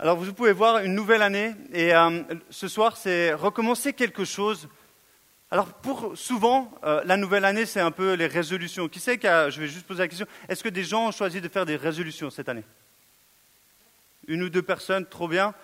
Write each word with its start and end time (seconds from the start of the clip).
Alors 0.00 0.16
vous 0.16 0.32
pouvez 0.32 0.52
voir 0.52 0.78
une 0.78 0.92
nouvelle 0.92 1.22
année 1.22 1.54
et 1.72 1.94
euh, 1.94 2.24
ce 2.50 2.66
soir 2.66 2.96
c'est 2.96 3.32
recommencer 3.32 3.92
quelque 3.92 4.24
chose. 4.24 4.68
Alors 5.52 5.68
pour 5.68 6.18
souvent 6.18 6.72
euh, 6.82 7.00
la 7.04 7.16
nouvelle 7.16 7.44
année 7.44 7.64
c'est 7.64 7.80
un 7.80 7.92
peu 7.92 8.14
les 8.14 8.26
résolutions. 8.26 8.88
Qui 8.88 8.98
sait 8.98 9.18
que 9.18 9.50
je 9.50 9.60
vais 9.60 9.68
juste 9.68 9.86
poser 9.86 10.00
la 10.00 10.08
question 10.08 10.26
est-ce 10.48 10.64
que 10.64 10.68
des 10.68 10.82
gens 10.82 11.06
ont 11.06 11.12
choisi 11.12 11.40
de 11.40 11.48
faire 11.48 11.64
des 11.64 11.76
résolutions 11.76 12.28
cette 12.30 12.48
année? 12.48 12.64
Une 14.26 14.42
ou 14.42 14.50
deux 14.50 14.62
personnes, 14.62 15.06
trop 15.06 15.28
bien. 15.28 15.54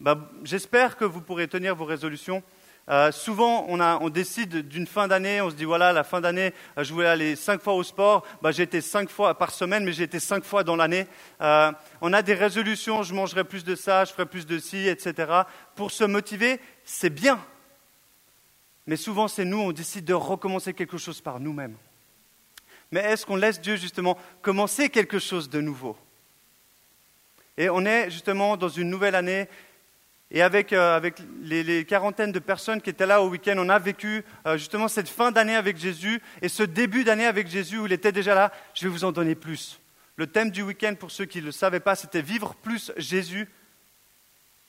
Bah, 0.00 0.18
j'espère 0.44 0.98
que 0.98 1.06
vous 1.06 1.22
pourrez 1.22 1.48
tenir 1.48 1.74
vos 1.74 1.86
résolutions. 1.86 2.42
Euh, 2.88 3.12
souvent, 3.12 3.66
on, 3.68 4.08
décide 4.08 4.68
d'une 4.68 4.86
fin 4.86 5.06
d'année, 5.06 5.40
on 5.40 5.50
se 5.50 5.54
dit 5.54 5.64
voilà, 5.64 5.92
la 5.92 6.02
fin 6.02 6.20
d'année, 6.20 6.52
euh, 6.76 6.82
je 6.82 6.92
voulais 6.92 7.06
aller 7.06 7.36
cinq 7.36 7.62
fois 7.62 7.74
au 7.74 7.82
sport. 7.84 8.24
Bah, 8.42 8.50
j'ai 8.50 8.64
été 8.64 8.80
cinq 8.80 9.08
fois 9.08 9.38
par 9.38 9.52
semaine, 9.52 9.84
mais 9.84 9.92
j'ai 9.92 10.02
été 10.02 10.18
cinq 10.18 10.44
fois 10.44 10.64
dans 10.64 10.74
l'année. 10.74 11.06
Euh, 11.40 11.70
on 12.00 12.12
a 12.12 12.22
des 12.22 12.34
résolutions, 12.34 13.04
je 13.04 13.14
mangerai 13.14 13.44
plus 13.44 13.62
de 13.62 13.76
ça, 13.76 14.04
je 14.04 14.12
ferai 14.12 14.26
plus 14.26 14.46
de 14.46 14.58
ci, 14.58 14.88
etc. 14.88 15.42
Pour 15.76 15.92
se 15.92 16.02
motiver, 16.02 16.60
c'est 16.84 17.10
bien. 17.10 17.38
Mais 18.88 18.96
souvent, 18.96 19.28
c'est 19.28 19.44
nous, 19.44 19.60
on 19.60 19.72
décide 19.72 20.04
de 20.04 20.14
recommencer 20.14 20.74
quelque 20.74 20.98
chose 20.98 21.20
par 21.20 21.38
nous-mêmes. 21.38 21.76
Mais 22.90 23.00
est-ce 23.00 23.24
qu'on 23.24 23.36
laisse 23.36 23.60
Dieu 23.60 23.76
justement 23.76 24.18
commencer 24.42 24.90
quelque 24.90 25.20
chose 25.20 25.48
de 25.48 25.60
nouveau? 25.60 25.96
Et 27.56 27.70
on 27.70 27.84
est 27.84 28.10
justement 28.10 28.56
dans 28.56 28.68
une 28.68 28.90
nouvelle 28.90 29.14
année 29.14 29.48
et 30.34 30.40
avec, 30.40 30.72
euh, 30.72 30.98
les, 31.42 31.84
quarantaines 31.84 32.32
de 32.32 32.38
personnes 32.38 32.80
qui 32.80 32.88
étaient 32.88 33.04
là 33.04 33.22
au 33.22 33.28
week-end, 33.28 33.54
on 33.58 33.68
a 33.68 33.78
vécu 33.78 34.24
euh, 34.46 34.56
justement 34.56 34.88
cette 34.88 35.10
fin 35.10 35.30
d'année 35.30 35.54
avec 35.54 35.76
Jésus 35.76 36.22
et 36.40 36.48
ce 36.48 36.62
début 36.62 37.04
d'année 37.04 37.26
avec 37.26 37.48
Jésus 37.48 37.78
où 37.78 37.84
il 37.84 37.92
était 37.92 38.12
déjà 38.12 38.34
là. 38.34 38.50
Je 38.72 38.84
vais 38.84 38.88
vous 38.88 39.04
en 39.04 39.12
donner 39.12 39.34
plus. 39.34 39.78
Le 40.16 40.26
thème 40.26 40.50
du 40.50 40.62
week-end, 40.62 40.94
pour 40.98 41.10
ceux 41.10 41.26
qui 41.26 41.40
ne 41.40 41.46
le 41.46 41.52
savaient 41.52 41.80
pas, 41.80 41.96
c'était 41.96 42.22
vivre 42.22 42.54
plus 42.54 42.92
Jésus. 42.96 43.46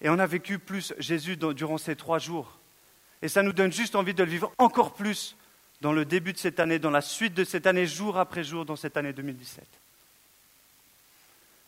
Et 0.01 0.09
on 0.09 0.19
a 0.19 0.27
vécu 0.27 0.59
plus 0.59 0.93
Jésus 0.99 1.37
durant 1.37 1.77
ces 1.77 1.95
trois 1.95 2.19
jours. 2.19 2.59
Et 3.21 3.29
ça 3.29 3.41
nous 3.41 3.53
donne 3.53 3.71
juste 3.71 3.95
envie 3.95 4.13
de 4.13 4.21
le 4.21 4.29
vivre 4.29 4.51
encore 4.57 4.93
plus 4.93 5.37
dans 5.79 5.93
le 5.93 6.03
début 6.03 6.33
de 6.33 6.37
cette 6.37 6.59
année, 6.59 6.77
dans 6.77 6.91
la 6.91 6.99
suite 6.99 7.33
de 7.33 7.45
cette 7.45 7.67
année, 7.67 7.87
jour 7.87 8.17
après 8.17 8.43
jour, 8.43 8.65
dans 8.65 8.75
cette 8.75 8.97
année 8.97 9.13
2017. 9.13 9.63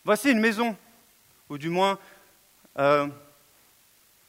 Voici 0.04 0.30
une 0.30 0.40
maison, 0.40 0.76
ou 1.48 1.56
du 1.56 1.70
moins 1.70 1.98
euh, 2.78 3.08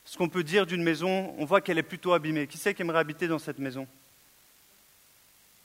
ce 0.08 0.18
qu'on 0.18 0.30
peut 0.30 0.44
dire 0.44 0.66
d'une 0.66 0.84
maison, 0.84 1.36
on 1.38 1.44
voit 1.44 1.60
qu'elle 1.60 1.78
est 1.78 1.84
plutôt 1.84 2.14
abîmée. 2.14 2.48
Qui 2.48 2.58
c'est 2.58 2.74
qui 2.74 2.82
aimerait 2.82 3.00
habiter 3.00 3.28
dans 3.28 3.40
cette 3.40 3.60
maison? 3.60 3.86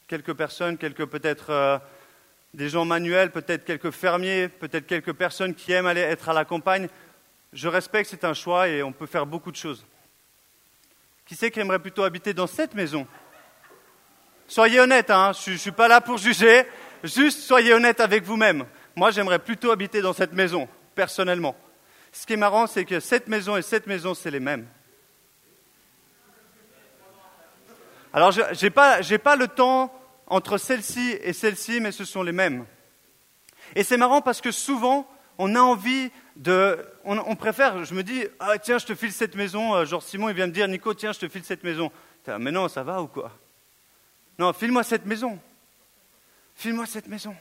Quelques 0.09 0.35
personnes, 0.35 0.77
quelques 0.77 1.07
peut-être 1.07 1.51
euh, 1.51 1.79
des 2.53 2.69
gens 2.69 2.85
manuels, 2.85 3.31
peut-être 3.31 3.65
quelques 3.65 3.93
fermiers, 3.93 4.48
peut-être 4.48 4.85
quelques 4.89 5.13
personnes 5.13 5.55
qui 5.55 5.70
aiment 5.70 5.87
aller 5.87 6.01
être 6.01 6.29
à 6.29 6.33
la 6.33 6.45
campagne. 6.45 6.89
Je 7.53 7.69
respecte, 7.69 8.11
c'est 8.11 8.25
un 8.25 8.35
choix 8.35 8.67
et 8.69 8.83
on 8.83 8.91
peut 8.91 9.07
faire 9.07 9.27
beaucoup 9.27 9.53
de 9.53 9.57
choses. 9.57 9.87
Qui 11.25 11.37
c'est 11.37 11.53
qui 11.53 11.61
aimerait 11.61 11.79
plutôt 11.79 12.03
habiter 12.03 12.35
dans 12.35 12.48
cette 12.48 12.75
maison? 12.75 13.07
Soyez 14.48 14.81
honnête, 14.81 15.11
hein, 15.11 15.31
je 15.41 15.53
ne 15.53 15.57
suis 15.57 15.70
pas 15.70 15.87
là 15.87 16.01
pour 16.01 16.19
juger, 16.19 16.65
juste 17.05 17.43
soyez 17.43 17.73
honnête 17.75 18.01
avec 18.01 18.25
vous-même. 18.25 18.67
Moi, 18.97 19.13
j'aimerais 19.13 19.39
plutôt 19.39 19.70
habiter 19.70 20.03
dans 20.03 20.13
cette 20.13 20.33
maison, 20.33 20.69
personnellement. 20.97 21.57
Ce 22.13 22.27
qui 22.27 22.35
est 22.35 22.37
marrant, 22.37 22.67
c'est 22.67 22.85
que 22.85 23.01
cette 23.01 23.27
maison 23.27 23.57
et 23.57 23.63
cette 23.63 23.87
maison, 23.87 24.15
c'est 24.15 24.31
les 24.31 24.41
mêmes. 24.41 24.69
Alors, 28.13 28.31
je 28.31 28.43
n'ai 28.63 28.71
pas, 28.71 29.01
pas, 29.25 29.37
le 29.37 29.49
temps 29.49 29.93
entre 30.27 30.59
celle-ci 30.59 31.17
et 31.23 31.33
celle-ci, 31.33 31.81
mais 31.81 31.93
ce 31.93 32.05
sont 32.05 32.23
les 32.23 32.33
mêmes. 32.33 32.67
Et 33.75 33.83
c'est 33.83 33.97
marrant 33.97 34.21
parce 34.21 34.43
que 34.43 34.51
souvent, 34.51 35.09
on 35.39 35.55
a 35.55 35.61
envie 35.61 36.11
de. 36.37 36.79
On, 37.05 37.35
préfère, 37.37 37.85
je 37.85 37.95
me 37.95 38.03
dis, 38.03 38.27
ah, 38.39 38.59
tiens, 38.59 38.77
je 38.77 38.85
te 38.85 38.95
file 38.95 39.13
cette 39.13 39.35
maison. 39.35 39.75
Euh, 39.75 39.87
genre, 39.87 40.03
Simon, 40.03 40.29
il 40.29 40.35
vient 40.35 40.47
me 40.47 40.53
dire, 40.53 40.69
Nico, 40.69 40.93
tiens, 40.93 41.13
je 41.13 41.21
te 41.21 41.29
file 41.29 41.45
cette 41.45 41.65
maison. 41.65 41.91
Mais 42.39 42.51
non, 42.51 42.69
ça 42.69 42.83
va 42.83 43.01
ou 43.01 43.07
quoi? 43.07 43.33
Non, 44.39 44.53
file-moi 44.53 44.83
cette 44.83 45.07
maison. 45.07 45.39
File-moi 46.55 46.85
cette 46.85 47.09
maison. 47.09 47.35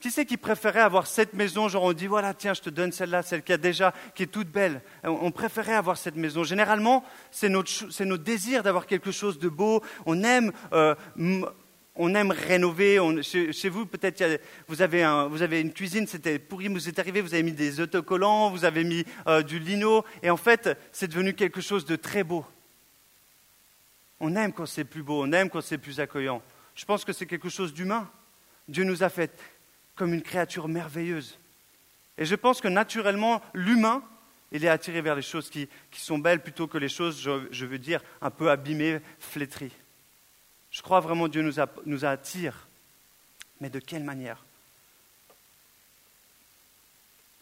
Qui 0.00 0.12
c'est 0.12 0.26
qui 0.26 0.36
préférait 0.36 0.80
avoir 0.80 1.08
cette 1.08 1.34
maison 1.34 1.68
Genre 1.68 1.82
on 1.82 1.92
dit 1.92 2.06
voilà 2.06 2.32
tiens 2.32 2.54
je 2.54 2.60
te 2.60 2.70
donne 2.70 2.92
celle-là, 2.92 3.22
celle 3.22 3.42
qui 3.42 3.52
a 3.52 3.56
déjà, 3.56 3.92
qui 4.14 4.22
est 4.22 4.26
toute 4.26 4.48
belle. 4.48 4.80
On 5.02 5.32
préférait 5.32 5.74
avoir 5.74 5.96
cette 5.96 6.14
maison. 6.14 6.44
Généralement 6.44 7.04
c'est 7.32 7.48
notre, 7.48 7.90
c'est 7.90 8.04
notre 8.04 8.22
désir 8.22 8.62
d'avoir 8.62 8.86
quelque 8.86 9.10
chose 9.10 9.40
de 9.40 9.48
beau. 9.48 9.82
On 10.06 10.22
aime, 10.22 10.52
euh, 10.72 10.94
on 11.96 12.14
aime 12.14 12.30
rénover. 12.30 13.00
chez, 13.22 13.68
vous 13.68 13.86
peut-être 13.86 14.40
vous 14.68 14.82
avez, 14.82 15.04
vous 15.28 15.42
avez 15.42 15.60
une 15.60 15.72
cuisine, 15.72 16.06
c'était 16.06 16.38
pourri, 16.38 16.68
vous 16.68 16.88
êtes 16.88 17.00
arrivé, 17.00 17.20
vous 17.20 17.34
avez 17.34 17.42
mis 17.42 17.52
des 17.52 17.80
autocollants, 17.80 18.50
vous 18.50 18.64
avez 18.64 18.84
mis 18.84 19.04
euh, 19.26 19.42
du 19.42 19.58
lino, 19.58 20.04
et 20.22 20.30
en 20.30 20.36
fait 20.36 20.78
c'est 20.92 21.08
devenu 21.08 21.34
quelque 21.34 21.60
chose 21.60 21.84
de 21.84 21.96
très 21.96 22.22
beau. 22.22 22.46
On 24.20 24.36
aime 24.36 24.52
quand 24.52 24.66
c'est 24.66 24.84
plus 24.84 25.02
beau, 25.02 25.24
on 25.24 25.32
aime 25.32 25.50
quand 25.50 25.60
c'est 25.60 25.78
plus 25.78 25.98
accueillant. 25.98 26.40
Je 26.76 26.84
pense 26.84 27.04
que 27.04 27.12
c'est 27.12 27.26
quelque 27.26 27.48
chose 27.48 27.74
d'humain. 27.74 28.08
Dieu 28.68 28.84
nous 28.84 29.02
a 29.02 29.08
fait 29.08 29.32
comme 29.98 30.14
une 30.14 30.22
créature 30.22 30.68
merveilleuse. 30.68 31.38
Et 32.16 32.24
je 32.24 32.34
pense 32.34 32.60
que 32.60 32.68
naturellement, 32.68 33.42
l'humain, 33.52 34.02
il 34.52 34.64
est 34.64 34.68
attiré 34.68 35.02
vers 35.02 35.14
les 35.14 35.22
choses 35.22 35.50
qui, 35.50 35.68
sont 35.92 36.18
belles 36.18 36.40
plutôt 36.40 36.66
que 36.66 36.78
les 36.78 36.88
choses, 36.88 37.20
je, 37.20 37.66
veux 37.66 37.78
dire, 37.78 38.02
un 38.22 38.30
peu 38.30 38.50
abîmées, 38.50 39.00
flétries. 39.18 39.72
Je 40.70 40.80
crois 40.80 41.00
vraiment 41.00 41.26
que 41.26 41.32
Dieu 41.32 41.42
nous, 41.42 41.62
nous 41.84 42.04
attire. 42.04 42.66
Mais 43.60 43.68
de 43.68 43.80
quelle 43.80 44.04
manière? 44.04 44.42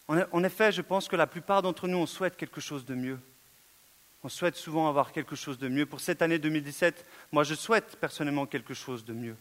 En 0.09 0.45
effet, 0.45 0.72
je 0.72 0.83
pense 0.83 1.09
que 1.09 1.16
la 1.16 1.27
plupart 1.27 1.62
d'entre 1.62 1.89
nous, 1.89 1.99
on 1.99 2.06
souhaite 2.06 2.37
quelque 2.37 2.61
chose 2.61 2.84
de 2.84 2.95
mieux. 2.95 3.19
On 4.22 4.28
souhaite 4.28 4.56
souvent 4.56 4.89
avoir 4.89 5.12
quelque 5.12 5.37
chose 5.37 5.59
de 5.59 5.69
mieux. 5.69 5.87
Pour 5.87 6.00
cette 6.00 6.22
année 6.22 6.39
2017, 6.39 7.05
moi, 7.33 7.45
je 7.45 7.55
souhaite 7.55 7.97
personnellement 8.00 8.47
quelque 8.47 8.75
chose 8.75 9.05
de 9.05 9.12
mieux. 9.12 9.37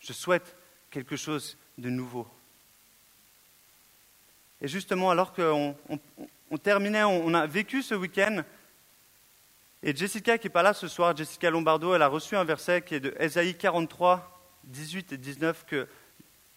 Je 0.00 0.12
souhaite 0.12 0.56
quelque 0.90 1.16
chose 1.16 1.56
de 1.78 1.90
nouveau. 1.90 2.26
Et 4.60 4.68
justement, 4.68 5.10
alors 5.10 5.32
qu'on 5.32 5.76
on, 6.50 6.58
terminait, 6.58 7.04
on, 7.04 7.34
a 7.34 7.46
vécu 7.46 7.82
ce 7.82 7.94
week-end, 7.94 8.42
et 9.82 9.94
Jessica 9.94 10.38
qui 10.38 10.46
n'est 10.46 10.52
pas 10.52 10.62
là 10.62 10.72
ce 10.72 10.88
soir, 10.88 11.14
Jessica 11.14 11.50
Lombardo, 11.50 11.94
elle 11.94 12.02
a 12.02 12.08
reçu 12.08 12.36
un 12.36 12.44
verset 12.44 12.82
qui 12.82 12.94
est 12.94 13.00
de 13.00 13.14
Ésaïe 13.18 13.56
43, 13.56 14.40
18 14.64 15.12
et 15.12 15.18
19, 15.18 15.66
que 15.66 15.86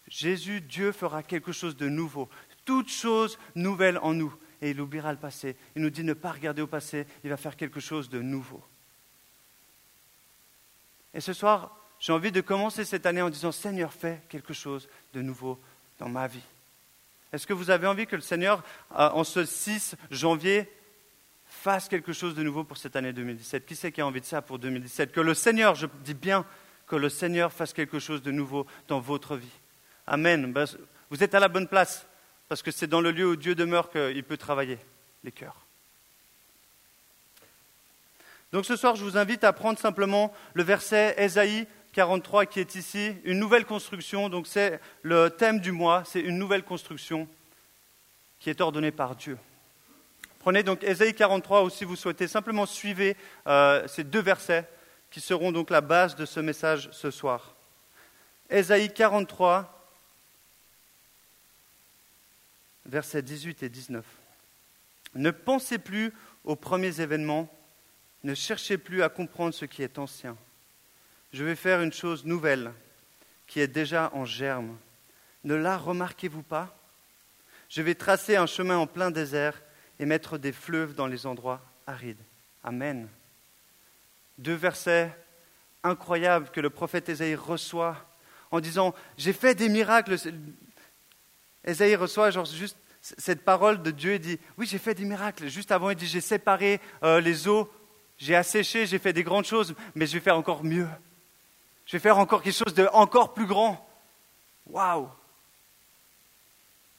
Jésus, 0.08 0.62
Dieu 0.62 0.94
fera 0.94 1.24
quelque 1.24 1.52
chose 1.52 1.76
de 1.76 1.90
nouveau, 1.90 2.30
toute 2.64 2.90
chose 2.90 3.38
nouvelle 3.56 3.98
en 3.98 4.14
nous, 4.14 4.34
et 4.62 4.70
il 4.70 4.80
oubliera 4.80 5.12
le 5.12 5.20
passé. 5.20 5.58
Il 5.76 5.82
nous 5.82 5.90
dit 5.90 6.04
ne 6.04 6.14
pas 6.14 6.32
regarder 6.32 6.62
au 6.62 6.68
passé, 6.68 7.06
il 7.24 7.30
va 7.30 7.38
faire 7.38 7.58
quelque 7.58 7.80
chose 7.80 8.10
de 8.10 8.22
nouveau. 8.22 8.64
Et 11.14 11.20
ce 11.20 11.34
soir, 11.34 11.77
j'ai 12.00 12.14
envie 12.14 12.32
de 12.32 12.42
commencer 12.42 12.86
cette 12.86 13.06
année 13.06 13.22
en 13.22 13.30
disant, 13.30 13.52
Seigneur, 13.52 13.92
fais 13.92 14.22
quelque 14.30 14.54
chose 14.54 14.88
de 15.14 15.22
nouveau 15.22 15.60
dans 16.00 16.10
ma 16.10 16.28
vie. 16.28 16.44
Est-ce 17.34 17.48
que 17.48 17.54
vous 17.54 17.70
avez 17.70 17.88
envie 17.88 18.08
que 18.08 18.16
le 18.16 18.22
Seigneur, 18.22 18.64
euh, 18.92 19.10
en 19.10 19.24
ce 19.24 19.46
6 19.46 19.96
janvier, 20.12 20.72
fasse 21.46 21.90
quelque 21.90 22.14
chose 22.14 22.36
de 22.36 22.44
nouveau 22.44 22.64
pour 22.64 22.78
cette 22.78 22.96
année 22.96 23.14
2017 23.14 23.66
Qui 23.66 23.76
c'est 23.76 23.92
qui 23.92 24.02
a 24.02 24.06
envie 24.06 24.22
de 24.22 24.26
ça 24.26 24.42
pour 24.42 24.60
2017 24.60 25.12
Que 25.12 25.22
le 25.22 25.34
Seigneur, 25.34 25.76
je 25.76 25.88
dis 26.04 26.14
bien, 26.14 26.46
que 26.88 26.96
le 26.96 27.10
Seigneur 27.10 27.52
fasse 27.52 27.74
quelque 27.74 28.00
chose 28.00 28.22
de 28.22 28.32
nouveau 28.32 28.66
dans 28.88 29.00
votre 29.00 29.36
vie. 29.36 29.52
Amen. 30.08 30.52
Ben, 30.54 30.66
vous 31.10 31.24
êtes 31.24 31.36
à 31.36 31.40
la 31.40 31.50
bonne 31.50 31.68
place, 31.68 32.08
parce 32.48 32.62
que 32.62 32.72
c'est 32.72 32.88
dans 32.88 33.02
le 33.02 33.12
lieu 33.12 33.28
où 33.28 33.36
Dieu 33.36 33.56
demeure 33.56 33.92
qu'il 33.92 34.24
peut 34.24 34.38
travailler 34.38 34.78
les 35.24 35.32
cœurs. 35.32 35.68
Donc 38.54 38.66
ce 38.66 38.78
soir, 38.78 38.96
je 38.96 39.04
vous 39.04 39.18
invite 39.18 39.44
à 39.44 39.52
prendre 39.52 39.78
simplement 39.78 40.34
le 40.54 40.64
verset 40.64 41.16
Ésaïe 41.18 41.68
43 41.98 42.46
qui 42.46 42.60
est 42.60 42.76
ici, 42.76 43.16
une 43.24 43.40
nouvelle 43.40 43.66
construction. 43.66 44.30
Donc 44.30 44.46
c'est 44.46 44.80
le 45.02 45.32
thème 45.32 45.60
du 45.60 45.72
mois, 45.72 46.04
c'est 46.06 46.20
une 46.20 46.38
nouvelle 46.38 46.62
construction 46.62 47.28
qui 48.40 48.52
est 48.52 48.62
ordonnée 48.62 48.92
par 48.92 49.16
Dieu. 49.16 49.36
Prenez 50.38 50.62
donc 50.62 50.84
Ésaïe 50.84 51.16
43 51.16 51.64
ou 51.64 51.72
si 51.72 51.86
vous 51.86 51.96
souhaitez, 51.96 52.28
simplement 52.28 52.68
suivez 52.68 53.18
euh, 53.48 53.88
ces 53.88 54.04
deux 54.04 54.22
versets 54.22 54.70
qui 55.10 55.20
seront 55.20 55.52
donc 55.52 55.72
la 55.72 55.82
base 55.82 56.16
de 56.16 56.28
ce 56.28 56.40
message 56.40 56.88
ce 56.92 57.10
soir. 57.10 57.56
Ésaïe 58.48 58.94
43, 58.94 59.90
versets 62.86 63.24
18 63.24 63.64
et 63.64 63.70
19. 63.70 64.06
Ne 65.16 65.32
pensez 65.32 65.80
plus 65.80 66.14
aux 66.44 66.56
premiers 66.56 67.02
événements, 67.02 67.52
ne 68.24 68.36
cherchez 68.36 68.78
plus 68.78 69.02
à 69.02 69.10
comprendre 69.10 69.56
ce 69.56 69.66
qui 69.66 69.82
est 69.82 69.98
ancien 69.98 70.38
je 71.34 71.44
vais 71.44 71.56
faire 71.56 71.82
une 71.82 71.94
chose 71.94 72.26
nouvelle 72.26 72.72
qui 73.46 73.60
est 73.60 73.68
déjà 73.68 74.12
en 74.14 74.26
germe. 74.26 74.78
Ne 75.44 75.56
la 75.56 75.78
remarquez-vous 75.78 76.44
pas? 76.44 76.76
Je 77.70 77.82
vais 77.82 77.96
tracer 77.96 78.36
un 78.36 78.46
chemin 78.46 78.78
en 78.78 78.88
plein 78.88 79.12
désert 79.12 79.62
et 80.00 80.06
mettre 80.06 80.38
des 80.38 80.52
fleuves 80.52 80.94
dans 80.94 81.08
les 81.08 81.26
endroits 81.26 81.62
arides. 81.86 82.22
Amen. 82.64 83.08
Deux 84.38 84.56
versets 84.56 85.16
incroyables 85.84 86.50
que 86.50 86.60
le 86.60 86.70
prophète 86.70 87.10
Ésaïe 87.10 87.36
reçoit 87.36 87.98
en 88.52 88.60
disant 88.60 88.94
J'ai 89.18 89.34
fait 89.34 89.56
des 89.56 89.70
miracles. 89.70 90.16
Ésaïe 91.64 91.96
reçoit 91.96 92.32
juste 92.32 92.78
cette 93.18 93.44
parole 93.44 93.82
de 93.82 93.92
Dieu, 93.92 94.16
il 94.16 94.20
dit, 94.20 94.40
oui, 94.58 94.66
j'ai 94.66 94.78
fait 94.78 94.94
des 94.94 95.06
miracles. 95.06 95.48
Juste 95.48 95.72
avant, 95.72 95.90
il 95.90 95.96
dit, 95.96 96.08
j'ai 96.08 96.22
séparé 96.22 96.82
euh, 97.04 97.22
les 97.22 97.48
eaux, 97.48 97.72
j'ai 98.18 98.36
asséché, 98.36 98.86
j'ai 98.86 99.00
fait 99.00 99.14
des 99.14 99.24
grandes 99.24 99.46
choses, 99.46 99.76
mais 99.96 100.06
je 100.06 100.14
vais 100.14 100.20
faire 100.20 100.38
encore 100.38 100.64
mieux. 100.64 100.88
Je 101.88 101.94
vais 101.94 102.00
faire 102.00 102.18
encore 102.20 102.44
quelque 102.44 102.54
chose 102.54 102.74
de 102.74 102.88
encore 102.94 103.34
plus 103.34 103.48
grand. 103.48 103.90
Waouh 104.68 105.10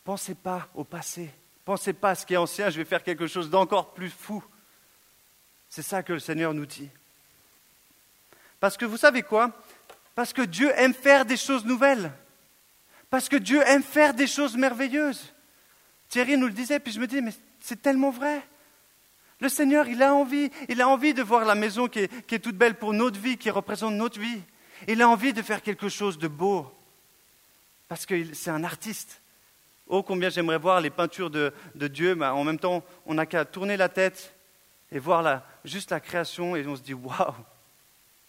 Pensez 0.03 0.35
pas 0.35 0.69
au 0.75 0.85
passé. 0.85 1.31
Pensez 1.65 1.93
pas 1.93 2.11
à 2.11 2.15
ce 2.15 2.25
qui 2.25 2.33
est 2.33 2.39
ancien, 2.39 2.71
je 2.71 2.79
vais 2.79 2.87
faire 2.87 3.03
quelque 3.03 3.27
chose 3.27 3.51
d'encore 3.51 3.93
plus 3.93 4.09
fou. 4.09 4.43
C'est 5.69 5.83
ça 5.83 6.03
que 6.03 6.15
le 6.15 6.19
Seigneur 6.19 6.55
nous 6.55 6.65
dit. 6.65 6.89
Parce 8.59 8.79
que 8.79 8.87
vous 8.87 8.97
savez 8.97 9.23
quoi? 9.23 9.53
Parce 10.15 10.33
que 10.33 10.43
Dieu 10.43 10.73
aime 10.77 10.95
faire 10.95 11.27
des 11.27 11.37
choses 11.37 11.67
nouvelles. 11.67 12.11
Parce 13.11 13.29
que 13.29 13.37
Dieu 13.37 13.63
aime 13.67 13.83
faire 13.83 14.15
des 14.15 14.27
choses 14.27 14.57
merveilleuses. 14.57 15.33
Thierry 16.09 16.37
nous 16.39 16.47
le 16.47 16.53
disait, 16.53 16.81
puis 16.81 16.93
je 16.93 17.01
me 17.01 17.07
dis, 17.07 17.21
mais 17.21 17.35
c'est 17.61 17.83
tellement 17.83 18.11
vrai. 18.11 18.43
Le 19.41 19.49
Seigneur, 19.49 19.87
il 19.87 20.03
a 20.03 20.15
envie, 20.15 20.51
il 20.69 20.81
a 20.81 20.89
envie 20.89 21.15
de 21.15 21.23
voir 21.23 21.45
la 21.45 21.55
maison 21.55 21.87
qui 21.87 22.01
est, 22.01 22.39
toute 22.39 22.57
belle 22.57 22.75
pour 22.75 22.93
notre 22.93 23.21
vie, 23.21 23.37
qui 23.37 23.51
représente 23.51 23.95
notre 23.95 24.19
vie. 24.19 24.41
Il 24.87 25.03
a 25.03 25.09
envie 25.09 25.33
de 25.33 25.43
faire 25.43 25.63
quelque 25.63 25.89
chose 25.89 26.19
de 26.19 26.29
beau, 26.29 26.73
parce 27.89 28.07
que 28.07 28.35
c'est 28.35 28.51
un 28.51 28.65
artiste. 28.65 29.21
Oh, 29.89 30.03
combien 30.03 30.29
j'aimerais 30.29 30.59
voir 30.59 30.81
les 30.81 30.91
peintures 30.91 31.31
de, 31.31 31.53
Dieu, 31.75 32.15
mais 32.15 32.27
en 32.27 32.45
même 32.45 32.59
temps, 32.59 32.85
on 33.07 33.15
n'a 33.15 33.27
qu'à 33.27 33.45
tourner 33.45 33.77
la 33.77 33.89
tête 33.89 34.35
et 34.93 34.99
voir 34.99 35.43
juste 35.65 35.91
la 35.91 36.01
création, 36.01 36.55
et 36.55 36.67
on 36.67 36.77
se 36.77 36.83
dit, 36.83 36.95
waouh, 36.95 37.35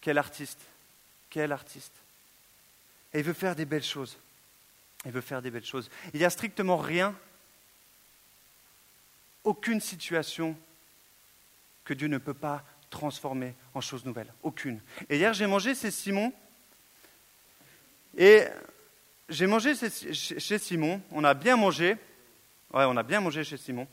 quel 0.00 0.18
artiste, 0.18 0.60
quel 1.28 1.52
artiste. 1.52 1.94
Et 3.12 3.18
il 3.18 3.24
veut 3.24 3.32
faire 3.32 3.54
des 3.54 3.64
belles 3.64 3.84
choses. 3.84 4.16
Il 5.04 5.12
veut 5.12 5.20
faire 5.20 5.42
des 5.42 5.50
belles 5.50 5.64
choses. 5.64 5.90
Il 6.12 6.20
n'y 6.20 6.26
a 6.26 6.30
strictement 6.30 6.76
rien 6.76 7.14
aucune 9.44 9.80
situation 9.80 10.56
que 11.84 11.94
Dieu 11.94 12.08
ne 12.08 12.18
peut 12.18 12.34
pas 12.34 12.62
transformer 12.90 13.54
en 13.74 13.80
choses 13.80 14.04
nouvelles. 14.04 14.32
Aucune. 14.42 14.80
Et 15.08 15.16
hier, 15.16 15.32
j'ai 15.32 15.46
mangé 15.46 15.74
chez 15.74 15.90
Simon. 15.90 16.32
Et 18.18 18.42
j'ai 19.28 19.46
mangé 19.46 19.74
chez 19.74 20.58
Simon. 20.58 21.00
On 21.12 21.24
a 21.24 21.34
bien 21.34 21.56
mangé. 21.56 21.96
Ouais, 22.74 22.84
on 22.86 22.96
a 22.96 23.02
bien 23.02 23.20
mangé 23.20 23.44
chez 23.44 23.56
Simon. 23.56 23.86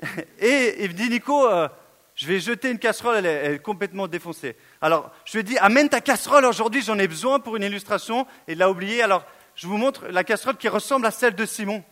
Et 0.38 0.84
il 0.84 0.90
me 0.90 0.94
dit, 0.94 1.08
Nico, 1.08 1.46
euh, 1.46 1.68
je 2.14 2.26
vais 2.26 2.40
jeter 2.40 2.70
une 2.70 2.78
casserole, 2.78 3.16
elle 3.16 3.54
est, 3.54 3.58
complètement 3.58 4.08
défoncée. 4.08 4.56
Alors, 4.80 5.12
je 5.24 5.32
lui 5.32 5.40
ai 5.40 5.42
dit, 5.42 5.58
amène 5.58 5.88
ta 5.88 6.00
casserole 6.00 6.44
aujourd'hui, 6.44 6.82
j'en 6.82 6.98
ai 6.98 7.08
besoin 7.08 7.40
pour 7.40 7.56
une 7.56 7.62
illustration. 7.62 8.26
Et 8.48 8.52
il 8.52 8.58
l'a 8.58 8.70
oublié. 8.70 9.02
Alors, 9.02 9.24
je 9.54 9.66
vous 9.66 9.76
montre 9.76 10.06
la 10.08 10.24
casserole 10.24 10.56
qui 10.56 10.68
ressemble 10.68 11.06
à 11.06 11.10
celle 11.10 11.34
de 11.34 11.46
Simon. 11.46 11.84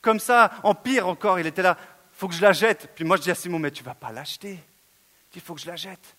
Comme 0.00 0.20
ça, 0.20 0.52
en 0.62 0.74
pire 0.74 1.06
encore, 1.08 1.38
il 1.38 1.46
était 1.46 1.62
là, 1.62 1.76
faut 2.12 2.28
que 2.28 2.34
je 2.34 2.42
la 2.42 2.52
jette. 2.52 2.90
Puis 2.94 3.04
moi 3.04 3.16
je 3.16 3.22
dis 3.22 3.30
à 3.30 3.34
Simon, 3.34 3.58
mais 3.58 3.70
tu 3.70 3.82
vas 3.82 3.94
pas 3.94 4.12
l'acheter. 4.12 4.58
Il 5.34 5.40
faut 5.40 5.54
que 5.54 5.60
je 5.60 5.66
la 5.66 5.76
jette. 5.76 6.16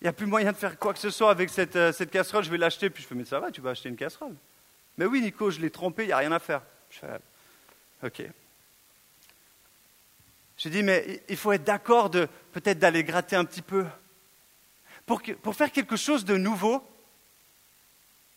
Il 0.00 0.04
n'y 0.04 0.08
a 0.08 0.12
plus 0.12 0.26
moyen 0.26 0.52
de 0.52 0.56
faire 0.56 0.78
quoi 0.78 0.92
que 0.92 0.98
ce 0.98 1.10
soit 1.10 1.30
avec 1.30 1.50
cette, 1.50 1.76
euh, 1.76 1.92
cette 1.92 2.10
casserole, 2.10 2.44
je 2.44 2.50
vais 2.50 2.58
l'acheter. 2.58 2.88
Puis 2.88 3.02
je 3.02 3.08
fais, 3.08 3.14
mais 3.14 3.24
ça 3.24 3.40
va, 3.40 3.50
tu 3.50 3.60
vas 3.60 3.70
acheter 3.70 3.88
une 3.88 3.96
casserole. 3.96 4.34
Mais 4.96 5.06
oui, 5.06 5.20
Nico, 5.20 5.50
je 5.50 5.60
l'ai 5.60 5.70
trompé, 5.70 6.04
il 6.04 6.06
n'y 6.06 6.12
a 6.12 6.18
rien 6.18 6.32
à 6.32 6.38
faire. 6.38 6.62
Je 6.90 6.98
fais, 6.98 7.18
ok. 8.04 8.22
J'ai 10.56 10.70
dit, 10.70 10.82
mais 10.82 11.22
il 11.28 11.36
faut 11.36 11.52
être 11.52 11.64
d'accord 11.64 12.10
de 12.10 12.28
peut-être 12.52 12.78
d'aller 12.78 13.04
gratter 13.04 13.36
un 13.36 13.44
petit 13.44 13.62
peu. 13.62 13.86
Pour, 15.06 15.22
pour 15.42 15.54
faire 15.54 15.70
quelque 15.70 15.96
chose 15.96 16.24
de 16.24 16.36
nouveau, 16.36 16.82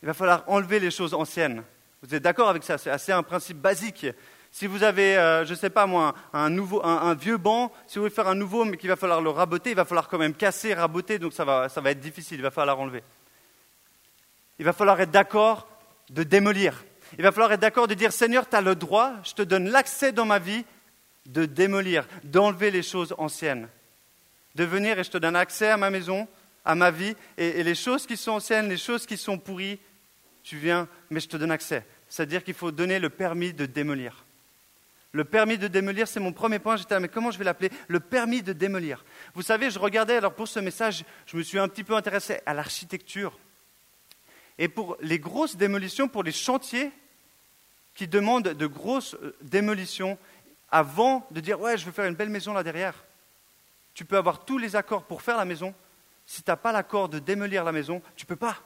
il 0.03 0.07
va 0.07 0.13
falloir 0.13 0.43
enlever 0.47 0.79
les 0.79 0.91
choses 0.91 1.13
anciennes. 1.13 1.63
Vous 2.01 2.13
êtes 2.15 2.23
d'accord 2.23 2.49
avec 2.49 2.63
ça? 2.63 2.77
C'est 2.77 2.89
assez 2.89 3.11
un 3.11 3.23
principe 3.23 3.57
basique. 3.57 4.05
Si 4.51 4.67
vous 4.67 4.83
avez, 4.83 5.17
euh, 5.17 5.45
je 5.45 5.51
ne 5.51 5.57
sais 5.57 5.69
pas 5.69 5.85
moi, 5.85 6.13
un, 6.33 6.49
nouveau, 6.49 6.85
un, 6.85 7.13
vieux 7.15 7.37
banc, 7.37 7.71
si 7.87 7.95
vous 7.95 8.03
voulez 8.03 8.13
faire 8.13 8.27
un 8.27 8.35
nouveau 8.35 8.65
mais 8.65 8.75
qu'il 8.75 8.89
va 8.89 8.97
falloir 8.97 9.21
le 9.21 9.29
raboter, 9.29 9.71
il 9.71 9.75
va 9.75 9.85
falloir 9.85 10.09
quand 10.09 10.17
même 10.17 10.33
casser, 10.33 10.73
raboter, 10.73 11.19
donc 11.19 11.31
ça 11.31 11.45
va, 11.45 11.67
être 11.85 11.99
difficile, 11.99 12.39
il 12.39 12.43
va 12.43 12.51
falloir 12.51 12.75
l'enlever. 12.75 13.01
Il 14.59 14.65
va 14.65 14.73
falloir 14.73 14.99
être 14.99 15.11
d'accord 15.11 15.67
de 16.09 16.23
démolir. 16.23 16.83
Il 17.17 17.23
va 17.23 17.31
falloir 17.31 17.53
être 17.53 17.61
d'accord 17.61 17.87
de 17.87 17.93
dire 17.93 18.11
Seigneur, 18.11 18.47
tu 18.47 18.55
as 18.55 18.61
le 18.61 18.75
droit, 18.75 19.13
je 19.23 19.33
te 19.33 19.41
donne 19.41 19.69
l'accès 19.69 20.11
dans 20.11 20.25
ma 20.25 20.37
vie 20.37 20.65
de 21.25 21.45
démolir, 21.45 22.05
d'enlever 22.25 22.71
les 22.71 22.83
choses 22.83 23.15
anciennes. 23.17 23.69
De 24.55 24.65
venir 24.65 24.99
et 24.99 25.03
je 25.05 25.11
te 25.11 25.17
donne 25.17 25.37
accès 25.37 25.69
à 25.69 25.77
ma 25.77 25.89
maison, 25.89 26.27
à 26.65 26.75
ma 26.75 26.91
vie, 26.91 27.15
et, 27.37 27.59
et 27.59 27.63
les 27.63 27.75
choses 27.75 28.05
qui 28.05 28.17
sont 28.17 28.33
anciennes, 28.33 28.67
les 28.67 28.77
choses 28.77 29.05
qui 29.05 29.15
sont 29.15 29.37
pourries, 29.37 29.79
tu 30.43 30.57
viens, 30.57 30.89
mais 31.09 31.21
je 31.21 31.29
te 31.29 31.37
donne 31.37 31.51
accès. 31.51 31.85
C'est-à-dire 32.09 32.43
qu'il 32.43 32.53
faut 32.53 32.71
donner 32.71 32.99
le 32.99 33.09
permis 33.09 33.53
de 33.53 33.65
démolir. 33.65 34.25
Le 35.13 35.25
permis 35.25 35.57
de 35.57 35.67
démolir, 35.67 36.07
c'est 36.07 36.21
mon 36.21 36.31
premier 36.31 36.59
point. 36.59 36.77
J'étais 36.77 36.93
là, 36.93 36.99
mais 37.01 37.09
comment 37.09 37.31
je 37.31 37.37
vais 37.37 37.43
l'appeler? 37.43 37.69
Le 37.87 37.99
permis 37.99 38.41
de 38.43 38.53
démolir. 38.53 39.03
Vous 39.33 39.41
savez, 39.41 39.69
je 39.69 39.77
regardais, 39.77 40.15
alors 40.15 40.33
pour 40.33 40.47
ce 40.47 40.59
message, 40.59 41.03
je 41.25 41.35
me 41.35 41.43
suis 41.43 41.59
un 41.59 41.67
petit 41.67 41.83
peu 41.83 41.95
intéressé 41.95 42.39
à 42.45 42.53
l'architecture. 42.53 43.37
Et 44.57 44.67
pour 44.67 44.97
les 45.01 45.19
grosses 45.19 45.57
démolitions, 45.57 46.07
pour 46.07 46.23
les 46.23 46.31
chantiers 46.31 46.91
qui 47.95 48.07
demandent 48.07 48.49
de 48.49 48.67
grosses 48.67 49.15
euh, 49.15 49.35
démolitions, 49.41 50.17
avant 50.69 51.27
de 51.31 51.41
dire, 51.41 51.59
ouais, 51.59 51.77
je 51.77 51.85
veux 51.85 51.91
faire 51.91 52.05
une 52.05 52.15
belle 52.15 52.29
maison 52.29 52.53
là 52.53 52.63
derrière, 52.63 53.03
tu 53.93 54.05
peux 54.05 54.15
avoir 54.15 54.45
tous 54.45 54.57
les 54.57 54.77
accords 54.77 55.03
pour 55.03 55.21
faire 55.21 55.35
la 55.35 55.43
maison. 55.43 55.73
Si 56.25 56.41
tu 56.41 56.49
n'as 56.49 56.55
pas 56.55 56.71
l'accord 56.71 57.09
de 57.09 57.19
démolir 57.19 57.65
la 57.65 57.73
maison, 57.73 58.01
tu 58.15 58.25
peux 58.25 58.37
pas. 58.37 58.57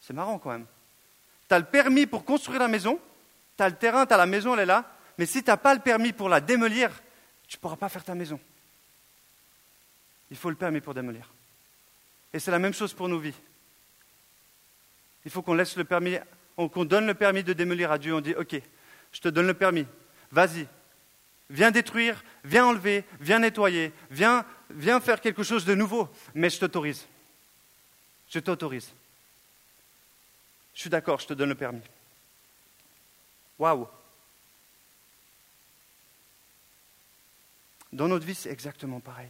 C'est 0.00 0.14
marrant 0.14 0.38
quand 0.38 0.50
même. 0.50 0.64
Tu 1.48 1.54
as 1.54 1.58
le 1.58 1.66
permis 1.66 2.06
pour 2.06 2.24
construire 2.24 2.60
la 2.60 2.68
maison, 2.68 2.98
tu 3.58 3.62
as 3.62 3.68
le 3.68 3.76
terrain, 3.76 4.06
tu 4.06 4.14
as 4.14 4.16
la 4.16 4.24
maison, 4.24 4.54
elle 4.54 4.60
est 4.60 4.66
là, 4.66 4.90
mais 5.20 5.26
si 5.26 5.42
tu 5.44 5.50
n'as 5.50 5.58
pas 5.58 5.74
le 5.74 5.80
permis 5.80 6.14
pour 6.14 6.30
la 6.30 6.40
démolir, 6.40 6.90
tu 7.46 7.58
ne 7.58 7.60
pourras 7.60 7.76
pas 7.76 7.90
faire 7.90 8.02
ta 8.02 8.14
maison. 8.14 8.40
Il 10.30 10.36
faut 10.38 10.48
le 10.48 10.56
permis 10.56 10.80
pour 10.80 10.94
démolir. 10.94 11.30
Et 12.32 12.38
c'est 12.38 12.50
la 12.50 12.58
même 12.58 12.72
chose 12.72 12.94
pour 12.94 13.06
nos 13.06 13.18
vies. 13.18 13.34
Il 15.26 15.30
faut 15.30 15.42
qu'on 15.42 15.52
laisse 15.52 15.76
le 15.76 15.84
permis, 15.84 16.16
qu'on 16.56 16.86
donne 16.86 17.06
le 17.06 17.12
permis 17.12 17.44
de 17.44 17.52
démolir 17.52 17.92
à 17.92 17.98
Dieu. 17.98 18.14
On 18.14 18.22
dit, 18.22 18.34
OK, 18.34 18.62
je 19.12 19.20
te 19.20 19.28
donne 19.28 19.46
le 19.46 19.52
permis. 19.52 19.86
Vas-y. 20.32 20.66
Viens 21.50 21.70
détruire, 21.70 22.24
viens 22.42 22.64
enlever, 22.64 23.04
viens 23.20 23.40
nettoyer, 23.40 23.92
viens, 24.10 24.46
viens 24.70 25.00
faire 25.00 25.20
quelque 25.20 25.42
chose 25.42 25.66
de 25.66 25.74
nouveau. 25.74 26.08
Mais 26.34 26.48
je 26.48 26.60
t'autorise. 26.60 27.06
Je 28.30 28.38
t'autorise. 28.38 28.90
Je 30.72 30.80
suis 30.80 30.88
d'accord, 30.88 31.20
je 31.20 31.26
te 31.26 31.34
donne 31.34 31.50
le 31.50 31.56
permis. 31.56 31.82
Waouh 33.58 33.86
Dans 37.92 38.08
notre 38.08 38.26
vie, 38.26 38.34
c'est 38.34 38.50
exactement 38.50 39.00
pareil. 39.00 39.28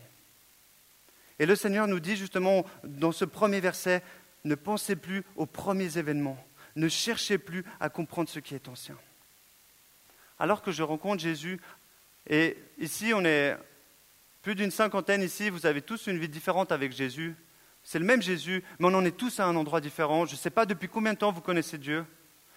Et 1.39 1.47
le 1.47 1.57
Seigneur 1.57 1.87
nous 1.87 2.01
dit 2.01 2.17
justement 2.17 2.67
dans 2.85 3.13
ce 3.13 3.25
premier 3.25 3.61
verset, 3.61 4.03
ne 4.45 4.55
pensez 4.55 4.97
plus 4.97 5.25
aux 5.37 5.47
premiers 5.47 5.97
événements, 5.97 6.43
ne 6.77 6.89
cherchez 6.89 7.39
plus 7.39 7.65
à 7.81 7.89
comprendre 7.89 8.29
ce 8.29 8.39
qui 8.39 8.55
est 8.55 8.69
ancien. 8.69 8.97
Alors 10.39 10.63
que 10.63 10.73
je 10.73 10.83
rencontre 10.83 11.23
Jésus, 11.23 11.61
et 12.29 12.57
ici 12.79 13.13
on 13.15 13.25
est 13.25 13.57
plus 14.43 14.55
d'une 14.55 14.71
cinquantaine 14.71 15.23
ici, 15.23 15.51
vous 15.51 15.67
avez 15.67 15.83
tous 15.83 16.07
une 16.07 16.19
vie 16.19 16.29
différente 16.29 16.73
avec 16.73 16.93
Jésus. 16.93 17.35
C'est 17.83 17.99
le 17.99 18.05
même 18.05 18.23
Jésus, 18.23 18.63
mais 18.79 18.89
on 18.89 18.95
en 18.95 19.05
est 19.05 19.17
tous 19.17 19.41
à 19.41 19.47
un 19.47 19.57
endroit 19.57 19.81
différent. 19.81 20.27
Je 20.27 20.33
ne 20.33 20.39
sais 20.39 20.51
pas 20.51 20.67
depuis 20.67 20.89
combien 20.89 21.15
de 21.15 21.19
temps 21.19 21.33
vous 21.33 21.41
connaissez 21.41 21.79
Dieu. 21.79 22.05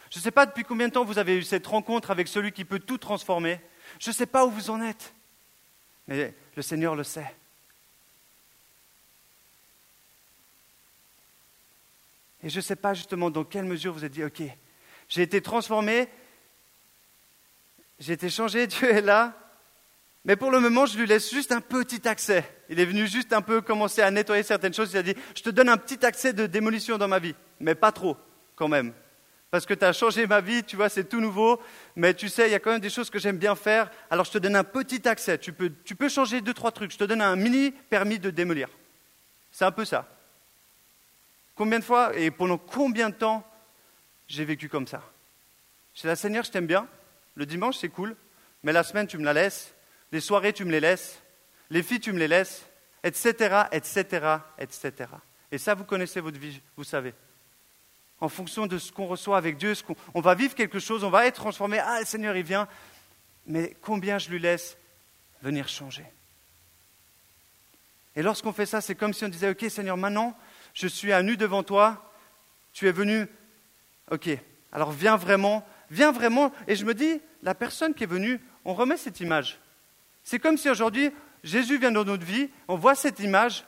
Je 0.10 0.19
ne 0.19 0.24
sais 0.24 0.31
pas 0.31 0.45
depuis 0.45 0.63
combien 0.63 0.89
de 0.89 0.93
temps 0.93 1.05
vous 1.05 1.17
avez 1.17 1.38
eu 1.38 1.43
cette 1.43 1.65
rencontre 1.65 2.12
avec 2.12 2.27
celui 2.27 2.51
qui 2.51 2.65
peut 2.65 2.79
tout 2.79 2.98
transformer. 2.98 3.60
Je 4.00 4.10
ne 4.10 4.13
sais 4.13 4.25
pas 4.25 4.45
où 4.45 4.51
vous 4.51 4.69
en 4.69 4.81
êtes. 4.81 5.13
Mais 6.07 6.33
le 6.55 6.62
Seigneur 6.62 6.95
le 6.95 7.03
sait. 7.03 7.33
Et 12.43 12.50
je 12.50 12.57
ne 12.57 12.62
sais 12.62 12.75
pas 12.75 12.93
justement 12.93 13.29
dans 13.29 13.43
quelle 13.43 13.65
mesure 13.65 13.93
vous 13.93 14.03
êtes 14.03 14.12
dit, 14.12 14.24
OK, 14.24 14.41
j'ai 15.07 15.22
été 15.22 15.41
transformé, 15.41 16.10
j'ai 18.00 18.13
été 18.13 18.29
changé, 18.29 18.67
Dieu 18.67 18.91
est 18.91 19.01
là, 19.01 19.33
mais 20.25 20.36
pour 20.36 20.51
le 20.51 20.60
moment, 20.60 20.86
je 20.86 20.98
lui 20.98 21.05
laisse 21.05 21.31
juste 21.31 21.51
un 21.51 21.62
petit 21.62 22.07
accès. 22.07 22.43
Il 22.69 22.79
est 22.79 22.86
venu 22.86 23.07
juste 23.07 23.33
un 23.33 23.41
peu 23.41 23.62
commencer 23.62 24.01
à 24.01 24.10
nettoyer 24.10 24.43
certaines 24.43 24.74
choses. 24.74 24.93
Il 24.93 24.98
a 24.98 25.03
dit, 25.03 25.15
je 25.36 25.41
te 25.41 25.50
donne 25.50 25.67
un 25.67 25.77
petit 25.77 26.05
accès 26.05 26.31
de 26.31 26.45
démolition 26.48 26.98
dans 26.98 27.10
ma 27.10 27.19
vie, 27.19 27.36
mais 27.60 27.75
pas 27.75 27.91
trop 27.91 28.17
quand 28.55 28.69
même 28.69 28.93
parce 29.53 29.67
que 29.67 29.75
tu 29.75 29.86
as 29.86 29.93
changé 29.93 30.25
ma 30.25 30.41
vie, 30.41 30.63
tu 30.63 30.75
vois, 30.75 30.89
c'est 30.89 31.03
tout 31.03 31.22
nouveau, 31.22 31.62
mais 31.95 32.15
tu 32.15 32.27
sais, 32.27 32.48
il 32.48 32.51
y 32.51 32.55
a 32.55 32.60
quand 32.60 32.72
même 32.72 32.79
des 32.79 32.89
choses 32.89 33.12
que 33.12 33.19
j'aime 33.19 33.38
bien 33.38 33.53
faire, 33.53 33.91
alors 34.10 34.25
je 34.25 34.31
te 34.31 34.39
donne 34.39 34.55
un 34.55 34.63
petit 34.63 35.07
accès, 35.07 35.38
tu 35.38 35.53
peux, 35.53 35.72
tu 35.86 35.93
peux 35.93 36.10
changer 36.10 36.41
deux, 36.41 36.55
trois 36.55 36.72
trucs, 36.72 36.91
je 36.91 36.98
te 36.98 37.03
donne 37.03 37.22
un 37.22 37.36
mini 37.36 37.69
permis 37.69 38.17
de 38.17 38.31
démolir. 38.31 38.67
C'est 39.51 39.63
un 39.63 39.72
peu 39.72 39.86
ça. 39.86 40.10
Combien 41.53 41.77
de 41.77 41.83
fois 41.83 42.17
et 42.17 42.31
pendant 42.31 42.57
combien 42.57 43.12
de 43.12 43.13
temps 43.13 43.48
j'ai 44.27 44.43
vécu 44.43 44.69
comme 44.69 44.88
ça? 44.88 45.03
J'ai 45.93 46.07
la 46.07 46.15
Seigneur, 46.15 46.43
je 46.43 46.50
t'aime 46.50 46.65
bien, 46.65 46.88
le 47.36 47.45
dimanche 47.45 47.77
c'est 47.77 47.89
cool, 47.89 48.15
mais 48.63 48.74
la 48.74 48.81
semaine 48.81 49.05
tu 49.05 49.19
me 49.19 49.24
la 49.24 49.33
laisses, 49.33 49.75
les 50.12 50.19
soirées 50.19 50.53
tu 50.53 50.65
me 50.65 50.72
les 50.72 50.79
laisses, 50.79 51.22
les 51.69 51.83
filles 51.83 52.00
tu 52.00 52.12
me 52.12 52.17
les 52.17 52.27
laisses, 52.27 52.65
etc., 53.03 53.65
etc., 53.72 54.38
etc. 54.57 54.91
Et 55.51 55.60
ça, 55.60 55.75
vous 55.75 55.83
connaissez 55.83 56.22
votre 56.22 56.39
vie, 56.39 56.60
vous 56.75 56.83
savez 56.83 57.13
en 58.20 58.29
fonction 58.29 58.67
de 58.67 58.77
ce 58.77 58.91
qu'on 58.91 59.08
reçoit 59.08 59.38
avec 59.38 59.58
Dieu. 59.58 59.74
on 60.13 60.22
va 60.22 60.36
vivre 60.36 60.55
quelque 60.55 60.79
chose, 60.79 61.03
on 61.03 61.10
va 61.10 61.25
être 61.25 61.36
transformé. 61.36 61.79
Ah, 61.79 62.03
Seigneur, 62.05 62.36
il 62.36 62.43
vient. 62.43 62.67
mais 63.46 63.75
combien 63.82 64.17
je 64.17 64.29
lui 64.29 64.39
laisse 64.39 64.77
venir 65.41 65.67
changer? 65.67 66.05
Et 68.15 68.22
lorsqu'on 68.22 68.53
fait 68.53 68.65
ça, 68.65 68.82
c'est 68.82 68.96
comme 68.96 69.13
si 69.13 69.25
on 69.25 69.29
disait, 69.29 69.50
OK 69.50 69.65
Seigneur, 69.70 69.98
maintenant, 69.98 70.38
je 70.74 70.88
suis 70.88 71.12
à 71.12 71.24
nu 71.24 71.38
devant 71.38 71.63
toi, 71.63 72.13
tu 72.72 72.88
es 72.88 72.91
venu, 72.91 73.27
OK, 74.12 74.29
alors 74.72 74.91
viens 74.91 75.17
vraiment, 75.17 75.65
viens 75.89 76.12
vraiment, 76.12 76.51
et 76.67 76.75
je 76.75 76.86
me 76.86 76.93
dis, 76.93 77.22
la 77.41 77.55
personne 77.55 77.93
qui 77.93 78.03
est 78.03 78.08
venue, 78.08 78.39
on 78.65 78.74
remet 78.74 78.98
cette 78.98 79.20
image. 79.20 79.60
C'est 80.24 80.39
comme 80.39 80.58
si 80.58 80.70
aujourd'hui, 80.70 81.12
Jésus 81.43 81.77
vient 81.77 81.91
dans 81.91 82.05
notre 82.05 82.25
vie, 82.25 82.50
on 82.67 82.75
voit 82.75 82.96
cette 82.96 83.20
image, 83.20 83.65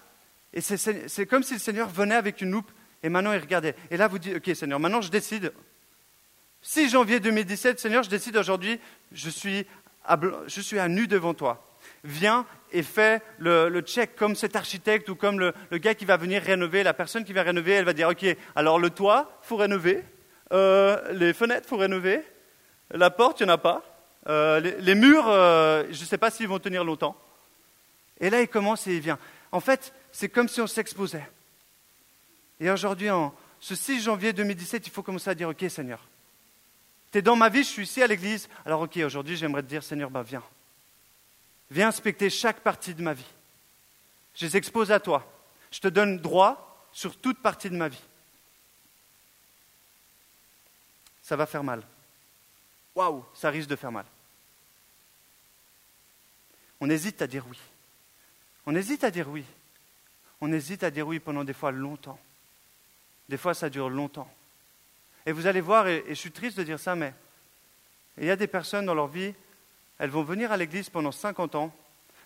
et 0.54 0.62
c'est 0.62 1.26
comme 1.26 1.44
si 1.44 1.54
le 1.54 1.60
Seigneur 1.60 1.90
venait 1.90 2.16
avec 2.16 2.42
une 2.42 2.52
loupe, 2.52 2.72
et 3.06 3.10
maintenant 3.10 3.34
il 3.34 3.40
regardait. 3.40 3.76
Et 3.92 3.98
là, 3.98 4.08
vous 4.08 4.18
dites, 4.18 4.38
OK 4.38 4.56
Seigneur, 4.56 4.80
maintenant 4.80 5.02
je 5.02 5.12
décide, 5.12 5.54
6 6.64 6.90
janvier 6.90 7.20
2017, 7.20 7.80
Seigneur, 7.80 8.02
je 8.02 8.10
décide 8.10 8.36
aujourd'hui, 8.36 8.80
je 9.12 9.30
suis 9.30 9.68
je 10.48 10.62
suis 10.62 10.80
à 10.80 10.88
nu 10.88 11.08
devant 11.08 11.34
toi. 11.34 11.68
Viens 12.04 12.46
et 12.72 12.84
fais 12.84 13.22
le, 13.38 13.82
check 13.82 14.16
comme 14.16 14.36
cet 14.36 14.56
architecte 14.56 15.08
ou 15.10 15.16
comme 15.16 15.40
le, 15.40 15.54
gars 15.78 15.94
qui 15.94 16.06
va 16.06 16.18
venir 16.18 16.42
rénover, 16.42 16.84
la 16.84 16.94
personne 16.94 17.24
qui 17.24 17.34
va 17.34 17.44
rénover, 17.44 17.74
elle 17.74 17.86
va 17.86 17.94
dire, 17.94 18.10
OK, 18.10 18.26
alors 18.56 18.80
le 18.80 18.90
toit, 18.90 19.40
faut 19.44 19.56
rénover, 19.56 20.04
euh, 20.52 21.14
les 21.14 21.34
fenêtres, 21.34 21.68
faut 21.68 21.78
rénover, 21.78 22.22
la 22.92 23.10
porte, 23.12 23.40
il 23.40 23.46
n'y 23.46 23.52
en 23.52 23.56
a 23.56 23.58
pas, 23.60 23.84
euh, 24.28 24.60
les, 24.60 24.96
murs, 24.96 25.28
euh, 25.28 25.84
je 25.92 26.02
ne 26.02 26.06
sais 26.06 26.18
pas 26.18 26.32
s'ils 26.32 26.48
vont 26.48 26.60
tenir 26.60 26.84
longtemps. 26.84 27.16
Et 28.20 28.30
là, 28.30 28.42
il 28.42 28.48
commence 28.48 28.88
et 28.88 28.96
il 28.96 29.02
vient. 29.02 29.20
En 29.52 29.60
fait, 29.60 29.94
c'est 30.12 30.30
comme 30.30 30.48
si 30.48 30.62
on 30.62 30.68
s'exposait. 30.68 31.28
Et 32.60 32.70
aujourd'hui, 32.70 33.10
en 33.10 33.34
ce 33.60 33.76
6 33.76 34.04
janvier 34.04 34.34
2017, 34.34 34.88
il 34.88 34.92
faut 34.92 35.04
commencer 35.04 35.30
à 35.30 35.36
dire, 35.36 35.50
OK 35.50 35.66
Seigneur, 35.70 36.00
tu 37.12 37.20
es 37.20 37.22
dans 37.22 37.36
ma 37.36 37.50
vie, 37.50 37.64
je 37.64 37.70
suis 37.70 37.84
ici 37.84 38.02
à 38.02 38.08
l'église. 38.08 38.50
Alors 38.66 38.82
ok, 38.82 38.98
aujourd'hui 38.98 39.38
j'aimerais 39.38 39.64
te 39.64 39.68
dire, 39.68 39.84
Seigneur, 39.84 40.10
bah, 40.10 40.24
viens. 40.24 40.44
Viens 41.72 41.88
inspecter 41.88 42.30
chaque 42.30 42.60
partie 42.60 42.94
de 42.94 43.02
ma 43.02 43.14
vie. 43.14 43.26
Je 44.36 44.46
les 44.46 44.58
expose 44.58 44.92
à 44.92 45.00
toi. 45.00 45.26
Je 45.72 45.80
te 45.80 45.88
donne 45.88 46.20
droit 46.20 46.88
sur 46.92 47.18
toute 47.18 47.42
partie 47.42 47.70
de 47.70 47.76
ma 47.76 47.90
vie. 47.90 48.02
Ça 51.22 51.36
va 51.36 51.46
faire 51.46 51.64
mal. 51.64 51.82
Waouh, 52.96 53.26
ça 53.34 53.50
risque 53.50 53.70
de 53.70 53.76
faire 53.76 53.92
mal. 53.92 54.06
On 56.80 56.90
hésite 56.90 57.22
à 57.22 57.28
dire 57.28 57.46
oui. 57.50 57.60
On 58.66 58.76
hésite 58.76 59.04
à 59.04 59.12
dire 59.12 59.28
oui. 59.30 59.44
On 60.42 60.52
hésite 60.52 60.84
à 60.84 60.92
dire 60.92 61.08
oui 61.08 61.20
pendant 61.20 61.44
des 61.44 61.54
fois 61.54 61.72
longtemps. 61.72 62.20
Des 63.30 63.38
fois, 63.38 63.54
ça 63.54 63.70
dure 63.70 63.90
longtemps. 63.90 64.30
Et 65.26 65.32
vous 65.32 65.48
allez 65.48 65.62
voir, 65.62 65.88
et, 65.88 66.04
je 66.10 66.14
suis 66.14 66.32
triste 66.32 66.58
de 66.58 66.64
dire 66.64 66.80
ça, 66.80 66.96
mais 66.96 67.14
il 68.18 68.26
y 68.26 68.32
a 68.32 68.36
des 68.36 68.48
personnes 68.48 68.86
dans 68.86 68.94
leur 68.94 69.08
vie, 69.08 69.34
elles 69.98 70.10
vont 70.10 70.24
venir 70.24 70.52
à 70.52 70.58
l'église 70.58 70.90
pendant 70.90 71.12
50 71.12 71.56
ans, 71.56 71.76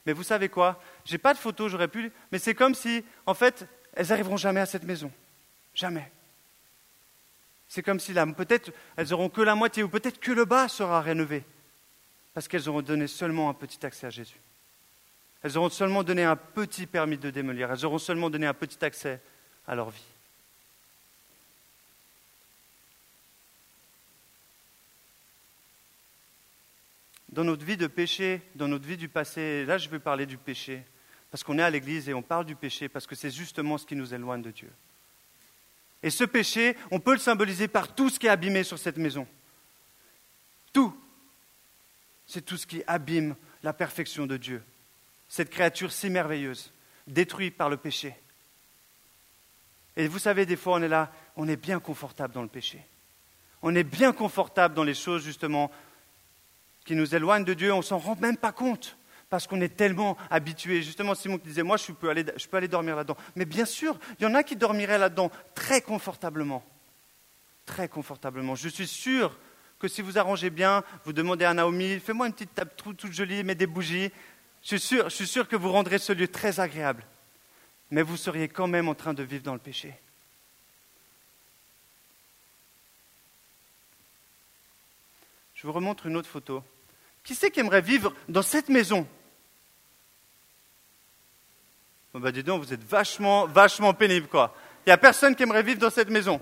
mais 0.06 0.14
vous 0.14 0.24
savez 0.24 0.50
quoi? 0.50 0.82
J'ai 1.06 1.18
pas 1.18 1.34
de 1.34 1.40
photo, 1.40 1.70
j'aurais 1.70 1.88
pu, 1.88 2.12
mais 2.32 2.40
c'est 2.40 2.56
comme 2.56 2.76
si, 2.76 3.04
en 3.26 3.34
fait, 3.34 3.68
elles 3.94 4.08
n'arriveront 4.08 4.38
jamais 4.38 4.60
à 4.60 4.66
cette 4.66 4.84
maison. 4.84 5.12
Jamais. 5.74 6.12
C'est 7.68 7.84
comme 7.84 8.00
si 8.00 8.14
là, 8.14 8.26
peut-être 8.26 8.72
elles 8.98 9.14
auront 9.14 9.30
que 9.30 9.42
la 9.42 9.56
moitié, 9.56 9.84
ou 9.84 9.90
peut-être 9.90 10.20
que 10.20 10.32
le 10.32 10.46
bas 10.46 10.68
sera 10.68 11.02
rénové, 11.02 11.44
parce 12.34 12.48
qu'elles 12.48 12.68
auront 12.68 12.82
donné 12.82 13.08
seulement 13.08 13.50
un 13.50 13.54
petit 13.54 13.86
accès 13.86 14.08
à 14.08 14.10
Jésus. 14.10 14.40
Elles 15.42 15.58
auront 15.58 15.70
seulement 15.70 16.04
donné 16.04 16.24
un 16.24 16.36
petit 16.36 16.88
permis 16.88 17.18
de 17.18 17.30
démolir, 17.30 17.72
elles 17.72 17.86
auront 17.86 18.00
seulement 18.00 18.30
donné 18.30 18.48
un 18.48 18.54
petit 18.54 18.84
accès 18.84 19.22
à 19.68 19.76
leur 19.76 19.90
vie. 19.90 20.04
Dans 27.32 27.44
notre 27.44 27.66
vie 27.66 27.78
de 27.78 27.88
péché, 27.88 28.42
dans 28.56 28.68
notre 28.68 28.88
vie 28.88 28.98
du 28.98 29.08
passé, 29.10 29.66
là 29.66 29.78
je 29.78 29.90
veux 29.90 30.00
parler 30.00 30.26
du 30.26 30.38
péché, 30.38 30.84
parce 31.32 31.44
qu'on 31.44 31.60
est 31.60 31.64
à 31.64 31.70
l'église 31.70 32.10
et 32.10 32.14
on 32.14 32.22
parle 32.22 32.46
du 32.46 32.56
péché, 32.56 32.90
parce 32.90 33.06
que 33.06 33.16
c'est 33.16 33.32
justement 33.32 33.78
ce 33.78 33.86
qui 33.86 33.96
nous 33.96 34.14
éloigne 34.14 34.42
de 34.42 34.52
Dieu. 34.52 34.72
Et 36.02 36.10
ce 36.10 36.24
péché, 36.24 36.78
on 36.92 37.00
peut 37.00 37.14
le 37.14 37.20
symboliser 37.20 37.68
par 37.68 37.94
tout 37.94 38.10
ce 38.10 38.20
qui 38.20 38.28
est 38.28 38.32
abîmé 38.32 38.64
sur 38.64 38.80
cette 38.80 38.98
maison. 38.98 39.28
Tout. 40.72 40.96
C'est 42.26 42.46
tout 42.46 42.58
ce 42.58 42.66
qui 42.66 42.84
abîme 42.88 43.36
la 43.64 43.74
perfection 43.74 44.26
de 44.26 44.38
Dieu. 44.38 44.64
Cette 45.28 45.50
créature 45.50 45.92
si 45.92 46.10
merveilleuse, 46.10 46.72
détruite 47.06 47.58
par 47.58 47.70
le 47.70 47.78
péché. 47.78 48.16
Et 49.98 50.08
vous 50.08 50.20
savez, 50.20 50.46
des 50.46 50.56
fois, 50.56 50.76
on 50.76 50.82
est 50.82 50.88
là, 50.88 51.12
on 51.36 51.48
est 51.48 51.58
bien 51.58 51.80
confortable 51.80 52.34
dans 52.34 52.42
le 52.42 52.48
péché. 52.48 52.80
On 53.62 53.76
est 53.76 53.84
bien 53.84 54.14
confortable 54.14 54.74
dans 54.74 54.84
les 54.86 54.94
choses, 54.94 55.24
justement, 55.24 55.70
qui 56.86 56.96
nous 56.96 57.16
éloignent 57.16 57.46
de 57.46 57.54
Dieu, 57.54 57.74
on 57.74 57.82
s'en 57.82 57.98
rend 57.98 58.16
même 58.20 58.38
pas 58.38 58.52
compte 58.52 58.98
parce 59.30 59.46
qu'on 59.46 59.62
est 59.62 59.76
tellement 59.76 60.18
habitué. 60.30 60.82
Justement, 60.82 61.14
Simon 61.14 61.38
qui 61.38 61.48
disait, 61.48 61.64
moi, 61.64 61.78
je 61.78 61.92
peux 61.92 62.10
aller, 62.10 62.26
je 62.36 62.48
peux 62.48 62.58
aller 62.58 62.68
dormir 62.68 62.96
là-dedans. 62.96 63.18
Mais 63.36 63.46
bien 63.46 63.66
sûr, 63.66 63.98
il 64.20 64.24
y 64.24 64.26
en 64.26 64.34
a 64.34 64.44
qui 64.44 64.56
dormiraient 64.56 64.98
là-dedans 64.98 65.32
très 65.54 65.82
confortablement. 65.82 66.64
Très 67.66 67.88
confortablement. 67.88 68.56
Je 68.56 68.70
suis 68.70 68.88
sûr 68.88 69.38
que 69.78 69.88
si 69.88 70.02
vous 70.02 70.18
arrangez 70.18 70.50
bien, 70.50 70.84
vous 71.06 71.14
demandez 71.14 71.46
à 71.46 71.54
Naomi, 71.54 72.00
fais-moi 72.00 72.28
une 72.28 72.34
petite 72.34 72.56
table 72.56 72.72
toute 72.76 73.12
jolie, 73.12 73.44
mets 73.44 73.56
des 73.56 73.68
bougies. 73.68 74.12
Je 74.62 74.68
suis, 74.68 74.80
sûr, 74.80 75.10
je 75.10 75.16
suis 75.16 75.28
sûr 75.28 75.48
que 75.48 75.56
vous 75.56 75.72
rendrez 75.72 76.00
ce 76.00 76.12
lieu 76.12 76.28
très 76.28 76.60
agréable. 76.60 77.06
Mais 77.92 78.02
vous 78.02 78.18
seriez 78.18 78.50
quand 78.50 78.68
même 78.68 78.90
en 78.90 78.96
train 78.96 79.14
de 79.14 79.24
vivre 79.24 79.44
dans 79.44 79.54
le 79.54 79.60
péché. 79.60 79.94
Je 85.62 85.68
vous 85.68 85.74
remontre 85.74 86.06
une 86.06 86.16
autre 86.16 86.30
photo. 86.30 86.64
Qui 87.22 87.36
c'est 87.36 87.52
qui 87.52 87.60
aimerait 87.60 87.82
vivre 87.82 88.14
dans 88.30 88.42
cette 88.42 88.70
maison? 88.70 89.06
Bah 92.14 92.32
dis 92.32 92.44
donc, 92.44 92.64
vous 92.64 92.74
êtes 92.74 92.84
vachement, 92.84 93.46
vachement 93.46 93.94
pénible 93.94 94.28
quoi. 94.28 94.56
Il 94.86 94.90
n'y 94.90 94.94
a 94.94 94.98
personne 94.98 95.36
qui 95.36 95.44
aimerait 95.44 95.64
vivre 95.64 95.82
dans 95.82 95.90
cette 95.90 96.10
maison. 96.10 96.40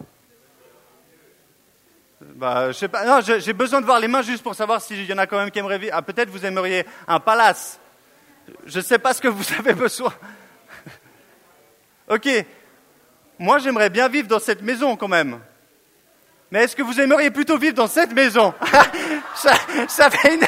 Bah, 2.22 2.72
je 2.72 2.78
sais 2.78 2.88
pas. 2.88 3.06
Non, 3.06 3.22
j'ai 3.22 3.54
besoin 3.54 3.82
de 3.82 3.88
voir 3.88 4.00
les 4.00 4.08
mains 4.08 4.22
juste 4.22 4.44
pour 4.44 4.54
savoir 4.54 4.84
s'il 4.84 5.04
y 5.04 5.14
en 5.14 5.18
a 5.18 5.26
quand 5.26 5.40
même 5.40 5.50
qui 5.50 5.58
aimeraient 5.58 5.80
vivre. 5.80 5.94
Ah, 5.96 6.04
peut-être 6.04 6.30
vous 6.30 6.46
aimeriez 6.46 6.86
un 7.08 7.20
palace. 7.20 7.80
Je 8.68 8.78
ne 8.78 8.84
sais 8.84 9.00
pas 9.00 9.16
ce 9.16 9.22
que 9.22 9.30
vous 9.30 9.46
avez 9.58 9.74
besoin. 9.74 10.14
ok. 12.08 12.46
Moi, 13.40 13.58
j'aimerais 13.58 13.90
bien 13.90 14.10
vivre 14.10 14.28
dans 14.28 14.40
cette 14.40 14.62
maison 14.62 14.96
quand 14.96 15.08
même. 15.08 15.40
Mais 16.50 16.64
est-ce 16.64 16.76
que 16.76 16.82
vous 16.82 17.00
aimeriez 17.00 17.30
plutôt 17.30 17.58
vivre 17.58 17.76
dans 17.76 17.88
cette 17.88 18.14
maison? 18.14 18.54
ça, 19.38 20.10
fait 20.10 20.36
une... 20.36 20.46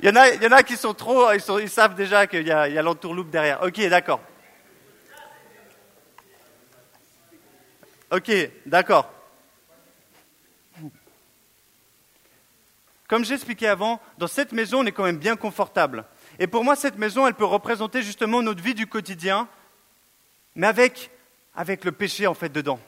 Il 0.00 0.06
y, 0.06 0.08
en 0.10 0.16
a, 0.16 0.28
il 0.28 0.42
y 0.42 0.46
en 0.46 0.52
a 0.52 0.62
qui 0.62 0.76
sont 0.76 0.94
trop, 0.94 1.32
ils, 1.32 1.70
savent 1.70 1.94
déjà 1.94 2.26
qu'il 2.26 2.46
y 2.46 2.50
a, 2.50 2.62
a 2.62 2.82
l'entourloupe 2.82 3.30
derrière. 3.30 3.62
Ok, 3.62 3.80
d'accord. 3.88 4.20
Ok, 8.10 8.30
d'accord. 8.66 9.10
Comme 13.08 13.24
j'expliquais 13.24 13.68
avant, 13.68 14.00
dans 14.18 14.26
cette 14.26 14.52
maison, 14.52 14.80
on 14.80 14.86
est 14.86 14.92
quand 14.92 15.04
même 15.04 15.18
bien 15.18 15.36
confortable. 15.36 16.04
Et 16.38 16.46
pour 16.46 16.64
moi, 16.64 16.76
cette 16.76 16.98
maison, 16.98 17.26
elle 17.26 17.34
peut 17.34 17.44
représenter 17.44 18.02
justement 18.02 18.42
notre 18.42 18.62
vie 18.62 18.74
du 18.74 18.86
quotidien, 18.86 19.48
mais 20.54 20.66
avec, 20.66 21.10
avec 21.54 21.84
le 21.84 21.92
péché 21.92 22.26
en 22.26 22.34
fait 22.34 22.48
dedans. 22.48 22.80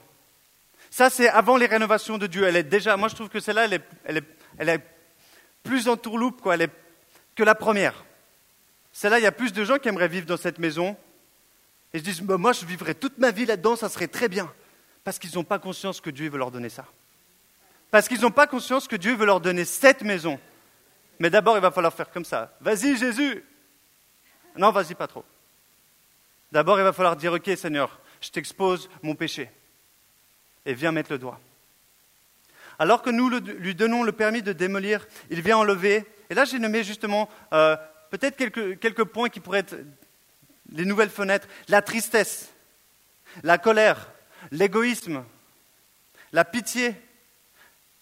Ça, 0.90 1.10
c'est 1.10 1.28
avant 1.28 1.56
les 1.56 1.66
rénovations 1.66 2.18
de 2.18 2.26
Dieu. 2.26 2.44
Elle 2.44 2.56
est 2.56 2.62
déjà, 2.62 2.96
moi 2.96 3.08
je 3.08 3.14
trouve 3.14 3.28
que 3.28 3.40
celle-là, 3.40 3.66
elle 4.04 4.18
est, 4.68 4.82
plus 5.62 5.88
en 5.88 5.96
tourloupe 5.96 6.40
quoi, 6.40 6.56
que 7.34 7.42
la 7.42 7.54
première. 7.54 8.04
Celle-là, 8.92 9.18
il 9.18 9.22
y 9.22 9.26
a 9.26 9.32
plus 9.32 9.52
de 9.52 9.64
gens 9.64 9.78
qui 9.78 9.88
aimeraient 9.88 10.08
vivre 10.08 10.26
dans 10.26 10.36
cette 10.36 10.58
maison. 10.58 10.96
Et 11.92 11.98
je 11.98 12.04
dis, 12.04 12.20
bah, 12.22 12.38
moi 12.38 12.52
je 12.52 12.64
vivrais 12.64 12.94
toute 12.94 13.18
ma 13.18 13.30
vie 13.30 13.46
là-dedans, 13.46 13.76
ça 13.76 13.88
serait 13.88 14.08
très 14.08 14.28
bien. 14.28 14.52
Parce 15.04 15.18
qu'ils 15.18 15.34
n'ont 15.34 15.44
pas 15.44 15.58
conscience 15.58 16.00
que 16.00 16.10
Dieu 16.10 16.28
veut 16.28 16.38
leur 16.38 16.50
donner 16.50 16.68
ça. 16.68 16.84
Parce 17.90 18.08
qu'ils 18.08 18.20
n'ont 18.20 18.30
pas 18.30 18.46
conscience 18.46 18.88
que 18.88 18.96
Dieu 18.96 19.14
veut 19.14 19.26
leur 19.26 19.40
donner 19.40 19.64
cette 19.64 20.02
maison. 20.02 20.38
Mais 21.18 21.30
d'abord, 21.30 21.56
il 21.56 21.60
va 21.60 21.70
falloir 21.70 21.92
faire 21.92 22.10
comme 22.10 22.24
ça. 22.24 22.56
Vas-y, 22.60 22.96
Jésus. 22.96 23.44
Non, 24.56 24.70
vas-y 24.70 24.94
pas 24.94 25.06
trop. 25.06 25.24
D'abord, 26.52 26.78
il 26.78 26.82
va 26.82 26.92
falloir 26.92 27.16
dire, 27.16 27.32
OK, 27.32 27.50
Seigneur, 27.56 27.98
je 28.20 28.30
t'expose 28.30 28.88
mon 29.02 29.14
péché 29.14 29.50
et 30.68 30.74
viens 30.74 30.92
mettre 30.92 31.10
le 31.10 31.18
doigt. 31.18 31.40
Alors 32.78 33.00
que 33.00 33.08
nous 33.08 33.30
lui 33.30 33.74
donnons 33.74 34.02
le 34.04 34.12
permis 34.12 34.42
de 34.42 34.52
démolir, 34.52 35.08
il 35.30 35.40
vient 35.40 35.56
enlever. 35.56 36.04
Et 36.28 36.34
là, 36.34 36.44
j'ai 36.44 36.58
nommé 36.58 36.84
justement 36.84 37.28
euh, 37.54 37.74
peut-être 38.10 38.36
quelques, 38.36 38.78
quelques 38.78 39.04
points 39.04 39.30
qui 39.30 39.40
pourraient 39.40 39.60
être 39.60 39.76
les 40.70 40.84
nouvelles 40.84 41.08
fenêtres. 41.08 41.48
La 41.68 41.80
tristesse, 41.80 42.50
la 43.42 43.56
colère, 43.56 44.10
l'égoïsme, 44.50 45.24
la 46.32 46.44
pitié, 46.44 46.94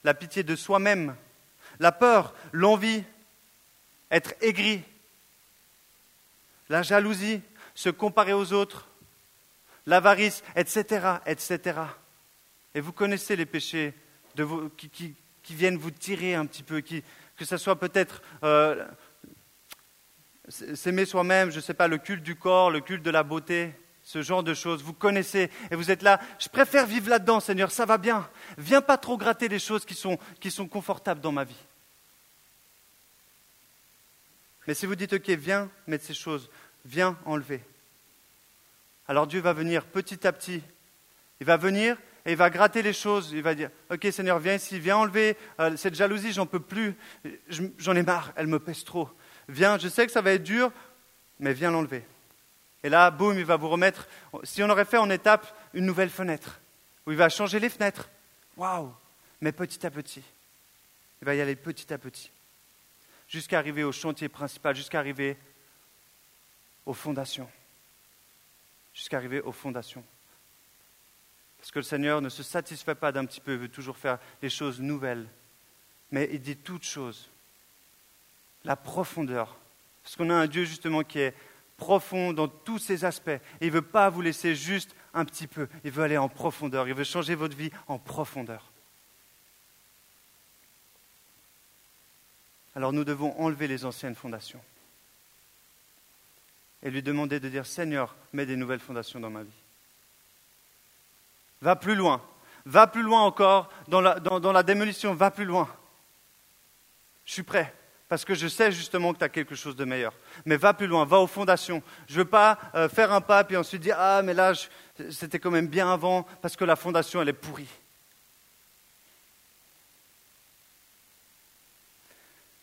la 0.02 0.12
pitié 0.12 0.42
de 0.42 0.56
soi-même, 0.56 1.14
la 1.78 1.92
peur, 1.92 2.34
l'envie, 2.50 3.04
être 4.10 4.34
aigri, 4.40 4.82
la 6.68 6.82
jalousie, 6.82 7.42
se 7.76 7.90
comparer 7.90 8.32
aux 8.32 8.52
autres, 8.52 8.88
l'avarice, 9.86 10.42
etc., 10.56 11.18
etc. 11.26 11.78
Et 12.76 12.80
vous 12.80 12.92
connaissez 12.92 13.36
les 13.36 13.46
péchés 13.46 13.94
qui, 14.76 15.16
viennent 15.48 15.78
vous 15.78 15.90
tirer 15.90 16.34
un 16.34 16.44
petit 16.44 16.62
peu, 16.62 16.82
que 16.82 17.44
ce 17.46 17.56
soit 17.56 17.80
peut-être 17.80 18.20
euh, 18.42 18.86
s'aimer 20.50 21.06
soi-même, 21.06 21.50
je 21.50 21.56
ne 21.56 21.62
sais 21.62 21.72
pas, 21.72 21.88
le 21.88 21.96
culte 21.96 22.22
du 22.22 22.36
corps, 22.36 22.70
le 22.70 22.80
culte 22.80 23.02
de 23.02 23.10
la 23.10 23.22
beauté, 23.22 23.72
ce 24.02 24.20
genre 24.20 24.42
de 24.42 24.52
choses. 24.52 24.82
Vous 24.82 24.92
connaissez 24.92 25.50
et 25.70 25.74
vous 25.74 25.90
êtes 25.90 26.02
là. 26.02 26.20
Je 26.38 26.50
préfère 26.50 26.84
vivre 26.84 27.08
là-dedans, 27.08 27.40
Seigneur, 27.40 27.70
ça 27.70 27.86
va 27.86 27.96
bien. 27.96 28.28
Viens 28.58 28.82
pas 28.82 28.98
trop 28.98 29.16
gratter 29.16 29.48
des 29.48 29.58
choses 29.58 29.86
qui 29.86 30.50
sont 30.50 30.68
confortables 30.68 31.22
dans 31.22 31.32
ma 31.32 31.44
vie. 31.44 31.64
Mais 34.66 34.74
si 34.74 34.84
vous 34.84 34.96
dites, 34.96 35.14
OK, 35.14 35.30
viens 35.30 35.70
mettre 35.86 36.04
ces 36.04 36.12
choses, 36.12 36.50
viens 36.84 37.16
enlever. 37.24 37.62
Alors 39.08 39.26
Dieu 39.26 39.40
va 39.40 39.54
venir 39.54 39.86
petit 39.86 40.26
à 40.26 40.32
petit. 40.32 40.62
Il 41.40 41.46
va 41.46 41.56
venir 41.56 41.96
et 42.26 42.32
il 42.32 42.36
va 42.36 42.50
gratter 42.50 42.82
les 42.82 42.92
choses. 42.92 43.30
Il 43.32 43.42
va 43.42 43.54
dire, 43.54 43.70
OK 43.90 44.06
Seigneur, 44.10 44.38
viens 44.38 44.54
ici, 44.54 44.78
viens 44.78 44.98
enlever 44.98 45.36
euh, 45.60 45.76
cette 45.76 45.94
jalousie, 45.94 46.32
j'en 46.32 46.46
peux 46.46 46.60
plus. 46.60 46.94
J'en 47.78 47.96
ai 47.96 48.02
marre, 48.02 48.32
elle 48.36 48.48
me 48.48 48.58
pèse 48.58 48.84
trop. 48.84 49.08
Viens, 49.48 49.78
je 49.78 49.88
sais 49.88 50.04
que 50.04 50.12
ça 50.12 50.20
va 50.20 50.32
être 50.32 50.42
dur, 50.42 50.72
mais 51.38 51.54
viens 51.54 51.70
l'enlever. 51.70 52.04
Et 52.82 52.88
là, 52.88 53.10
boum, 53.10 53.38
il 53.38 53.44
va 53.44 53.56
vous 53.56 53.68
remettre, 53.68 54.06
si 54.42 54.62
on 54.62 54.68
aurait 54.68 54.84
fait 54.84 54.98
en 54.98 55.08
étape, 55.08 55.56
une 55.72 55.86
nouvelle 55.86 56.10
fenêtre, 56.10 56.60
où 57.06 57.12
il 57.12 57.16
va 57.16 57.28
changer 57.28 57.60
les 57.60 57.70
fenêtres. 57.70 58.10
Waouh 58.56 58.92
Mais 59.40 59.52
petit 59.52 59.86
à 59.86 59.90
petit. 59.90 60.22
Il 61.22 61.24
va 61.24 61.34
y 61.34 61.40
aller 61.40 61.56
petit 61.56 61.92
à 61.92 61.98
petit 61.98 62.30
jusqu'à 63.28 63.58
arriver 63.58 63.84
au 63.84 63.92
chantier 63.92 64.28
principal, 64.28 64.74
jusqu'à 64.74 64.98
arriver 64.98 65.36
aux 66.84 66.94
fondations. 66.94 67.48
Jusqu'à 68.94 69.16
arriver 69.16 69.40
aux 69.40 69.52
fondations. 69.52 70.04
Parce 71.66 71.72
que 71.72 71.78
le 71.80 71.82
Seigneur 71.82 72.20
ne 72.20 72.28
se 72.28 72.44
satisfait 72.44 72.94
pas 72.94 73.10
d'un 73.10 73.24
petit 73.24 73.40
peu, 73.40 73.54
il 73.54 73.58
veut 73.58 73.68
toujours 73.68 73.96
faire 73.96 74.20
des 74.40 74.48
choses 74.48 74.80
nouvelles. 74.80 75.26
Mais 76.12 76.28
il 76.30 76.40
dit 76.40 76.56
toutes 76.56 76.84
choses. 76.84 77.28
La 78.62 78.76
profondeur. 78.76 79.56
Parce 80.04 80.14
qu'on 80.14 80.30
a 80.30 80.34
un 80.34 80.46
Dieu 80.46 80.64
justement 80.64 81.02
qui 81.02 81.18
est 81.18 81.34
profond 81.76 82.32
dans 82.32 82.46
tous 82.46 82.78
ses 82.78 83.04
aspects. 83.04 83.30
Et 83.30 83.40
il 83.62 83.66
ne 83.66 83.72
veut 83.72 83.82
pas 83.82 84.10
vous 84.10 84.20
laisser 84.20 84.54
juste 84.54 84.94
un 85.12 85.24
petit 85.24 85.48
peu. 85.48 85.66
Il 85.82 85.90
veut 85.90 86.04
aller 86.04 86.16
en 86.16 86.28
profondeur. 86.28 86.86
Il 86.86 86.94
veut 86.94 87.02
changer 87.02 87.34
votre 87.34 87.56
vie 87.56 87.72
en 87.88 87.98
profondeur. 87.98 88.70
Alors 92.76 92.92
nous 92.92 93.02
devons 93.02 93.36
enlever 93.40 93.66
les 93.66 93.84
anciennes 93.84 94.14
fondations 94.14 94.62
et 96.84 96.92
lui 96.92 97.02
demander 97.02 97.40
de 97.40 97.48
dire 97.48 97.66
Seigneur, 97.66 98.14
mets 98.32 98.46
des 98.46 98.54
nouvelles 98.54 98.78
fondations 98.78 99.18
dans 99.18 99.30
ma 99.30 99.42
vie. 99.42 99.65
Va 101.62 101.76
plus 101.76 101.94
loin, 101.94 102.22
va 102.64 102.86
plus 102.86 103.02
loin 103.02 103.22
encore 103.22 103.70
dans 103.88 104.00
la, 104.00 104.62
démolition, 104.62 105.14
va 105.14 105.30
plus 105.30 105.44
loin. 105.44 105.68
Je 107.24 107.32
suis 107.32 107.42
prêt, 107.42 107.74
parce 108.08 108.24
que 108.24 108.34
je 108.34 108.46
sais 108.46 108.70
justement 108.70 109.12
que 109.12 109.18
tu 109.18 109.24
as 109.24 109.28
quelque 109.28 109.54
chose 109.54 109.74
de 109.74 109.84
meilleur. 109.84 110.12
Mais 110.44 110.56
va 110.56 110.74
plus 110.74 110.86
loin, 110.86 111.04
va 111.04 111.18
aux 111.18 111.26
fondations. 111.26 111.82
Je 112.06 112.14
ne 112.14 112.18
veux 112.18 112.28
pas 112.28 112.58
euh, 112.74 112.88
faire 112.88 113.12
un 113.12 113.20
pas 113.20 113.44
et 113.48 113.56
ensuite 113.56 113.82
dire 113.82 113.96
Ah, 113.98 114.22
mais 114.22 114.34
là, 114.34 114.52
c'était 115.10 115.38
quand 115.38 115.50
même 115.50 115.66
bien 115.66 115.90
avant, 115.90 116.24
parce 116.42 116.56
que 116.56 116.64
la 116.64 116.76
fondation, 116.76 117.22
elle 117.22 117.30
est 117.30 117.32
pourrie. 117.32 117.68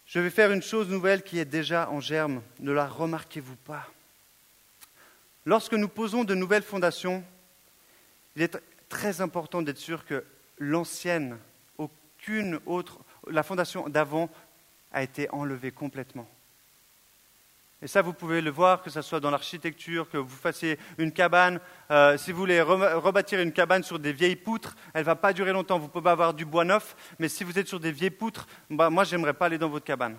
Je 0.06 0.20
vais 0.20 0.30
faire 0.30 0.52
une 0.52 0.62
chose 0.62 0.90
nouvelle 0.90 1.24
qui 1.24 1.40
est 1.40 1.46
déjà 1.46 1.90
en 1.90 2.00
germe. 2.00 2.44
Ne 2.60 2.72
la 2.72 2.88
remarquez-vous 2.88 3.56
pas 3.56 3.88
Lorsque 5.46 5.74
nous 5.74 5.88
posons 5.88 6.24
de 6.24 6.36
nouvelles 6.36 6.62
fondations, 6.64 7.24
il 8.36 8.44
est 8.44 8.62
très 8.94 9.22
important 9.22 9.64
d'être 9.64 9.80
sûr 9.80 10.06
que 10.06 10.24
l'ancienne, 10.60 11.40
aucune 11.80 12.60
autre, 12.68 13.00
la 13.28 13.42
fondation 13.42 13.90
d'avant 13.90 14.30
a 14.92 15.02
été 15.02 15.28
enlevée 15.32 15.72
complètement. 15.72 16.28
Et 17.82 17.88
ça, 17.88 18.04
vous 18.04 18.14
pouvez 18.14 18.40
le 18.40 18.52
voir, 18.52 18.84
que 18.84 18.92
ce 18.92 19.02
soit 19.02 19.20
dans 19.20 19.32
l'architecture, 19.32 20.08
que 20.10 20.18
vous 20.18 20.30
fassiez 20.36 20.78
une 21.00 21.12
cabane. 21.12 21.60
Euh, 21.90 22.20
si 22.20 22.32
vous 22.32 22.38
voulez 22.38 22.62
rebâtir 22.62 23.40
une 23.40 23.52
cabane 23.52 23.82
sur 23.82 23.98
des 23.98 24.14
vieilles 24.14 24.36
poutres, 24.36 24.76
elle 24.94 25.02
ne 25.02 25.06
va 25.06 25.16
pas 25.16 25.34
durer 25.34 25.54
longtemps. 25.54 25.80
Vous 25.80 25.90
pouvez 25.90 26.12
avoir 26.12 26.36
du 26.36 26.46
bois 26.46 26.64
neuf, 26.64 26.96
mais 27.18 27.30
si 27.30 27.44
vous 27.44 27.58
êtes 27.58 27.68
sur 27.68 27.80
des 27.80 27.92
vieilles 27.92 28.12
poutres, 28.12 28.48
bah, 28.70 28.92
moi, 28.92 29.06
je 29.06 29.16
n'aimerais 29.16 29.34
pas 29.34 29.48
aller 29.48 29.58
dans 29.58 29.70
votre 29.70 29.86
cabane. 29.86 30.18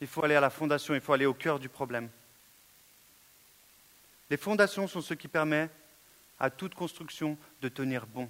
Il 0.00 0.08
faut 0.08 0.24
aller 0.24 0.34
à 0.34 0.40
la 0.40 0.50
fondation, 0.50 0.92
il 0.92 1.00
faut 1.00 1.12
aller 1.12 1.26
au 1.26 1.34
cœur 1.34 1.60
du 1.60 1.68
problème. 1.68 2.08
Les 4.28 4.36
fondations 4.36 4.88
sont 4.88 5.00
ce 5.00 5.14
qui 5.14 5.28
permet 5.28 5.70
à 6.38 6.50
toute 6.50 6.74
construction 6.74 7.38
de 7.60 7.68
tenir 7.68 8.06
bon. 8.06 8.28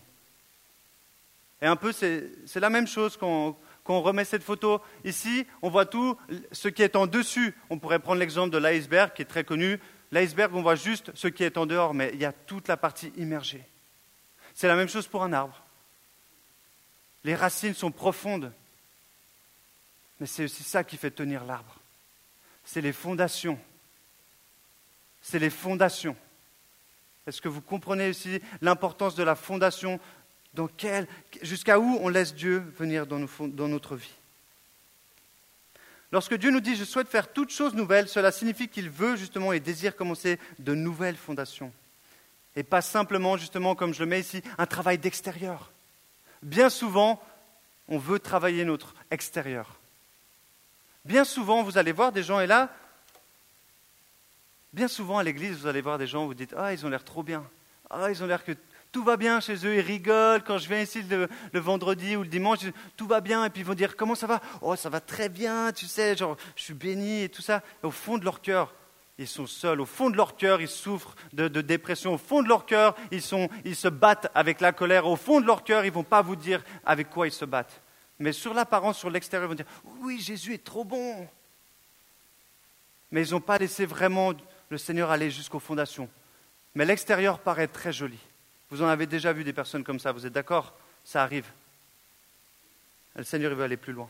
Et 1.62 1.66
un 1.66 1.76
peu, 1.76 1.92
c'est 1.92 2.56
la 2.56 2.70
même 2.70 2.88
chose 2.88 3.16
quand 3.16 3.56
on 3.86 4.02
remet 4.02 4.24
cette 4.24 4.42
photo 4.42 4.82
ici, 5.04 5.46
on 5.62 5.70
voit 5.70 5.86
tout 5.86 6.18
ce 6.50 6.68
qui 6.68 6.82
est 6.82 6.96
en 6.96 7.06
dessus. 7.06 7.54
On 7.70 7.78
pourrait 7.78 8.00
prendre 8.00 8.18
l'exemple 8.18 8.50
de 8.50 8.58
l'iceberg 8.58 9.12
qui 9.14 9.22
est 9.22 9.26
très 9.26 9.44
connu. 9.44 9.78
L'iceberg, 10.10 10.54
on 10.54 10.62
voit 10.62 10.74
juste 10.74 11.12
ce 11.14 11.28
qui 11.28 11.44
est 11.44 11.56
en 11.56 11.66
dehors, 11.66 11.94
mais 11.94 12.10
il 12.14 12.20
y 12.20 12.24
a 12.24 12.32
toute 12.32 12.68
la 12.68 12.76
partie 12.76 13.12
immergée. 13.16 13.64
C'est 14.54 14.68
la 14.68 14.74
même 14.74 14.88
chose 14.88 15.06
pour 15.06 15.22
un 15.22 15.32
arbre. 15.32 15.62
Les 17.24 17.36
racines 17.36 17.74
sont 17.74 17.92
profondes, 17.92 18.52
mais 20.18 20.26
c'est 20.26 20.44
aussi 20.44 20.64
ça 20.64 20.82
qui 20.82 20.96
fait 20.96 21.12
tenir 21.12 21.44
l'arbre. 21.44 21.76
C'est 22.64 22.80
les 22.80 22.92
fondations. 22.92 23.58
C'est 25.20 25.38
les 25.38 25.50
fondations. 25.50 26.16
Est-ce 27.26 27.40
que 27.40 27.48
vous 27.48 27.60
comprenez 27.60 28.10
aussi 28.10 28.40
l'importance 28.60 29.14
de 29.14 29.22
la 29.22 29.34
fondation? 29.34 30.00
Jusqu'à 31.42 31.78
où 31.78 31.98
on 32.02 32.08
laisse 32.08 32.34
Dieu 32.34 32.58
venir 32.78 33.06
dans, 33.06 33.20
dans 33.40 33.68
notre 33.68 33.96
vie? 33.96 34.12
Lorsque 36.10 36.34
Dieu 36.34 36.50
nous 36.50 36.60
dit 36.60 36.76
je 36.76 36.84
souhaite 36.84 37.08
faire 37.08 37.32
toutes 37.32 37.50
choses 37.50 37.74
nouvelles, 37.74 38.08
cela 38.08 38.30
signifie 38.30 38.68
qu'il 38.68 38.90
veut 38.90 39.16
justement 39.16 39.52
et 39.52 39.60
désire 39.60 39.96
commencer 39.96 40.38
de 40.58 40.74
nouvelles 40.74 41.16
fondations. 41.16 41.72
Et 42.54 42.62
pas 42.62 42.82
simplement, 42.82 43.38
justement, 43.38 43.74
comme 43.74 43.94
je 43.94 44.00
le 44.00 44.06
mets 44.06 44.20
ici, 44.20 44.42
un 44.58 44.66
travail 44.66 44.98
d'extérieur. 44.98 45.70
Bien 46.42 46.68
souvent, 46.68 47.22
on 47.88 47.96
veut 47.96 48.18
travailler 48.18 48.64
notre 48.66 48.94
extérieur. 49.10 49.78
Bien 51.06 51.24
souvent, 51.24 51.62
vous 51.62 51.78
allez 51.78 51.92
voir 51.92 52.12
des 52.12 52.22
gens, 52.22 52.40
et 52.40 52.46
là, 52.46 52.68
bien 54.72 54.88
souvent 54.88 55.18
à 55.18 55.22
l'église, 55.22 55.58
vous 55.58 55.66
allez 55.66 55.80
voir 55.80 55.98
des 55.98 56.06
gens, 56.06 56.26
vous 56.26 56.34
dites 56.34 56.54
Ah, 56.56 56.72
ils 56.72 56.84
ont 56.84 56.88
l'air 56.88 57.04
trop 57.04 57.22
bien. 57.22 57.44
Ah, 57.90 58.10
ils 58.10 58.22
ont 58.22 58.26
l'air 58.26 58.44
que 58.44 58.52
tout 58.90 59.04
va 59.04 59.16
bien 59.16 59.40
chez 59.40 59.54
eux, 59.66 59.76
ils 59.76 59.80
rigolent. 59.80 60.42
Quand 60.44 60.58
je 60.58 60.68
viens 60.68 60.80
ici 60.80 61.02
le, 61.02 61.28
vendredi 61.54 62.14
ou 62.16 62.22
le 62.22 62.28
dimanche, 62.28 62.60
tout 62.96 63.06
va 63.06 63.20
bien. 63.20 63.44
Et 63.44 63.50
puis 63.50 63.62
ils 63.62 63.66
vont 63.66 63.74
dire 63.74 63.96
comment 63.96 64.14
ça 64.14 64.26
va? 64.26 64.40
Oh, 64.60 64.76
ça 64.76 64.90
va 64.90 65.00
très 65.00 65.28
bien, 65.28 65.72
tu 65.72 65.86
sais, 65.86 66.16
genre, 66.16 66.36
je 66.56 66.62
suis 66.62 66.74
béni 66.74 67.22
et 67.22 67.28
tout 67.28 67.42
ça. 67.42 67.62
au 67.82 67.90
fond 67.90 68.18
de 68.18 68.24
leur 68.24 68.42
cœur, 68.42 68.74
ils 69.18 69.28
sont 69.28 69.46
seuls. 69.46 69.80
Au 69.80 69.86
fond 69.86 70.10
de 70.10 70.16
leur 70.16 70.36
cœur, 70.36 70.60
ils 70.60 70.68
souffrent 70.68 71.16
de, 71.32 71.48
dépression. 71.48 72.14
Au 72.14 72.18
fond 72.18 72.42
de 72.42 72.48
leur 72.48 72.66
cœur, 72.66 72.94
ils, 73.10 73.22
ils 73.64 73.76
se 73.76 73.88
battent 73.88 74.30
avec 74.34 74.60
la 74.60 74.72
colère. 74.72 75.06
Au 75.06 75.16
fond 75.16 75.40
de 75.40 75.46
leur 75.46 75.64
cœur, 75.64 75.84
ils 75.84 75.88
ne 75.90 75.94
vont 75.94 76.04
pas 76.04 76.22
vous 76.22 76.36
dire 76.36 76.62
avec 76.84 77.08
quoi 77.08 77.26
ils 77.26 77.32
se 77.32 77.44
battent. 77.44 77.80
Mais 78.18 78.32
sur 78.32 78.52
l'apparence, 78.52 78.98
sur 78.98 79.10
l'extérieur, 79.10 79.48
ils 79.48 79.56
vont 79.56 79.62
dire 79.62 79.66
Oui, 80.00 80.20
Jésus 80.20 80.54
est 80.54 80.64
trop 80.64 80.84
bon. 80.84 81.26
Mais 83.10 83.26
ils 83.26 83.32
n'ont 83.32 83.40
pas 83.40 83.58
laissé 83.58 83.86
vraiment 83.86 84.32
le 84.72 84.78
Seigneur 84.78 85.10
aller 85.10 85.30
jusqu'aux 85.30 85.60
fondations. 85.60 86.08
Mais 86.74 86.86
l'extérieur 86.86 87.38
paraît 87.38 87.68
très 87.68 87.92
joli. 87.92 88.18
Vous 88.70 88.80
en 88.80 88.88
avez 88.88 89.06
déjà 89.06 89.30
vu 89.34 89.44
des 89.44 89.52
personnes 89.52 89.84
comme 89.84 90.00
ça, 90.00 90.12
vous 90.12 90.24
êtes 90.24 90.32
d'accord? 90.32 90.72
Ça 91.04 91.22
arrive. 91.22 91.46
Le 93.14 93.22
Seigneur 93.22 93.54
veut 93.54 93.64
aller 93.64 93.76
plus 93.76 93.92
loin. 93.92 94.08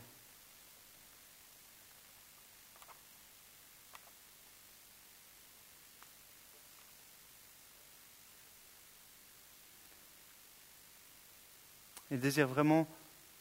Il 12.09 12.21
désire 12.21 12.47
vraiment 12.47 12.87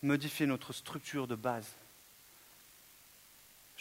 modifier 0.02 0.46
notre 0.46 0.72
structure 0.72 1.28
de 1.28 1.36
base. 1.36 1.68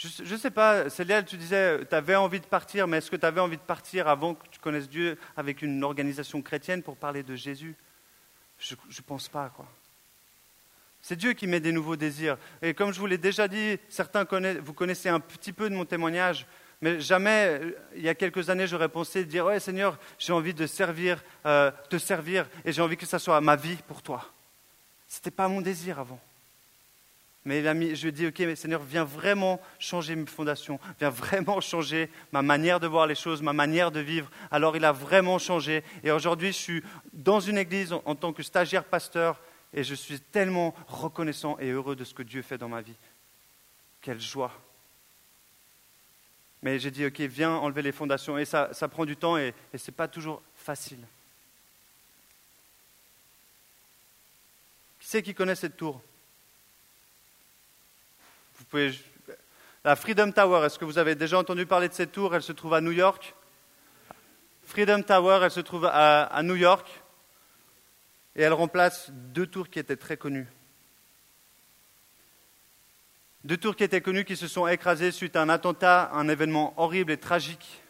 Je 0.03 0.33
ne 0.33 0.37
sais 0.37 0.49
pas, 0.49 0.89
Célia, 0.89 1.21
tu 1.21 1.37
disais, 1.37 1.85
tu 1.85 1.93
avais 1.93 2.15
envie 2.15 2.39
de 2.39 2.45
partir, 2.45 2.87
mais 2.87 2.97
est-ce 2.97 3.11
que 3.11 3.15
tu 3.15 3.25
avais 3.25 3.39
envie 3.39 3.57
de 3.57 3.61
partir 3.61 4.07
avant 4.07 4.33
que 4.33 4.47
tu 4.47 4.59
connaisses 4.59 4.89
Dieu 4.89 5.15
avec 5.37 5.61
une 5.61 5.83
organisation 5.83 6.41
chrétienne 6.41 6.81
pour 6.81 6.97
parler 6.97 7.21
de 7.21 7.35
Jésus? 7.35 7.75
Je 8.57 8.73
ne 8.73 9.03
pense 9.05 9.29
pas, 9.29 9.49
quoi. 9.49 9.67
C'est 11.03 11.15
Dieu 11.15 11.33
qui 11.33 11.45
met 11.45 11.59
des 11.59 11.71
nouveaux 11.71 11.95
désirs. 11.95 12.37
Et 12.63 12.73
comme 12.73 12.91
je 12.91 12.99
vous 12.99 13.05
l'ai 13.05 13.19
déjà 13.19 13.47
dit, 13.47 13.77
certains 13.89 14.25
connaissent, 14.25 14.57
vous 14.57 14.73
connaissez 14.73 15.09
un 15.09 15.19
petit 15.19 15.53
peu 15.53 15.69
de 15.69 15.75
mon 15.75 15.85
témoignage, 15.85 16.47
mais 16.81 16.99
jamais, 16.99 17.61
il 17.95 18.01
y 18.01 18.09
a 18.09 18.15
quelques 18.15 18.49
années, 18.49 18.65
j'aurais 18.65 18.89
pensé 18.89 19.23
dire, 19.23 19.45
ouais 19.45 19.59
Seigneur, 19.59 19.99
j'ai 20.17 20.33
envie 20.33 20.53
de 20.55 20.65
servir, 20.65 21.23
euh, 21.45 21.71
te 21.89 21.99
servir, 21.99 22.47
et 22.65 22.71
j'ai 22.71 22.81
envie 22.81 22.97
que 22.97 23.05
ça 23.05 23.19
soit 23.19 23.39
ma 23.39 23.55
vie 23.55 23.77
pour 23.87 24.01
toi. 24.01 24.25
Ce 25.07 25.17
n'était 25.17 25.31
pas 25.31 25.47
mon 25.47 25.61
désir 25.61 25.99
avant. 25.99 26.19
Mais 27.43 27.95
je 27.95 28.09
dit, 28.09 28.27
ok, 28.27 28.39
mais 28.39 28.55
Seigneur, 28.55 28.83
viens 28.83 29.03
vraiment 29.03 29.59
changer 29.79 30.15
mes 30.15 30.27
fondations, 30.27 30.79
viens 30.99 31.09
vraiment 31.09 31.59
changer 31.61 32.09
ma 32.31 32.43
manière 32.43 32.79
de 32.79 32.85
voir 32.85 33.07
les 33.07 33.15
choses, 33.15 33.41
ma 33.41 33.53
manière 33.53 33.91
de 33.91 33.99
vivre. 33.99 34.29
Alors 34.51 34.77
il 34.77 34.85
a 34.85 34.91
vraiment 34.91 35.39
changé. 35.39 35.83
Et 36.03 36.11
aujourd'hui, 36.11 36.49
je 36.49 36.57
suis 36.57 36.83
dans 37.13 37.39
une 37.39 37.57
église 37.57 37.93
en, 37.93 38.15
tant 38.15 38.31
que 38.31 38.43
stagiaire 38.43 38.83
pasteur 38.83 39.41
Et 39.73 39.83
je 39.83 39.95
suis 39.95 40.19
tellement 40.19 40.75
reconnaissant 40.87 41.57
et 41.59 41.71
heureux 41.71 41.95
de 41.95 42.03
ce 42.03 42.13
que 42.13 42.23
Dieu 42.23 42.43
fait 42.43 42.59
dans 42.59 42.69
ma 42.69 42.81
vie. 42.81 42.97
Quelle 44.01 44.21
joie. 44.21 44.51
Mais 46.61 46.77
j'ai 46.77 46.91
dit, 46.91 47.05
OK, 47.07 47.19
viens 47.21 47.55
enlever 47.55 47.81
les 47.81 47.91
fondations. 47.91 48.37
Et 48.37 48.45
ça, 48.45 48.69
prend 48.91 49.05
du 49.05 49.17
temps 49.17 49.37
et, 49.37 49.55
et 49.73 49.79
ce 49.79 49.89
n'est 49.89 49.95
pas 49.95 50.07
toujours 50.07 50.43
facile. 50.55 50.99
Qui 54.99 55.07
c'est 55.07 55.23
qui 55.23 55.33
connaît 55.33 55.55
cette 55.55 55.75
tour? 55.75 55.99
La 59.83 59.95
Freedom 59.95 60.31
Tower, 60.31 60.65
est-ce 60.65 60.79
que 60.79 60.85
vous 60.85 60.97
avez 60.97 61.15
déjà 61.15 61.37
entendu 61.37 61.65
parler 61.65 61.89
de 61.89 61.93
cette 61.93 62.11
tour? 62.11 62.33
Elle 62.35 62.43
se 62.43 62.51
trouve 62.51 62.73
à 62.73 62.81
New 62.81 62.91
York. 62.91 63.33
Freedom 64.63 65.01
Tower, 65.01 65.39
elle 65.43 65.51
se 65.51 65.59
trouve 65.59 65.85
à, 65.85 66.23
à 66.23 66.43
New 66.43 66.55
York. 66.55 66.87
Et 68.35 68.43
elle 68.43 68.53
remplace 68.53 69.09
deux 69.09 69.47
tours 69.47 69.69
qui 69.69 69.79
étaient 69.79 69.97
très 69.97 70.15
connues. 70.15 70.47
Deux 73.43 73.57
tours 73.57 73.75
qui 73.75 73.83
étaient 73.83 74.01
connues 74.01 74.23
qui 74.23 74.37
se 74.37 74.47
sont 74.47 74.67
écrasées 74.67 75.11
suite 75.11 75.35
à 75.35 75.41
un 75.41 75.49
attentat, 75.49 76.11
un 76.13 76.29
événement 76.29 76.73
horrible 76.77 77.11
et 77.11 77.17
tragique. 77.17 77.81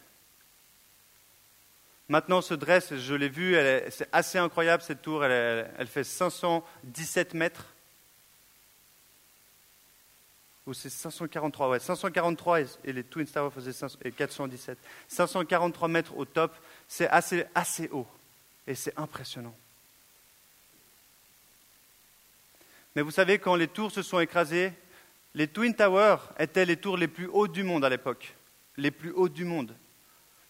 Maintenant 2.08 2.40
se 2.40 2.54
dresse, 2.54 2.96
je 2.96 3.14
l'ai 3.14 3.28
vu, 3.28 3.54
c'est 3.90 4.08
assez 4.12 4.38
incroyable 4.38 4.82
cette 4.82 5.02
tour, 5.02 5.24
elle, 5.24 5.70
elle, 5.78 5.86
fait 5.86 6.04
517 6.04 7.34
mètres. 7.34 7.71
Ou 10.66 10.74
c'est 10.74 10.90
543, 10.90 11.70
ouais, 11.70 11.80
543 11.80 12.60
et, 12.60 12.92
les 12.92 13.02
Twin 13.02 13.26
Towers 13.26 13.50
faisaient 13.50 13.86
et 14.04 14.12
417. 14.12 14.78
543 15.08 15.88
mètres 15.88 16.16
au 16.16 16.24
top, 16.24 16.54
c'est 16.86 17.08
assez, 17.08 17.44
assez 17.54 17.88
haut 17.90 18.06
et 18.66 18.74
c'est 18.74 18.96
impressionnant. 18.96 19.54
Mais 22.94 23.02
vous 23.02 23.10
savez, 23.10 23.38
quand 23.38 23.56
les 23.56 23.68
tours 23.68 23.90
se 23.90 24.02
sont 24.02 24.20
écrasées, 24.20 24.72
les 25.34 25.48
Twin 25.48 25.74
Towers 25.74 26.18
étaient 26.38 26.66
les 26.66 26.76
tours 26.76 26.96
les 26.96 27.08
plus 27.08 27.26
hautes 27.26 27.52
du 27.52 27.64
monde 27.64 27.84
à 27.84 27.88
l'époque, 27.88 28.34
les 28.76 28.90
plus 28.90 29.10
hautes 29.10 29.32
du 29.32 29.44
monde. 29.44 29.74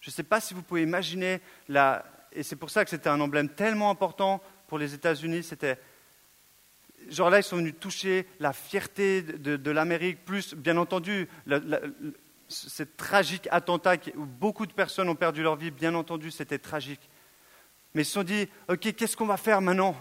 Je 0.01 0.09
ne 0.09 0.13
sais 0.13 0.23
pas 0.23 0.41
si 0.41 0.53
vous 0.53 0.61
pouvez 0.61 0.83
imaginer, 0.83 1.39
la... 1.69 2.05
et 2.33 2.43
c'est 2.43 2.57
pour 2.57 2.69
ça 2.69 2.83
que 2.83 2.89
c'était 2.89 3.09
un 3.09 3.21
emblème 3.21 3.49
tellement 3.49 3.89
important 3.89 4.43
pour 4.67 4.77
les 4.77 4.93
États-Unis, 4.93 5.43
c'était... 5.43 5.79
Genre 7.09 7.29
là, 7.29 7.39
ils 7.39 7.43
sont 7.43 7.57
venus 7.57 7.75
toucher 7.79 8.27
la 8.39 8.53
fierté 8.53 9.21
de, 9.21 9.71
l'Amérique, 9.71 10.25
plus, 10.25 10.53
bien 10.53 10.77
entendu, 10.77 11.27
ce 12.47 12.83
tragique 12.83 13.47
attentat 13.51 13.95
où 14.15 14.25
beaucoup 14.25 14.65
de 14.65 14.73
personnes 14.73 15.09
ont 15.09 15.15
perdu 15.15 15.43
leur 15.43 15.55
vie, 15.55 15.71
bien 15.71 15.95
entendu, 15.95 16.31
c'était 16.31 16.59
tragique. 16.59 17.09
Mais 17.93 18.01
ils 18.01 18.05
se 18.05 18.13
sont 18.13 18.23
dit, 18.23 18.47
OK, 18.69 18.93
qu'est-ce 18.95 19.15
qu'on 19.15 19.25
va 19.25 19.37
faire 19.37 19.61
maintenant? 19.61 19.95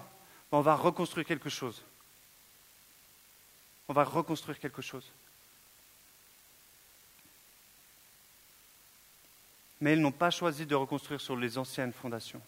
On 0.50 0.60
va 0.60 0.74
reconstruire 0.74 1.26
quelque 1.26 1.48
chose 1.48 1.82
on 3.92 3.94
va 3.94 4.04
reconstruire 4.04 4.58
quelque 4.58 4.80
chose. 4.80 5.06
Mais 9.82 9.92
ils 9.92 10.00
n'ont 10.00 10.12
pas 10.12 10.30
choisi 10.30 10.64
de 10.64 10.74
reconstruire 10.74 11.20
sur 11.20 11.36
les 11.36 11.58
anciennes 11.58 11.92
fondations. 11.92 12.40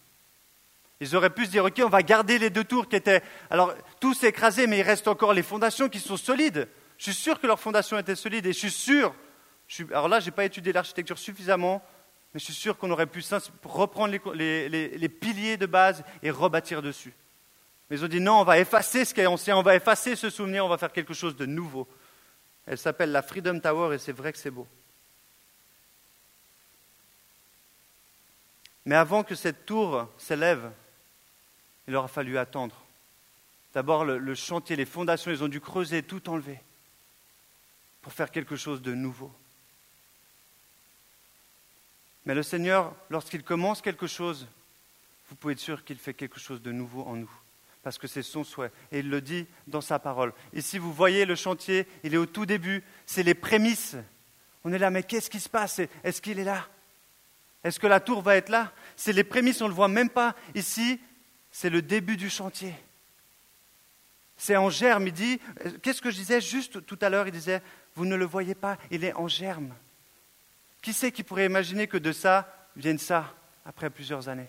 Ils 1.01 1.17
auraient 1.17 1.31
pu 1.31 1.47
se 1.47 1.51
dire, 1.51 1.65
OK, 1.65 1.81
on 1.85 1.89
va 1.89 2.03
garder 2.03 2.39
les 2.39 2.51
deux 2.51 2.65
tours 2.65 2.89
qui 2.89 2.97
étaient... 2.97 3.23
Alors, 3.51 3.75
tout 4.01 4.15
s'est 4.15 4.29
écrasé, 4.29 4.67
mais 4.67 4.79
il 4.79 4.83
reste 4.83 5.09
encore 5.09 5.35
les 5.35 5.43
fondations 5.43 5.89
qui 5.89 6.01
sont 6.01 6.17
solides. 6.17 6.69
Je 6.99 7.05
suis 7.05 7.15
sûr 7.15 7.41
que 7.41 7.47
leurs 7.47 7.61
fondations 7.61 7.99
étaient 7.99 8.15
solides 8.15 8.47
et 8.47 8.53
je 8.53 8.59
suis 8.59 8.71
sûr... 8.71 9.15
Alors 9.91 10.09
là, 10.09 10.21
je 10.21 10.27
n'ai 10.27 10.31
pas 10.31 10.45
étudié 10.45 10.73
l'architecture 10.73 11.19
suffisamment, 11.19 11.83
mais 12.33 12.41
je 12.41 12.45
suis 12.45 12.55
sûr 12.55 12.77
qu'on 12.77 12.91
aurait 12.91 13.07
pu 13.07 13.23
reprendre 13.65 14.13
les 14.35 15.09
piliers 15.09 15.57
de 15.57 15.67
base 15.67 16.05
et 16.23 16.31
rebâtir 16.31 16.83
dessus. 16.83 17.15
Mais 17.89 17.97
ils 17.97 18.05
ont 18.05 18.09
dit 18.09 18.21
non, 18.21 18.41
on 18.41 18.45
va 18.45 18.59
effacer 18.59 19.05
ce 19.05 19.15
qui 19.15 19.21
est 19.21 19.27
ancien, 19.27 19.57
on 19.57 19.63
va 19.63 19.75
effacer 19.75 20.17
ce 20.17 20.31
souvenir, 20.31 20.65
on 20.65 20.69
va 20.69 20.79
faire 20.79 20.93
quelque 20.93 21.15
chose 21.15 21.37
de 21.37 21.47
nouveau. 21.47 21.89
Elle 22.67 22.79
s'appelle 22.79 23.13
la 23.13 23.23
Freedom 23.23 23.59
Tower 23.59 23.95
et 23.95 23.99
c'est 23.99 24.13
vrai 24.13 24.33
que 24.33 24.39
c'est 24.39 24.51
beau. 24.51 24.67
Mais 28.87 28.97
avant 28.97 29.23
que 29.23 29.35
cette 29.35 29.65
tour 29.65 30.09
s'élève, 30.19 30.71
il 31.87 31.97
aura 31.97 32.09
fallu 32.09 32.39
attendre. 32.39 32.75
D'abord, 33.75 34.05
le, 34.05 34.19
le, 34.19 34.35
chantier, 34.35 34.77
les 34.77 34.87
fondations, 34.87 35.31
ils 35.31 35.43
ont 35.43 35.49
dû 35.49 35.61
creuser, 35.61 36.03
tout 36.03 36.29
enlever 36.29 36.61
pour 38.03 38.13
faire 38.13 38.31
quelque 38.31 38.57
chose 38.57 38.83
de 38.83 38.95
nouveau. 38.95 39.33
Mais 42.27 42.35
le 42.35 42.43
Seigneur, 42.43 42.95
lorsqu'il 43.11 43.43
commence 43.43 43.83
quelque 43.83 44.07
chose, 44.07 44.47
vous 45.29 45.37
pouvez 45.37 45.55
être 45.55 45.59
sûr 45.59 45.85
qu'il 45.85 45.99
fait 45.99 46.15
quelque 46.15 46.39
chose 46.39 46.63
de 46.63 46.73
nouveau 46.73 47.03
en 47.03 47.17
nous 47.17 47.31
parce 47.85 47.99
que 47.99 48.07
c'est 48.09 48.23
son 48.23 48.43
souhait. 48.43 48.73
Et 48.91 49.01
il 49.01 49.11
le 49.11 49.21
dit 49.21 49.47
dans 49.67 49.83
sa 49.83 49.99
parole. 49.99 50.33
Ici, 50.55 50.79
vous 50.79 50.93
voyez 50.93 51.27
le 51.27 51.37
chantier, 51.37 51.87
il 52.03 52.15
est 52.15 52.19
au 52.19 52.27
tout 52.27 52.47
début, 52.47 52.83
c'est 53.05 53.23
les 53.23 53.35
prémices. 53.35 53.95
On 54.65 54.73
est 54.73 54.79
là, 54.79 54.91
mais 54.91 55.03
qu'est-ce 55.03 55.29
qui 55.29 55.39
se 55.39 55.51
passe? 55.51 55.81
Est-ce 56.03 56.23
qu'il 56.23 56.39
est 56.39 56.45
là? 56.45 56.67
Est-ce 57.63 57.79
que 57.79 57.87
la 57.87 58.01
tour 58.01 58.23
va 58.23 58.37
être 58.37 58.49
là? 58.49 58.73
C'est 58.97 59.13
les 59.13 59.23
prémices, 59.23 59.61
on 59.61 59.65
ne 59.65 59.69
le 59.69 59.75
voit 59.75 59.89
même 59.89 60.09
pas. 60.09 60.35
Ici, 60.55 60.99
c'est 61.55 61.71
le 61.71 61.83
début 61.83 62.17
du 62.17 62.29
chantier. 62.29 62.75
C'est 64.37 64.57
en 64.57 64.71
germe. 64.71 65.07
Il 65.07 65.13
dit, 65.13 65.41
qu'est-ce 65.83 66.03
que 66.03 66.11
je 66.11 66.17
disais 66.17 66.41
juste 66.41 66.85
tout 66.85 66.99
à 67.01 67.09
l'heure? 67.09 67.29
Il 67.29 67.33
disait, 67.33 67.63
vous 67.95 68.05
ne 68.05 68.17
le 68.17 68.25
voyez 68.25 68.57
pas, 68.57 68.77
il 68.91 69.05
est 69.05 69.15
en 69.15 69.29
germe. 69.29 69.73
Qui 70.83 70.93
c'est 70.93 71.13
qui 71.13 71.23
pourrait 71.23 71.47
imaginer 71.47 71.87
que 71.87 71.97
de 71.97 72.11
ça 72.11 72.53
vienne 72.75 72.99
ça 72.99 73.33
après 73.65 73.89
plusieurs 73.89 74.29
années? 74.29 74.49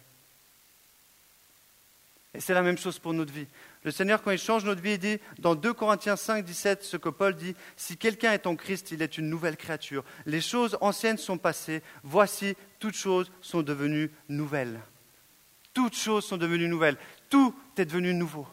Et 2.33 2.39
c'est 2.39 2.55
la 2.55 2.63
même 2.63 2.77
chose 2.77 2.97
pour 2.97 3.13
notre 3.13 3.31
vie. 3.31 3.45
Le 3.83 3.91
Seigneur, 3.91 4.23
quand 4.23 4.31
il 4.31 4.39
change 4.39 4.65
notre 4.65 4.81
vie, 4.81 4.93
il 4.93 4.97
dit 4.97 5.19
dans 5.37 5.53
2 5.53 5.73
Corinthiens 5.75 6.15
5, 6.15 6.43
17, 6.43 6.83
ce 6.83 6.97
que 6.97 7.09
Paul 7.09 7.35
dit, 7.35 7.55
si 7.77 7.97
quelqu'un 7.97 8.33
est 8.33 8.47
en 8.47 8.55
Christ, 8.55 8.89
il 8.89 9.03
est 9.03 9.19
une 9.19 9.29
nouvelle 9.29 9.57
créature. 9.57 10.03
Les 10.25 10.41
choses 10.41 10.75
anciennes 10.81 11.19
sont 11.19 11.37
passées, 11.37 11.83
voici, 12.01 12.57
toutes 12.79 12.95
choses 12.95 13.31
sont 13.41 13.61
devenues 13.61 14.09
nouvelles. 14.27 14.79
Toutes 15.75 15.95
choses 15.95 16.25
sont 16.25 16.37
devenues 16.37 16.69
nouvelles. 16.69 16.97
Tout 17.29 17.53
est 17.77 17.85
devenu 17.85 18.13
nouveau. 18.13 18.47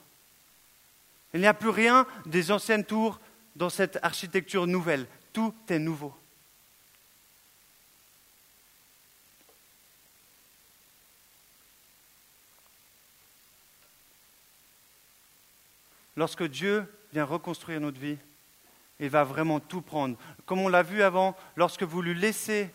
Il 1.33 1.41
n'y 1.41 1.47
a 1.47 1.55
plus 1.55 1.71
rien 1.71 2.05
des 2.27 2.51
anciennes 2.51 2.85
tours 2.85 3.21
dans 3.57 3.71
cette 3.71 3.99
architecture 4.03 4.67
nouvelle. 4.67 5.07
Tout 5.33 5.55
est 5.69 5.79
nouveau. 5.79 6.15
Lorsque 16.17 16.43
Dieu 16.43 16.85
vient 17.13 17.25
reconstruire 17.25 17.81
notre 17.81 18.01
vie, 18.01 18.19
il 18.99 19.09
va 19.09 19.23
vraiment 19.23 19.61
tout 19.61 19.81
prendre. 19.81 20.19
Comme 20.45 20.59
on 20.59 20.69
l'a 20.69 20.83
vu 20.83 21.03
avant, 21.03 21.37
lorsque 21.55 21.85
vous 21.85 22.03
lui 22.03 22.15
laissez 22.15 22.69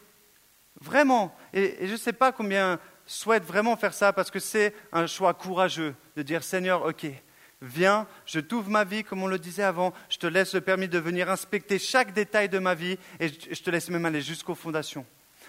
vraiment, 0.80 1.38
et, 1.54 1.86
je 1.86 1.92
ne 1.92 1.98
sais 1.98 2.14
pas 2.14 2.32
combien 2.32 2.80
souhaitent 3.08 3.46
vraiment 3.46 3.76
faire 3.76 3.94
ça 3.94 4.14
parce 4.14 4.30
que 4.30 4.40
c'est 4.40 4.76
un 4.92 5.08
choix 5.08 5.34
courageux 5.34 5.96
de 6.16 6.22
dire 6.22 6.44
Seigneur, 6.44 6.86
ok, 6.86 7.08
viens, 7.62 8.08
je 8.26 8.40
t'ouvre 8.40 8.70
ma 8.70 8.84
vie 8.84 9.04
comme 9.04 9.24
on 9.24 9.28
le 9.28 9.40
disait 9.40 9.64
avant, 9.64 9.94
je 10.10 10.18
te 10.18 10.28
laisse 10.28 10.54
le 10.54 10.62
permis 10.62 10.88
de 10.88 11.00
venir 11.00 11.30
inspecter 11.32 11.80
chaque 11.80 12.14
détail 12.14 12.50
de 12.50 12.60
ma 12.60 12.76
vie 12.76 12.98
et 13.20 13.30
je 13.30 13.64
te 13.64 13.70
laisse 13.70 13.90
même 13.90 14.06
aller 14.06 14.22
jusqu'aux 14.22 14.56
fondations. 14.56 15.06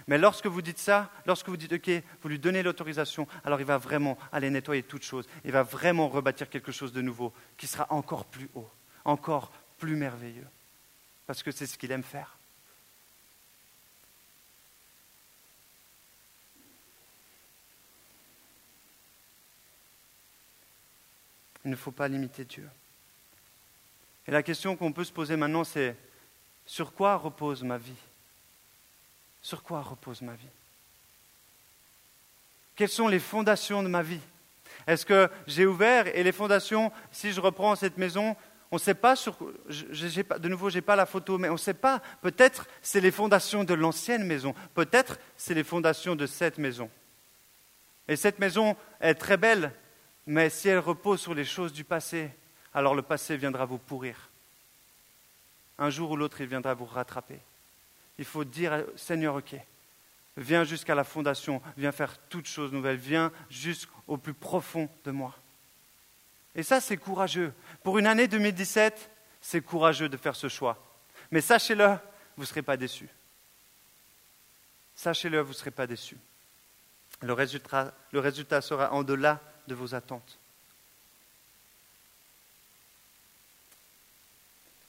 Mais 0.07 0.17
lorsque 0.17 0.47
vous 0.47 0.63
dites 0.63 0.79
ça, 0.79 1.11
lorsque 1.27 1.49
vous 1.49 1.57
dites 1.57 1.73
OK, 1.73 1.91
vous 2.23 2.29
lui 2.29 2.39
donnez 2.39 2.63
l'autorisation, 2.63 3.27
alors 3.45 3.61
il 3.61 3.67
va 3.67 3.79
vraiment 3.79 4.17
aller 4.31 4.49
nettoyer 4.49 4.85
toutes 4.85 5.03
choses. 5.03 5.29
Il 5.45 5.53
va 5.53 5.65
vraiment 5.65 6.09
rebâtir 6.09 6.49
quelque 6.49 6.73
chose 6.73 6.93
de 6.93 7.03
nouveau 7.03 7.33
qui 7.57 7.67
sera 7.67 7.87
encore 7.91 8.25
plus 8.25 8.49
haut, 8.55 8.71
encore 9.05 9.51
plus 9.79 9.97
merveilleux. 9.97 10.47
Parce 11.27 11.43
que 11.43 11.51
c'est 11.51 11.67
ce 11.67 11.77
qu'il 11.77 11.91
aime 11.91 12.05
faire. 12.05 12.38
Il 21.69 21.73
ne 21.73 21.77
faut 21.77 21.91
pas 21.91 22.09
limiter 22.09 22.47
Dieu. 22.47 22.67
Et 24.27 24.31
la 24.31 24.43
question 24.43 24.75
qu'on 24.75 24.91
peut 24.91 25.05
se 25.05 25.13
poser 25.13 25.37
maintenant, 25.37 25.65
c'est 25.65 25.95
sur 26.65 26.95
quoi 26.95 27.17
repose 27.17 27.63
ma 27.63 27.77
vie? 27.77 27.93
Sur 29.43 29.63
quoi 29.63 29.83
repose 29.83 30.23
ma 30.23 30.33
vie? 30.33 30.49
Quelles 32.75 32.89
sont 32.89 33.07
les 33.07 33.19
fondations 33.19 33.83
de 33.83 33.89
ma 33.89 34.03
vie? 34.03 34.23
Est-ce 34.87 35.05
que 35.05 35.29
j'ai 35.47 35.67
ouvert 35.67 36.07
et 36.17 36.23
les 36.23 36.33
fondations, 36.33 36.91
si 37.13 37.33
je 37.33 37.41
reprends 37.43 37.77
cette 37.77 37.99
maison, 37.99 38.35
on 38.71 38.77
ne 38.77 38.81
sait 38.81 38.95
pas 38.95 39.15
sur. 39.15 39.37
de 39.39 40.49
nouveau, 40.49 40.71
je 40.71 40.77
n'ai 40.77 40.81
pas 40.81 40.97
la 40.97 41.05
photo, 41.05 41.37
mais 41.37 41.51
on 41.51 41.53
ne 41.53 41.59
sait 41.59 41.75
pas. 41.75 42.01
Peut-être 42.23 42.67
c'est 42.81 43.03
les 43.03 43.11
fondations 43.11 43.63
de 43.63 43.75
l'ancienne 43.75 44.25
maison. 44.25 44.55
Peut-être 44.73 45.19
c'est 45.37 45.53
les 45.53 45.65
fondations 45.65 46.17
de 46.17 46.25
cette 46.25 46.57
maison. 46.57 46.89
Et 48.09 48.17
cette 48.17 48.39
maison 48.39 48.75
est 49.03 49.17
très 49.17 49.37
belle, 49.37 49.71
mais 50.29 50.49
si 50.49 50.69
elle 50.69 50.79
repose 50.79 51.21
sur 51.21 51.35
les 51.35 51.45
choses 51.45 51.73
du 51.73 51.83
passé, 51.83 52.31
alors 52.73 52.95
le 52.95 53.03
passé 53.03 53.37
viendra 53.37 53.65
vous 53.65 53.79
pourrir. 53.79 54.31
Un 55.79 55.91
jour 55.91 56.13
ou 56.13 56.17
l'autre, 56.17 56.41
il 56.41 56.47
viendra 56.47 56.75
vous 56.75 56.87
rattraper 56.87 57.41
il 58.19 58.25
faut 58.25 58.45
dire 58.45 58.85
Seigneur, 58.97 59.37
ok, 59.37 59.55
viens 60.37 60.65
jusqu'à 60.65 60.95
la 60.95 61.05
fondation, 61.05 61.63
viens 61.77 61.93
faire 61.93 62.19
toutes 62.29 62.47
choses 62.47 62.73
nouvelles, 62.73 62.97
viens 62.97 63.33
jusqu'au 63.49 64.17
plus 64.17 64.35
profond 64.35 64.89
de 65.05 65.11
moi. 65.13 65.35
Et 66.55 66.65
ça, 66.65 66.81
c'est 66.81 66.97
courageux. 66.97 67.53
Pour 67.85 67.99
une 67.99 68.07
année 68.07 68.27
2017, 68.27 69.11
c'est 69.41 69.61
courageux 69.61 70.09
de 70.09 70.17
faire 70.17 70.35
ce 70.35 70.49
choix. 70.49 70.77
Mais 71.31 71.41
sachez-le, 71.41 71.97
vous 72.37 72.43
ne 72.43 72.47
serez 72.47 72.63
pas 72.63 72.77
déçus. 72.77 73.09
Sachez-le, 74.97 75.41
vous 75.41 75.51
ne 75.51 75.55
serez 75.55 75.71
pas 75.71 75.87
déçus. 75.87 76.17
Le 77.21 77.33
résultat, 77.33 77.95
le 78.11 78.19
résultat 78.19 78.61
sera 78.61 78.93
en 78.93 79.05
delà 79.05 79.41
de 79.69 79.75
vos 79.75 79.95
attentes. 79.95 80.39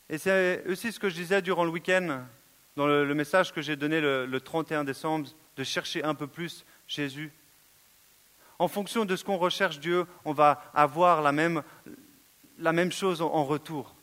Et 0.09 0.17
c'est 0.17 0.63
aussi 0.67 0.91
ce 0.91 0.99
que 0.99 1.09
je 1.09 1.15
disais 1.15 1.41
durant 1.43 1.63
le 1.63 1.69
week-end, 1.69 2.25
dans 2.75 2.87
le, 2.87 3.13
message 3.13 3.53
que 3.53 3.61
j'ai 3.61 3.75
donné 3.75 4.01
le, 4.01 4.25
le 4.25 4.41
31 4.41 4.83
décembre, 4.83 5.29
de 5.55 5.63
chercher 5.63 6.03
un 6.03 6.15
peu 6.15 6.25
plus 6.25 6.65
Jésus. 6.87 7.31
En 8.57 8.67
fonction 8.67 9.05
de 9.05 9.15
ce 9.15 9.23
qu'on 9.23 9.37
recherche 9.37 9.79
Dieu, 9.79 10.05
on 10.25 10.33
va 10.33 10.63
avoir 10.73 11.21
la 11.21 11.31
même, 11.31 11.61
la 12.57 12.73
même 12.73 12.91
chose 12.91 13.21
en 13.21 13.45
retour. 13.45 13.95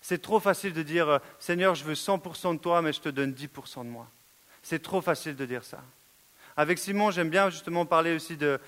C'est 0.00 0.22
trop 0.22 0.40
facile 0.40 0.72
de 0.72 0.82
dire 0.82 1.20
Seigneur, 1.38 1.74
je 1.74 1.84
veux 1.84 1.94
100% 1.94 2.54
de 2.54 2.60
toi, 2.60 2.82
mais 2.82 2.92
je 2.92 3.00
te 3.00 3.08
donne 3.08 3.32
10% 3.32 3.84
de 3.84 3.90
moi. 3.90 4.08
C'est 4.62 4.82
trop 4.82 5.00
facile 5.00 5.36
de 5.36 5.46
dire 5.46 5.64
ça. 5.64 5.82
Avec 6.56 6.78
Simon, 6.78 7.10
j'aime 7.10 7.30
bien 7.30 7.50
justement 7.50 7.86
parler 7.86 8.14
aussi 8.14 8.36
de. 8.36 8.58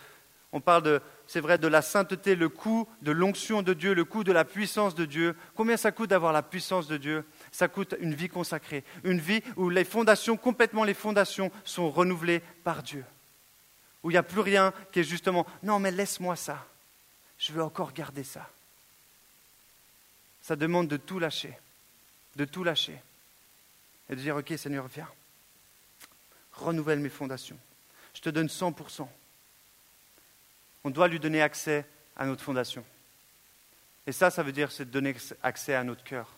On 0.53 0.61
parle 0.61 0.83
de, 0.83 1.01
c'est 1.29 1.41
vrai, 1.41 1.59
de 1.59 1.69
la 1.69 1.81
sainteté, 1.81 2.35
le 2.35 2.49
coût 2.49 2.89
de 3.03 3.13
l'onction 3.13 3.63
de 3.63 3.73
Dieu, 3.73 3.95
le 3.95 4.05
coût 4.05 4.25
de 4.25 4.33
la 4.33 4.45
puissance 4.45 4.97
de 4.97 5.05
Dieu. 5.05 5.37
Combien 5.55 5.77
ça 5.77 5.93
coûte 5.93 6.11
d'avoir 6.11 6.33
la 6.33 6.43
puissance 6.43 6.89
de 6.89 6.97
Dieu? 6.97 7.25
Ça 7.53 7.69
coûte 7.69 7.95
une 8.01 8.15
vie 8.15 8.29
consacrée, 8.29 8.83
une 9.05 9.21
vie 9.21 9.43
où 9.57 9.71
les 9.71 9.85
fondations, 9.85 10.37
complètement 10.37 10.83
les 10.83 10.95
fondations, 10.95 11.53
sont 11.65 11.89
renouvelées 11.91 12.41
par 12.65 12.83
Dieu. 12.83 13.05
Où 14.03 14.11
il 14.11 14.15
n'y 14.15 14.19
a 14.19 14.25
plus 14.25 14.41
rien 14.41 14.73
qui 14.91 15.01
est 15.01 15.05
justement, 15.05 15.47
non 15.63 15.79
mais 15.79 15.93
laisse-moi 15.93 16.35
ça, 16.35 16.67
je 17.39 17.53
veux 17.53 17.63
encore 17.63 17.93
garder 17.93 18.25
ça. 18.25 18.49
Ça 20.43 20.57
demande 20.57 20.89
de 20.89 20.97
tout 20.97 21.21
lâcher, 21.21 21.57
de 22.35 22.45
tout 22.45 22.65
lâcher. 22.65 23.01
Et 24.09 24.17
de 24.17 24.21
dire, 24.21 24.35
ok 24.35 24.53
Seigneur, 24.57 24.89
viens, 24.89 25.09
renouvelle 26.53 26.99
mes 26.99 27.09
fondations. 27.09 27.59
Je 28.15 28.21
te 28.21 28.31
donne 28.31 28.49
100%. 28.49 29.07
On 30.85 30.91
doit 30.91 31.09
lui 31.09 31.21
donner 31.21 31.43
accès 31.43 31.87
à 32.17 32.27
notre 32.27 32.43
fondation. 32.43 32.85
Et 34.07 34.13
ça, 34.13 34.31
ça 34.31 34.43
veut 34.43 34.53
dire, 34.53 34.73
c'est 34.73 34.87
de 34.87 34.91
donner 34.91 35.15
accès 35.43 35.75
à 35.75 35.85
notre 35.85 36.03
cœur, 36.03 36.37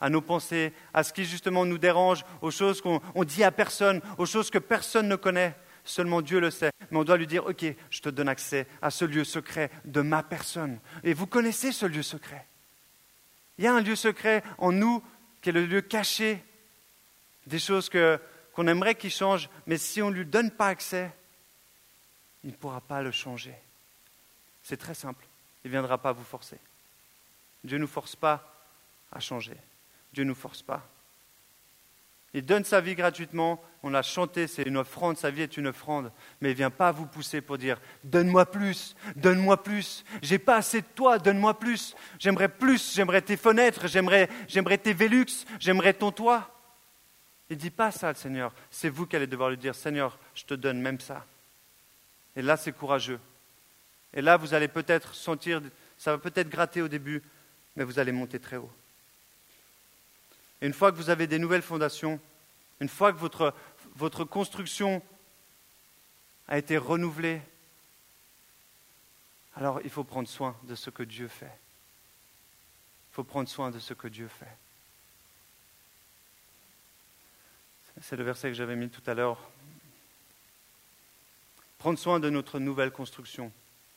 à 0.00 0.10
nos 0.10 0.20
pensées, 0.20 0.72
à 0.92 1.02
ce 1.02 1.12
qui 1.12 1.24
justement 1.24 1.64
nous 1.64 1.78
dérange, 1.78 2.24
aux 2.42 2.50
choses 2.50 2.80
qu'on 2.80 3.24
dit 3.24 3.44
à 3.44 3.50
personne, 3.50 4.00
aux 4.18 4.26
choses 4.26 4.50
que 4.50 4.58
personne 4.58 5.08
ne 5.08 5.16
connaît. 5.16 5.54
Seulement 5.84 6.20
Dieu 6.20 6.40
le 6.40 6.50
sait. 6.50 6.70
Mais 6.90 6.98
on 6.98 7.04
doit 7.04 7.16
lui 7.16 7.26
dire, 7.26 7.46
OK, 7.46 7.64
je 7.90 8.00
te 8.00 8.08
donne 8.08 8.28
accès 8.28 8.66
à 8.82 8.90
ce 8.90 9.04
lieu 9.04 9.24
secret 9.24 9.70
de 9.84 10.00
ma 10.00 10.22
personne. 10.22 10.78
Et 11.04 11.14
vous 11.14 11.26
connaissez 11.26 11.72
ce 11.72 11.86
lieu 11.86 12.02
secret. 12.02 12.46
Il 13.56 13.64
y 13.64 13.66
a 13.66 13.74
un 13.74 13.80
lieu 13.80 13.96
secret 13.96 14.42
en 14.58 14.72
nous 14.72 15.02
qui 15.40 15.50
est 15.50 15.52
le 15.52 15.66
lieu 15.66 15.80
caché 15.80 16.42
des 17.46 17.58
choses 17.58 17.88
qu'on 17.88 18.66
aimerait 18.66 18.94
qu'il 18.94 19.10
change, 19.10 19.48
mais 19.66 19.78
si 19.78 20.02
on 20.02 20.10
ne 20.10 20.16
lui 20.16 20.26
donne 20.26 20.50
pas 20.50 20.68
accès, 20.68 21.10
il 22.44 22.50
ne 22.50 22.56
pourra 22.56 22.80
pas 22.80 23.02
le 23.02 23.10
changer. 23.10 23.54
C'est 24.62 24.76
très 24.76 24.94
simple. 24.94 25.26
Il 25.64 25.68
ne 25.68 25.72
viendra 25.72 25.98
pas 25.98 26.12
vous 26.12 26.24
forcer. 26.24 26.58
Dieu 27.64 27.76
ne 27.76 27.82
nous 27.82 27.88
force 27.88 28.16
pas 28.16 28.54
à 29.12 29.20
changer. 29.20 29.56
Dieu 30.12 30.24
ne 30.24 30.28
nous 30.28 30.34
force 30.34 30.62
pas. 30.62 30.86
Il 32.32 32.46
donne 32.46 32.64
sa 32.64 32.80
vie 32.80 32.94
gratuitement. 32.94 33.60
On 33.82 33.90
l'a 33.90 34.02
chanté, 34.02 34.46
c'est 34.46 34.62
une 34.62 34.76
offrande, 34.76 35.16
sa 35.16 35.30
vie 35.30 35.42
est 35.42 35.56
une 35.56 35.66
offrande. 35.66 36.12
Mais 36.40 36.50
il 36.50 36.52
ne 36.52 36.58
vient 36.58 36.70
pas 36.70 36.92
vous 36.92 37.06
pousser 37.06 37.40
pour 37.40 37.58
dire 37.58 37.80
Donne-moi 38.04 38.46
plus, 38.46 38.94
donne-moi 39.16 39.62
plus. 39.62 40.04
J'ai 40.22 40.38
pas 40.38 40.56
assez 40.56 40.80
de 40.80 40.86
toi, 40.94 41.18
donne-moi 41.18 41.58
plus. 41.58 41.96
J'aimerais 42.18 42.48
plus, 42.48 42.94
j'aimerais 42.94 43.22
tes 43.22 43.36
fenêtres, 43.36 43.88
j'aimerais, 43.88 44.28
j'aimerais 44.46 44.78
tes 44.78 44.92
Vélux, 44.92 45.44
j'aimerais 45.58 45.94
ton 45.94 46.12
toit. 46.12 46.48
Il 47.48 47.56
ne 47.56 47.60
dit 47.60 47.70
pas 47.70 47.90
ça, 47.90 48.10
le 48.10 48.14
Seigneur. 48.14 48.54
C'est 48.70 48.90
vous 48.90 49.06
qui 49.06 49.16
allez 49.16 49.26
devoir 49.26 49.50
lui 49.50 49.58
dire 49.58 49.74
Seigneur, 49.74 50.16
je 50.34 50.44
te 50.44 50.54
donne 50.54 50.80
même 50.80 51.00
ça. 51.00 51.26
Et 52.36 52.42
là, 52.42 52.56
c'est 52.56 52.72
courageux. 52.72 53.20
Et 54.12 54.22
là, 54.22 54.36
vous 54.36 54.54
allez 54.54 54.68
peut-être 54.68 55.14
sentir, 55.14 55.62
ça 55.98 56.12
va 56.12 56.18
peut-être 56.18 56.48
gratter 56.48 56.82
au 56.82 56.88
début, 56.88 57.22
mais 57.76 57.84
vous 57.84 57.98
allez 57.98 58.12
monter 58.12 58.38
très 58.38 58.56
haut. 58.56 58.70
Et 60.60 60.66
une 60.66 60.72
fois 60.72 60.92
que 60.92 60.96
vous 60.96 61.10
avez 61.10 61.26
des 61.26 61.38
nouvelles 61.38 61.62
fondations, 61.62 62.20
une 62.80 62.88
fois 62.88 63.12
que 63.12 63.18
votre, 63.18 63.54
votre 63.96 64.24
construction 64.24 65.02
a 66.48 66.58
été 66.58 66.76
renouvelée, 66.76 67.40
alors 69.56 69.80
il 69.84 69.90
faut 69.90 70.04
prendre 70.04 70.28
soin 70.28 70.56
de 70.64 70.74
ce 70.74 70.90
que 70.90 71.02
Dieu 71.02 71.28
fait. 71.28 71.52
Il 73.10 73.14
faut 73.14 73.24
prendre 73.24 73.48
soin 73.48 73.70
de 73.70 73.78
ce 73.78 73.94
que 73.94 74.08
Dieu 74.08 74.28
fait. 74.28 74.56
C'est 78.02 78.16
le 78.16 78.24
verset 78.24 78.48
que 78.48 78.54
j'avais 78.54 78.76
mis 78.76 78.88
tout 78.88 79.02
à 79.06 79.14
l'heure. 79.14 79.38
Prendre 81.80 81.98
soin 81.98 82.20
de 82.20 82.28
notre 82.28 82.58
nouvelle 82.58 82.90
construction. 82.90 83.50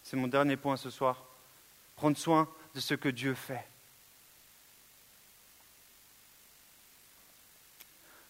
C'est 0.04 0.16
mon 0.16 0.30
dernier 0.30 0.56
point 0.56 0.78
ce 0.78 0.90
soir. 0.90 1.26
Prendre 1.98 2.16
soin 2.16 2.48
de 2.74 2.80
ce 2.80 2.94
que 2.94 3.10
Dieu 3.10 3.34
fait. 3.34 3.68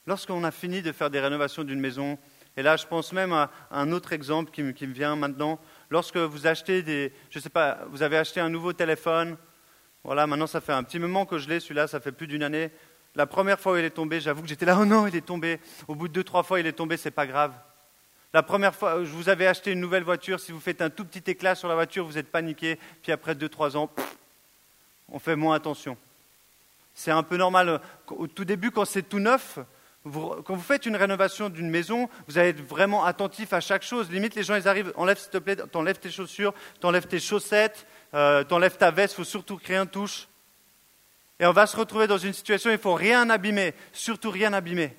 Lorsqu'on 0.07 0.43
a 0.43 0.49
fini 0.49 0.81
de 0.81 0.91
faire 0.91 1.11
des 1.11 1.19
rénovations 1.19 1.63
d'une 1.63 1.79
maison, 1.79 2.17
et 2.57 2.63
là 2.63 2.77
je 2.77 2.87
pense 2.87 3.13
même 3.13 3.31
à 3.31 3.51
un 3.69 3.91
autre 3.91 4.11
exemple 4.11 4.49
qui 4.49 4.63
me, 4.63 4.91
vient 4.91 5.15
maintenant, 5.15 5.59
lorsque 5.91 6.17
vous 6.17 6.47
achetez 6.47 6.81
des, 6.81 7.13
je 7.29 7.37
sais 7.37 7.49
pas, 7.49 7.85
vous 7.91 8.01
avez 8.01 8.17
acheté 8.17 8.39
un 8.39 8.49
nouveau 8.49 8.73
téléphone, 8.73 9.37
voilà, 10.03 10.25
maintenant 10.25 10.47
ça 10.47 10.61
fait 10.61 10.73
un 10.73 10.81
petit 10.81 10.97
moment 10.97 11.27
que 11.27 11.37
je 11.37 11.47
l'ai, 11.47 11.59
celui-là, 11.59 11.85
ça 11.85 11.99
fait 11.99 12.11
plus 12.11 12.25
d'une 12.25 12.41
année. 12.41 12.71
La 13.13 13.27
première 13.27 13.59
fois 13.59 13.73
où 13.73 13.77
il 13.77 13.85
est 13.85 13.91
tombé, 13.91 14.19
j'avoue 14.19 14.41
que 14.41 14.49
j'étais 14.49 14.65
là, 14.65 14.77
oh 14.81 14.85
non, 14.85 15.05
il 15.05 15.15
est 15.15 15.21
tombé. 15.21 15.59
Au 15.87 15.93
bout 15.93 16.07
de 16.07 16.13
deux, 16.13 16.23
trois 16.23 16.41
fois, 16.41 16.59
il 16.59 16.65
est 16.65 16.73
tombé, 16.73 16.97
c'est 16.97 17.11
pas 17.11 17.27
grave. 17.27 17.53
La 18.33 18.41
première 18.41 18.73
fois, 18.73 19.03
je 19.03 19.11
vous 19.11 19.29
avais 19.29 19.45
acheté 19.45 19.71
une 19.71 19.79
nouvelle 19.79 20.03
voiture, 20.03 20.39
si 20.39 20.51
vous 20.51 20.59
faites 20.59 20.81
un 20.81 20.89
tout 20.89 21.05
petit 21.05 21.29
éclat 21.29 21.53
sur 21.53 21.67
la 21.67 21.75
voiture, 21.75 22.03
vous 22.03 22.17
êtes 22.17 22.31
paniqué, 22.31 22.79
puis 23.03 23.11
après 23.11 23.35
deux, 23.35 23.47
trois 23.47 23.77
ans, 23.77 23.91
on 25.09 25.19
fait 25.19 25.35
moins 25.35 25.55
attention. 25.55 25.95
C'est 26.95 27.11
un 27.11 27.21
peu 27.21 27.37
normal. 27.37 27.79
Au 28.07 28.25
tout 28.25 28.43
début, 28.43 28.71
quand 28.71 28.85
c'est 28.85 29.03
tout 29.03 29.19
neuf, 29.19 29.59
quand 30.03 30.55
vous 30.55 30.63
faites 30.63 30.87
une 30.87 30.95
rénovation 30.95 31.49
d'une 31.49 31.69
maison, 31.69 32.09
vous 32.27 32.39
allez 32.39 32.49
être 32.49 32.61
vraiment 32.61 33.05
attentif 33.05 33.53
à 33.53 33.61
chaque 33.61 33.83
chose. 33.83 34.09
Limite, 34.09 34.33
les 34.33 34.43
gens, 34.43 34.55
ils 34.55 34.67
arrivent, 34.67 34.93
enlève 34.95 35.19
s'il 35.19 35.29
te 35.29 35.37
plaît, 35.37 35.55
t'enlèves 35.55 35.99
tes 35.99 36.09
chaussures, 36.09 36.55
t'enlèves 36.79 37.05
tes 37.05 37.19
chaussettes, 37.19 37.85
euh, 38.15 38.43
t'enlèves 38.43 38.77
ta 38.77 38.89
veste, 38.89 39.13
il 39.13 39.17
faut 39.17 39.23
surtout 39.25 39.57
que 39.57 39.67
rien 39.67 39.85
touche. 39.85 40.27
Et 41.39 41.45
on 41.45 41.51
va 41.51 41.67
se 41.67 41.77
retrouver 41.77 42.07
dans 42.07 42.17
une 42.17 42.33
situation 42.33 42.71
il 42.71 42.79
faut 42.79 42.95
rien 42.95 43.29
abîmer, 43.29 43.75
surtout 43.91 44.31
rien 44.31 44.53
abîmer. 44.53 44.95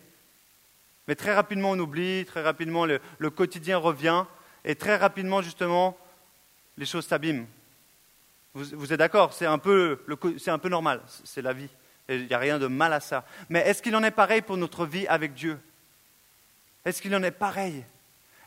Mais 1.08 1.14
très 1.14 1.34
rapidement, 1.34 1.72
on 1.72 1.78
oublie, 1.78 2.24
très 2.24 2.42
rapidement, 2.42 2.86
le, 2.86 3.30
quotidien 3.30 3.78
revient, 3.78 4.24
et 4.64 4.74
très 4.74 4.96
rapidement, 4.96 5.42
justement, 5.42 5.96
les 6.76 6.86
choses 6.86 7.06
s'abîment. 7.06 7.46
Vous, 8.54 8.92
êtes 8.92 8.98
d'accord? 8.98 9.32
C'est 9.32 9.46
un, 9.46 9.58
peu, 9.58 10.00
un 10.46 10.58
peu 10.58 10.68
normal, 10.68 11.02
c'est 11.24 11.42
la 11.42 11.52
vie. 11.52 11.68
Il 12.08 12.26
n'y 12.26 12.34
a 12.34 12.38
rien 12.38 12.58
de 12.58 12.66
mal 12.66 12.92
à 12.92 13.00
ça. 13.00 13.24
Mais 13.48 13.60
est-ce 13.60 13.82
qu'il 13.82 13.96
en 13.96 14.02
est 14.04 14.10
pareil 14.10 14.42
pour 14.42 14.56
notre 14.56 14.86
vie 14.86 15.06
avec 15.08 15.34
Dieu? 15.34 15.58
Est-ce 16.84 17.02
qu'il 17.02 17.14
en 17.16 17.22
est 17.22 17.30
pareil? 17.30 17.84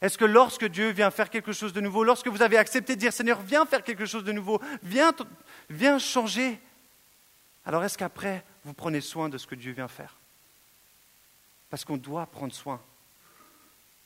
Est-ce 0.02 0.18
que 0.18 0.26
lorsque 0.26 0.66
Dieu 0.66 0.92
vient 0.92 1.10
faire 1.10 1.30
quelque 1.30 1.52
chose 1.52 1.74
de 1.74 1.82
nouveau, 1.82 2.04
lorsque 2.04 2.28
vous 2.28 2.42
avez 2.42 2.58
accepté 2.58 2.96
de 2.96 3.00
dire 3.00 3.12
Seigneur, 3.12 3.42
viens 3.42 3.66
faire 3.66 3.84
quelque 3.84 4.06
chose 4.06 4.24
de 4.24 4.32
nouveau, 4.32 4.62
viens, 4.84 5.12
viens 5.70 5.98
changer, 5.98 6.60
alors 7.66 7.84
est-ce 7.84 7.98
qu'après, 7.98 8.46
vous 8.64 8.74
prenez 8.74 9.02
soin 9.02 9.28
de 9.28 9.38
ce 9.38 9.48
que 9.48 9.56
Dieu 9.56 9.74
vient 9.74 9.88
faire? 9.88 10.17
Parce 11.70 11.84
qu'on 11.84 11.98
doit 11.98 12.26
prendre 12.26 12.54
soin. 12.54 12.82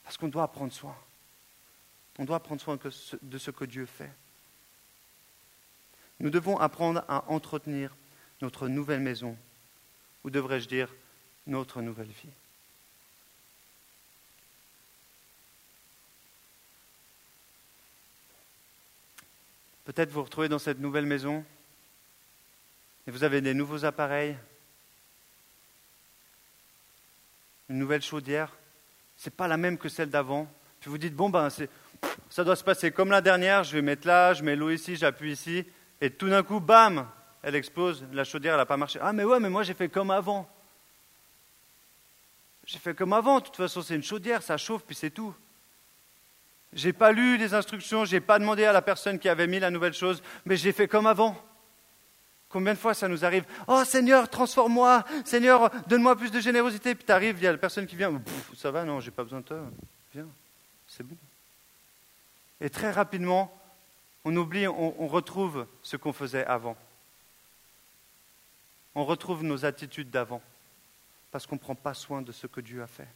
Parce 0.04 0.16
qu'on 0.16 0.28
doit 0.28 0.48
prendre 0.48 0.72
soin. 0.72 0.96
On 2.18 2.24
doit 2.24 2.40
prendre 2.40 2.60
soin 2.60 2.78
de 3.22 3.38
ce 3.38 3.50
que 3.50 3.64
Dieu 3.64 3.86
fait. 3.86 4.12
Nous 6.20 6.30
devons 6.30 6.58
apprendre 6.58 7.04
à 7.08 7.30
entretenir 7.30 7.94
notre 8.40 8.68
nouvelle 8.68 9.00
maison, 9.00 9.36
ou 10.24 10.30
devrais-je 10.30 10.68
dire 10.68 10.94
notre 11.46 11.80
nouvelle 11.80 12.06
vie. 12.06 12.30
Peut-être 19.84 20.10
vous 20.10 20.20
vous 20.20 20.24
retrouvez 20.24 20.48
dans 20.48 20.60
cette 20.60 20.78
nouvelle 20.78 21.06
maison 21.06 21.44
et 23.06 23.10
vous 23.10 23.24
avez 23.24 23.40
des 23.40 23.52
nouveaux 23.52 23.84
appareils, 23.84 24.36
une 27.72 27.78
nouvelle 27.78 28.02
chaudière. 28.02 28.52
Ce 29.16 29.28
n'est 29.28 29.34
pas 29.34 29.48
la 29.48 29.56
même 29.56 29.78
que 29.78 29.88
celle 29.88 30.10
d'avant. 30.10 30.46
Puis 30.80 30.90
vous 30.90 30.98
dites, 30.98 31.14
bon, 31.14 31.30
ben, 31.30 31.48
ça 32.30 32.44
doit 32.44 32.56
se 32.56 32.64
passer 32.64 32.92
comme 32.92 33.10
la 33.10 33.20
dernière, 33.20 33.64
je 33.64 33.72
vais 33.72 33.82
mettre 33.82 34.06
là, 34.06 34.34
je 34.34 34.42
mets 34.42 34.56
l'eau 34.56 34.70
ici, 34.70 34.96
j'appuie 34.96 35.32
ici, 35.32 35.64
et 36.00 36.10
tout 36.10 36.28
d'un 36.28 36.42
coup, 36.42 36.60
bam, 36.60 37.08
elle 37.42 37.54
explose, 37.54 38.04
la 38.12 38.24
chaudière, 38.24 38.54
elle 38.54 38.60
n'a 38.60 38.66
pas 38.66 38.76
marché. 38.76 38.98
Ah, 39.02 39.12
mais 39.12 39.24
ouais, 39.24 39.40
mais 39.40 39.48
moi 39.48 39.62
j'ai 39.62 39.74
fait 39.74 39.88
comme 39.88 40.10
avant. 40.10 40.48
J'ai 42.66 42.78
fait 42.78 42.94
comme 42.94 43.12
avant, 43.12 43.38
de 43.38 43.44
toute 43.44 43.56
façon 43.56 43.82
c'est 43.82 43.94
une 43.94 44.02
chaudière, 44.02 44.42
ça 44.42 44.56
chauffe, 44.56 44.82
puis 44.84 44.94
c'est 44.94 45.10
tout. 45.10 45.34
J'ai 46.72 46.92
pas 46.92 47.12
lu 47.12 47.36
les 47.36 47.54
instructions, 47.54 48.04
j'ai 48.04 48.20
pas 48.20 48.38
demandé 48.38 48.64
à 48.64 48.72
la 48.72 48.82
personne 48.82 49.18
qui 49.18 49.28
avait 49.28 49.46
mis 49.46 49.60
la 49.60 49.70
nouvelle 49.70 49.94
chose, 49.94 50.22
mais 50.44 50.56
j'ai 50.56 50.72
fait 50.72 50.88
comme 50.88 51.06
avant. 51.06 51.40
Combien 52.52 52.74
de 52.74 52.78
fois 52.78 52.92
ça 52.92 53.08
nous 53.08 53.24
arrive 53.24 53.44
Oh 53.66 53.82
Seigneur, 53.84 54.28
transforme-moi 54.28 55.04
Seigneur, 55.24 55.70
donne-moi 55.86 56.14
plus 56.16 56.30
de 56.30 56.38
générosité. 56.38 56.94
Puis 56.94 57.06
tu 57.06 57.12
arrives, 57.12 57.38
il 57.38 57.44
y 57.44 57.46
a 57.46 57.52
la 57.52 57.58
personne 57.58 57.86
qui 57.86 57.96
vient 57.96 58.22
Ça 58.54 58.70
va, 58.70 58.84
non, 58.84 59.00
j'ai 59.00 59.10
pas 59.10 59.24
besoin 59.24 59.40
de 59.40 59.46
toi. 59.46 59.58
Viens, 60.12 60.28
c'est 60.86 61.02
bon. 61.02 61.16
Et 62.60 62.68
très 62.68 62.90
rapidement, 62.90 63.58
on 64.24 64.36
oublie, 64.36 64.68
on, 64.68 65.02
on 65.02 65.08
retrouve 65.08 65.66
ce 65.82 65.96
qu'on 65.96 66.12
faisait 66.12 66.44
avant. 66.44 66.76
On 68.94 69.06
retrouve 69.06 69.42
nos 69.42 69.64
attitudes 69.64 70.10
d'avant 70.10 70.42
parce 71.30 71.46
qu'on 71.46 71.56
ne 71.56 71.60
prend 71.60 71.74
pas 71.74 71.94
soin 71.94 72.20
de 72.20 72.32
ce 72.32 72.46
que 72.46 72.60
Dieu 72.60 72.82
a 72.82 72.86
fait. 72.86 73.08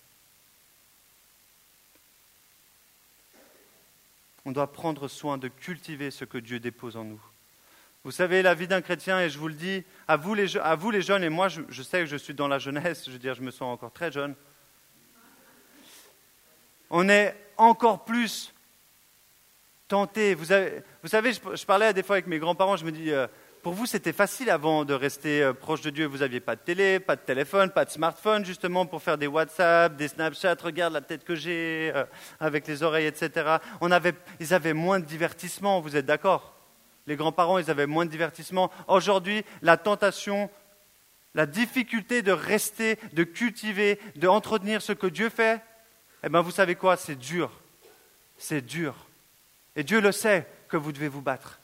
On 4.46 4.52
doit 4.52 4.72
prendre 4.72 5.08
soin 5.08 5.36
de 5.36 5.48
cultiver 5.48 6.10
ce 6.10 6.24
que 6.24 6.38
Dieu 6.38 6.58
dépose 6.58 6.96
en 6.96 7.04
nous. 7.04 7.20
Vous 8.06 8.12
savez, 8.12 8.40
la 8.40 8.54
vie 8.54 8.68
d'un 8.68 8.82
chrétien, 8.82 9.18
et 9.18 9.28
je 9.28 9.36
vous 9.36 9.48
le 9.48 9.54
dis, 9.54 9.82
à 10.06 10.16
vous 10.16 10.32
les, 10.32 10.56
à 10.58 10.76
vous 10.76 10.92
les 10.92 11.02
jeunes, 11.02 11.24
et 11.24 11.28
moi 11.28 11.48
je, 11.48 11.82
sais 11.82 11.98
que 11.98 12.06
je 12.06 12.16
suis 12.16 12.34
dans 12.34 12.46
la 12.46 12.60
jeunesse, 12.60 13.02
je 13.06 13.10
veux 13.10 13.18
dire, 13.18 13.34
je 13.34 13.42
me 13.42 13.50
sens 13.50 13.62
encore 13.62 13.90
très 13.90 14.12
jeune, 14.12 14.36
on 16.88 17.08
est 17.08 17.34
encore 17.56 18.04
plus 18.04 18.54
tenté. 19.88 20.36
Vous 20.36 20.44
savez, 20.44 20.84
je, 21.02 21.56
je, 21.56 21.66
parlais 21.66 21.92
des 21.92 22.04
fois 22.04 22.14
avec 22.14 22.28
mes 22.28 22.38
grands-parents, 22.38 22.76
je 22.76 22.84
me 22.84 22.92
dis, 22.92 23.10
euh, 23.10 23.26
pour 23.64 23.72
vous, 23.72 23.86
c'était 23.86 24.12
facile 24.12 24.50
avant 24.50 24.84
de 24.84 24.94
rester 24.94 25.42
euh, 25.42 25.52
proche 25.52 25.80
de 25.80 25.90
Dieu. 25.90 26.06
Vous 26.06 26.18
n'aviez 26.18 26.38
pas 26.38 26.54
de 26.54 26.60
télé, 26.60 27.00
pas 27.00 27.16
de 27.16 27.22
téléphone, 27.22 27.70
pas 27.70 27.84
de 27.84 27.90
smartphone, 27.90 28.44
justement, 28.44 28.86
pour 28.86 29.02
faire 29.02 29.18
des 29.18 29.26
WhatsApp, 29.26 29.96
des 29.96 30.06
Snapchat. 30.06 30.54
Regarde 30.62 30.92
la 30.92 31.00
tête 31.00 31.24
que 31.24 31.34
j'ai, 31.34 31.90
euh, 31.92 32.04
avec 32.38 32.68
les 32.68 32.84
oreilles, 32.84 33.06
etc. 33.06 33.56
On 33.80 33.90
avait, 33.90 34.14
ils 34.38 34.54
avaient 34.54 34.74
moins 34.74 35.00
de 35.00 35.06
divertissement, 35.06 35.80
vous 35.80 35.96
êtes 35.96 36.06
d'accord? 36.06 36.55
Les 37.06 37.16
grands-parents, 37.16 37.58
ils 37.58 37.70
avaient 37.70 37.86
moins 37.86 38.04
de 38.04 38.10
divertissement. 38.10 38.70
Aujourd'hui, 38.88 39.44
la 39.62 39.76
tentation, 39.76 40.50
la 41.34 41.46
difficulté 41.46 42.22
de 42.22 42.32
rester, 42.32 42.98
de 43.12 43.24
cultiver, 43.24 44.00
d'entretenir 44.16 44.82
ce 44.82 44.92
que 44.92 45.06
Dieu 45.06 45.28
fait, 45.28 45.62
eh 46.24 46.28
bien, 46.28 46.40
vous 46.40 46.50
savez 46.50 46.74
quoi? 46.74 46.96
C'est 46.96 47.14
dur. 47.14 47.52
C'est 48.38 48.62
dur. 48.62 48.94
Et 49.76 49.84
Dieu 49.84 50.00
le 50.00 50.12
sait 50.12 50.46
que 50.68 50.76
vous 50.76 50.92
devez 50.92 51.08
vous 51.08 51.22
battre. 51.22 51.60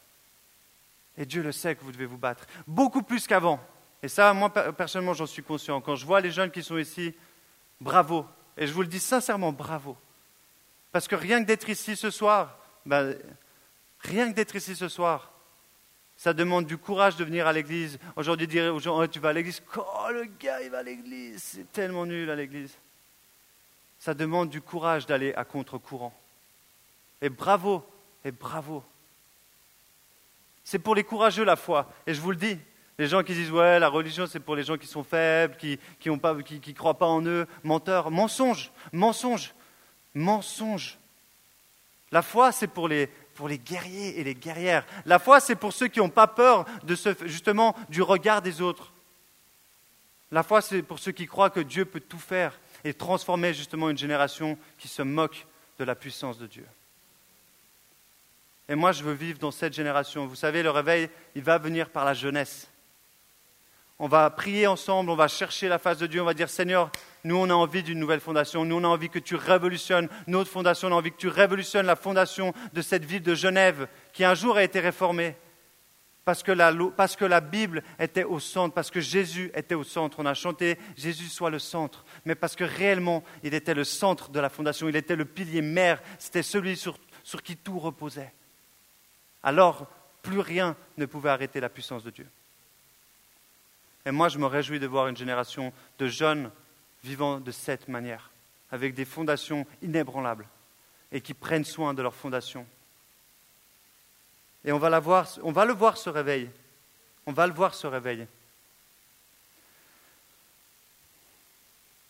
Et 1.19 1.27
Dieu 1.27 1.43
le 1.43 1.53
sait 1.53 1.75
que 1.75 1.83
vous 1.83 1.93
devez 1.93 2.07
vous 2.07 2.19
battre. 2.19 2.47
Beaucoup 2.67 3.03
plus 3.03 3.27
qu'avant. 3.27 3.61
Et 4.03 4.09
ça, 4.09 4.33
moi, 4.33 4.51
personnellement, 4.51 5.15
j'en 5.15 5.27
suis 5.27 5.43
conscient. 5.43 5.81
Quand 5.81 5.97
je 5.97 6.07
vois 6.07 6.21
les 6.21 6.31
jeunes 6.31 6.51
qui 6.51 6.63
sont 6.63 6.79
ici, 6.79 7.15
bravo. 7.81 8.27
Et 8.57 8.67
je 8.67 8.73
vous 8.73 8.83
le 8.83 8.89
dis 8.89 9.01
sincèrement, 9.01 9.53
bravo. 9.53 9.97
Parce 10.93 11.09
que 11.09 11.17
rien 11.17 11.41
que 11.41 11.47
d'être 11.47 11.69
ici 11.69 11.97
ce 11.97 12.11
soir, 12.11 12.59
ben, 12.85 13.17
rien 14.01 14.31
que 14.31 14.37
d'être 14.37 14.55
ici 14.55 14.77
ce 14.77 14.89
soir, 14.89 15.32
ça 16.23 16.33
demande 16.33 16.67
du 16.67 16.79
courage 16.79 17.17
de 17.17 17.25
venir 17.25 17.49
à 17.49 17.53
l'église. 17.53 17.99
Aujourd'hui, 18.15 18.47
dire 18.47 18.73
aux 18.73 18.79
gens, 18.79 19.05
tu 19.09 19.19
vas 19.19 19.31
à 19.31 19.33
l'église, 19.33 19.61
oh, 19.77 20.13
le 20.13 20.27
gars, 20.39 20.63
il 20.63 20.71
va 20.71 20.79
à 20.79 20.83
l'église, 20.85 21.43
c'est 21.43 21.73
tellement 21.73 22.07
nul 22.07 22.31
à 22.31 22.37
l'église. 22.37 22.79
Ça 23.99 24.15
demande 24.15 24.49
du 24.49 24.61
courage 24.61 25.05
d'aller 25.05 25.35
à 25.35 25.45
contre-courant. 25.45 26.17
Et 27.21 27.29
bravo, 27.29 27.85
et 28.25 28.31
bravo. 28.31 28.85
C'est 30.63 30.79
pour 30.79 30.95
les 30.95 31.03
courageux 31.03 31.43
la 31.43 31.57
foi. 31.57 31.93
Et 32.07 32.15
je 32.15 32.21
vous 32.21 32.31
le 32.31 32.37
dis, 32.37 32.57
les 32.99 33.09
gens 33.09 33.25
qui 33.25 33.35
disent 33.35 33.51
ouais, 33.51 33.81
la 33.81 33.89
religion 33.89 34.29
c'est 34.29 34.39
pour 34.39 34.55
les 34.55 34.63
gens 34.63 34.79
qui 34.79 34.87
sont 34.87 35.03
faibles, 35.03 35.57
qui 35.57 35.81
ne 36.07 36.43
qui, 36.43 36.61
qui, 36.61 36.73
croient 36.73 36.99
pas 36.99 37.07
en 37.07 37.27
eux, 37.27 37.49
menteurs, 37.65 38.13
mensonge, 38.13 38.71
mensonge, 38.93 39.57
mensonge. 40.15 40.99
La 42.13 42.23
foi 42.23 42.53
c'est 42.53 42.69
pour 42.69 42.87
les, 42.87 43.11
pour 43.43 43.49
les 43.49 43.59
guerriers 43.59 44.21
et 44.21 44.23
les 44.23 44.37
guerrières. 44.37 44.87
La 45.05 45.19
foi 45.19 45.41
c'est 45.41 45.57
pour 45.57 45.73
ceux 45.73 45.89
qui 45.89 45.99
n'ont 45.99 46.09
pas 46.09 46.29
peur 46.29 46.65
justement 47.25 47.75
du 47.89 48.01
regard 48.01 48.41
des 48.41 48.61
autres. 48.61 48.93
La 50.31 50.45
foi 50.45 50.61
c'est 50.61 50.81
pour 50.81 51.01
ceux 51.01 51.11
qui 51.11 51.27
croient 51.27 51.51
que 51.51 51.59
Dieu 51.59 51.85
peut 51.85 51.99
tout 51.99 52.21
faire 52.21 52.57
et 52.85 52.95
transformer 52.95 53.53
justement 53.53 53.91
une 53.91 53.99
génération 53.99 54.57
qui 54.79 54.87
se 54.87 55.03
moque 55.03 55.49
de 55.81 55.83
la 55.83 55.97
puissance 55.97 56.39
de 56.39 56.47
Dieu. 56.47 56.65
Et 58.69 58.77
moi, 58.77 58.93
je 58.93 59.03
veux 59.03 59.13
vivre 59.13 59.41
dans 59.41 59.51
cette 59.51 59.73
génération. 59.73 60.25
Vous 60.25 60.37
savez, 60.37 60.63
le 60.63 60.71
réveil, 60.71 61.11
il 61.35 61.43
va 61.43 61.59
venir 61.59 61.91
par 61.91 62.05
la 62.05 62.15
jeunesse. 62.15 62.69
On 64.03 64.09
va 64.09 64.29
prier 64.31 64.67
ensemble, 64.67 65.11
on 65.11 65.15
va 65.15 65.29
chercher 65.29 65.69
la 65.69 65.79
face 65.79 65.99
de 65.99 66.09
Dieu, 66.09 66.21
on 66.21 66.25
va 66.25 66.35
dire 66.35 66.51
Seigneur, 66.51 66.91
nous 67.23 67.37
on 67.37 67.49
a 67.49 67.55
envie 67.55 67.85
d'une 67.85 68.01
nouvelle 68.01 68.19
fondation, 68.19 68.65
nous 68.65 68.75
on 68.75 68.83
a 68.83 68.89
envie 68.89 69.09
que 69.09 69.21
tu 69.21 69.37
révolutionnes 69.37 70.09
notre 70.27 70.51
fondation, 70.51 70.89
on 70.89 70.91
a 70.93 70.97
envie 70.97 71.13
que 71.13 71.17
tu 71.17 71.29
révolutionnes 71.29 71.87
la 71.87 71.95
fondation 71.95 72.53
de 72.73 72.83
cette 72.83 73.05
ville 73.05 73.23
de 73.23 73.37
Genève 73.37 73.87
qui 74.13 74.25
un 74.25 74.35
jour 74.35 74.57
a 74.57 74.65
été 74.65 74.81
réformée. 74.81 75.37
Parce 76.25 76.43
que, 76.43 76.51
la, 76.51 76.73
parce 76.97 77.15
que 77.15 77.25
la 77.25 77.41
Bible 77.41 77.85
était 78.01 78.25
au 78.25 78.41
centre, 78.41 78.75
parce 78.75 78.91
que 78.91 79.01
Jésus 79.01 79.53
était 79.55 79.75
au 79.75 79.85
centre. 79.85 80.19
On 80.21 80.27
a 80.27 80.35
chanté 80.35 80.79
Jésus 80.97 81.29
soit 81.29 81.51
le 81.51 81.59
centre, 81.61 82.05
mais 82.25 82.35
parce 82.35 82.57
que 82.57 82.65
réellement 82.65 83.23
il 83.45 83.55
était 83.55 83.75
le 83.75 83.85
centre 83.85 84.31
de 84.31 84.41
la 84.41 84.49
fondation, 84.49 84.89
il 84.89 84.97
était 84.97 85.17
le 85.17 85.25
pilier 85.25 85.63
mère, 85.63 86.03
c'était 86.19 86.43
celui 86.43 86.77
sur, 86.77 86.99
sur 87.23 87.41
qui 87.41 87.57
tout 87.57 87.79
reposait 87.79 88.33
alors 89.43 89.87
plus 90.23 90.41
rien 90.41 90.77
ne 90.97 91.07
pouvait 91.07 91.31
arrêter 91.31 91.61
la 91.61 91.69
puissance 91.69 92.05
de 92.05 92.11
Dieu. 92.11 92.27
Et 94.05 94.11
moi, 94.11 94.29
je 94.29 94.39
me 94.39 94.47
réjouis 94.47 94.81
de 94.81 94.87
voir 94.87 95.09
une 95.09 95.17
génération 95.17 95.73
de 95.99 96.09
jeunes 96.09 96.51
vivant 97.05 97.41
de 97.41 97.51
cette 97.51 97.89
manière, 97.89 98.31
avec 98.71 98.95
des 98.95 99.05
fondations 99.05 99.67
inébranlables 99.83 100.47
et 101.13 101.21
qui 101.21 101.35
prennent 101.35 101.65
soin 101.65 101.95
de 101.95 102.03
leurs 102.03 102.15
fondations. 102.15 102.67
Et 104.65 104.73
on 104.73 104.79
va, 104.79 104.91
le 104.91 104.99
voir 105.73 105.97
ce 105.97 106.09
réveil. 106.09 106.49
On 107.27 107.33
va 107.33 107.47
le 107.47 107.53
voir 107.53 107.75
ce 107.75 107.87
réveil. 107.87 108.27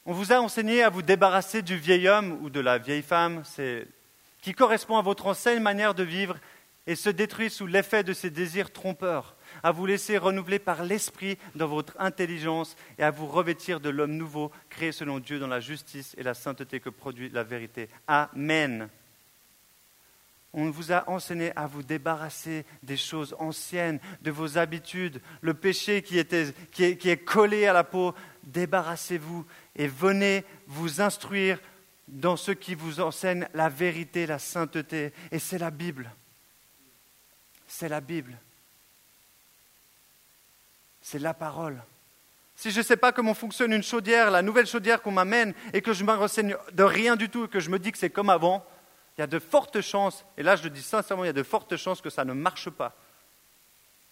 On 0.04 0.12
vous 0.12 0.32
a 0.32 0.40
enseigné 0.40 0.82
à 0.82 0.90
vous 0.90 1.02
débarrasser 1.02 1.62
du 1.62 1.76
vieil 1.76 2.08
homme 2.08 2.38
ou 2.42 2.50
de 2.50 2.60
la 2.60 2.78
vieille 2.78 3.02
femme, 3.02 3.42
qui 4.42 4.52
correspond 4.52 4.98
à 4.98 5.02
votre 5.02 5.26
ancienne 5.26 5.62
manière 5.62 5.94
de 5.94 6.02
vivre 6.02 6.36
et 6.86 6.96
se 6.96 7.08
détruit 7.08 7.50
sous 7.50 7.66
l'effet 7.66 8.02
de 8.02 8.12
ses 8.12 8.30
désirs 8.30 8.72
trompeurs, 8.72 9.36
à 9.62 9.72
vous 9.72 9.86
laisser 9.86 10.18
renouveler 10.18 10.58
par 10.58 10.84
l'Esprit 10.84 11.38
dans 11.54 11.66
votre 11.66 11.94
intelligence 11.98 12.76
et 12.98 13.02
à 13.02 13.10
vous 13.10 13.26
revêtir 13.26 13.80
de 13.80 13.88
l'homme 13.88 14.16
nouveau, 14.16 14.50
créé 14.68 14.92
selon 14.92 15.18
Dieu 15.18 15.38
dans 15.38 15.46
la 15.46 15.60
justice 15.60 16.14
et 16.18 16.22
la 16.22 16.34
sainteté 16.34 16.80
que 16.80 16.90
produit 16.90 17.30
la 17.30 17.44
vérité. 17.44 17.88
Amen. 18.06 18.88
On 20.54 20.70
vous 20.70 20.92
a 20.92 21.08
enseigné 21.08 21.52
à 21.56 21.66
vous 21.66 21.82
débarrasser 21.82 22.66
des 22.82 22.98
choses 22.98 23.34
anciennes, 23.38 24.00
de 24.20 24.30
vos 24.30 24.58
habitudes, 24.58 25.20
le 25.40 25.54
péché 25.54 26.02
qui, 26.02 26.18
était, 26.18 26.52
qui, 26.72 26.84
est, 26.84 27.06
est 27.06 27.24
collé 27.24 27.66
à 27.66 27.72
la 27.72 27.84
peau. 27.84 28.14
Débarrassez-vous 28.44 29.46
et 29.76 29.86
venez 29.86 30.44
vous 30.66 31.00
instruire 31.00 31.58
dans 32.08 32.36
ce 32.36 32.52
qui 32.52 32.74
vous 32.74 33.00
enseigne 33.00 33.48
la 33.54 33.70
vérité, 33.70 34.26
la 34.26 34.38
sainteté. 34.38 35.12
Et 35.30 35.38
c'est 35.38 35.58
la 35.58 35.70
Bible 35.70 36.10
c'est 37.72 37.88
la 37.88 38.00
Bible. 38.00 38.36
C'est 41.02 41.18
la 41.18 41.34
parole. 41.34 41.82
Si 42.54 42.70
je 42.70 42.78
ne 42.78 42.84
sais 42.84 42.96
pas 42.96 43.12
comment 43.12 43.34
fonctionne 43.34 43.72
une 43.72 43.82
chaudière, 43.82 44.30
la 44.30 44.40
nouvelle 44.40 44.66
chaudière 44.66 45.02
qu'on 45.02 45.10
m'amène, 45.10 45.52
et 45.72 45.82
que 45.82 45.92
je 45.92 46.04
me 46.04 46.12
renseigne 46.12 46.56
de 46.72 46.82
rien 46.84 47.16
du 47.16 47.28
tout, 47.28 47.46
et 47.46 47.48
que 47.48 47.60
je 47.60 47.70
me 47.70 47.78
dis 47.78 47.90
que 47.90 47.98
c'est 47.98 48.10
comme 48.10 48.30
avant, 48.30 48.64
il 49.16 49.20
y 49.20 49.24
a 49.24 49.26
de 49.26 49.38
fortes 49.38 49.80
chances, 49.80 50.24
et 50.36 50.42
là 50.42 50.56
je 50.56 50.62
le 50.62 50.70
dis 50.70 50.82
sincèrement, 50.82 51.24
il 51.24 51.26
y 51.26 51.30
a 51.30 51.34
de 51.34 51.42
fortes 51.42 51.76
chances 51.76 52.00
que 52.00 52.08
ça 52.08 52.24
ne 52.24 52.32
marche 52.32 52.70
pas. 52.70 52.96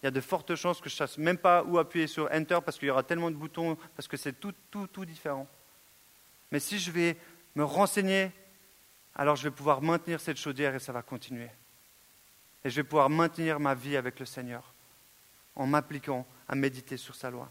Il 0.01 0.05
y 0.05 0.07
a 0.07 0.11
de 0.11 0.21
fortes 0.21 0.55
chances 0.55 0.81
que 0.81 0.89
je 0.89 0.95
ne 0.95 0.97
sache 1.07 1.17
même 1.17 1.37
pas 1.37 1.63
où 1.63 1.77
appuyer 1.77 2.07
sur 2.07 2.29
Enter 2.31 2.59
parce 2.65 2.77
qu'il 2.77 2.87
y 2.87 2.91
aura 2.91 3.03
tellement 3.03 3.31
de 3.31 3.35
boutons, 3.35 3.77
parce 3.95 4.07
que 4.07 4.17
c'est 4.17 4.33
tout, 4.33 4.53
tout, 4.69 4.87
tout 4.87 5.05
différent. 5.05 5.47
Mais 6.51 6.59
si 6.59 6.79
je 6.79 6.91
vais 6.91 7.17
me 7.55 7.63
renseigner, 7.63 8.31
alors 9.15 9.35
je 9.35 9.43
vais 9.43 9.51
pouvoir 9.51 9.81
maintenir 9.81 10.19
cette 10.19 10.37
chaudière 10.37 10.73
et 10.73 10.79
ça 10.79 10.91
va 10.91 11.03
continuer. 11.03 11.49
Et 12.65 12.69
je 12.69 12.75
vais 12.77 12.83
pouvoir 12.83 13.09
maintenir 13.09 13.59
ma 13.59 13.75
vie 13.75 13.95
avec 13.95 14.19
le 14.19 14.25
Seigneur 14.25 14.70
en 15.61 15.67
m'appliquant 15.67 16.25
à 16.47 16.55
méditer 16.55 16.97
sur 16.97 17.15
sa 17.15 17.29
loi. 17.29 17.49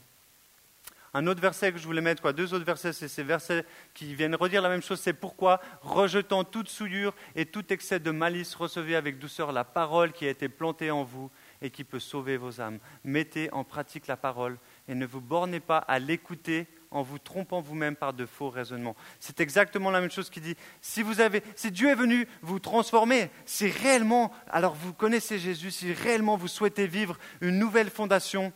Un 1.13 1.27
autre 1.27 1.41
verset 1.41 1.73
que 1.73 1.79
je 1.79 1.87
voulais 1.87 2.01
mettre, 2.01 2.23
quoi, 2.23 2.33
deux 2.33 2.55
autres 2.55 2.65
versets, 2.65 2.93
c'est 2.93 3.09
ces 3.09 3.25
versets 3.25 3.65
qui 3.95 4.15
viennent 4.15 4.35
redire 4.37 4.63
la 4.63 4.69
même 4.69 4.83
chose. 4.83 5.01
C'est 5.01 5.13
pourquoi, 5.13 5.61
rejetant 5.83 6.45
toute 6.45 6.69
souillure 6.69 7.15
et 7.35 7.47
tout 7.47 7.73
excès 7.73 7.99
de 7.99 8.13
malice, 8.13 8.55
recevez 8.55 8.95
avec 8.95 9.19
douceur 9.19 9.51
la 9.51 9.65
parole 9.65 10.13
qui 10.13 10.27
a 10.27 10.31
été 10.31 10.49
plantée 10.49 10.93
en 10.93 11.03
vous 11.03 11.31
et 11.63 11.71
qui 11.71 11.83
peut 11.83 11.99
sauver 11.99 12.37
vos 12.37 12.61
âmes. 12.61 12.79
Mettez 13.03 13.53
en 13.53 13.65
pratique 13.65 14.07
la 14.07 14.17
parole 14.17 14.57
et 14.87 14.95
ne 14.95 15.05
vous 15.07 15.21
bornez 15.21 15.59
pas 15.59 15.79
à 15.79 15.99
l'écouter 15.99 16.69
en 16.91 17.03
vous 17.03 17.19
trompant 17.19 17.61
vous-même 17.61 17.95
par 17.95 18.13
de 18.13 18.27
faux 18.27 18.51
raisonnements. 18.51 18.97
C'est 19.21 19.41
exactement 19.41 19.91
la 19.91 20.01
même 20.01 20.11
chose 20.11 20.29
qu'il 20.29 20.43
dit. 20.43 20.57
Si, 20.81 21.03
vous 21.03 21.21
avez, 21.21 21.43
si 21.55 21.71
Dieu 21.71 21.89
est 21.89 21.95
venu 21.95 22.27
vous 22.43 22.59
transformer, 22.59 23.31
si 23.47 23.69
réellement, 23.69 24.33
alors 24.51 24.75
vous 24.75 24.93
connaissez 24.93 25.39
Jésus, 25.39 25.71
si 25.71 25.93
réellement 25.93 26.37
vous 26.37 26.49
souhaitez 26.49 26.87
vivre 26.87 27.17
une 27.41 27.59
nouvelle 27.59 27.91
fondation, 27.91 28.53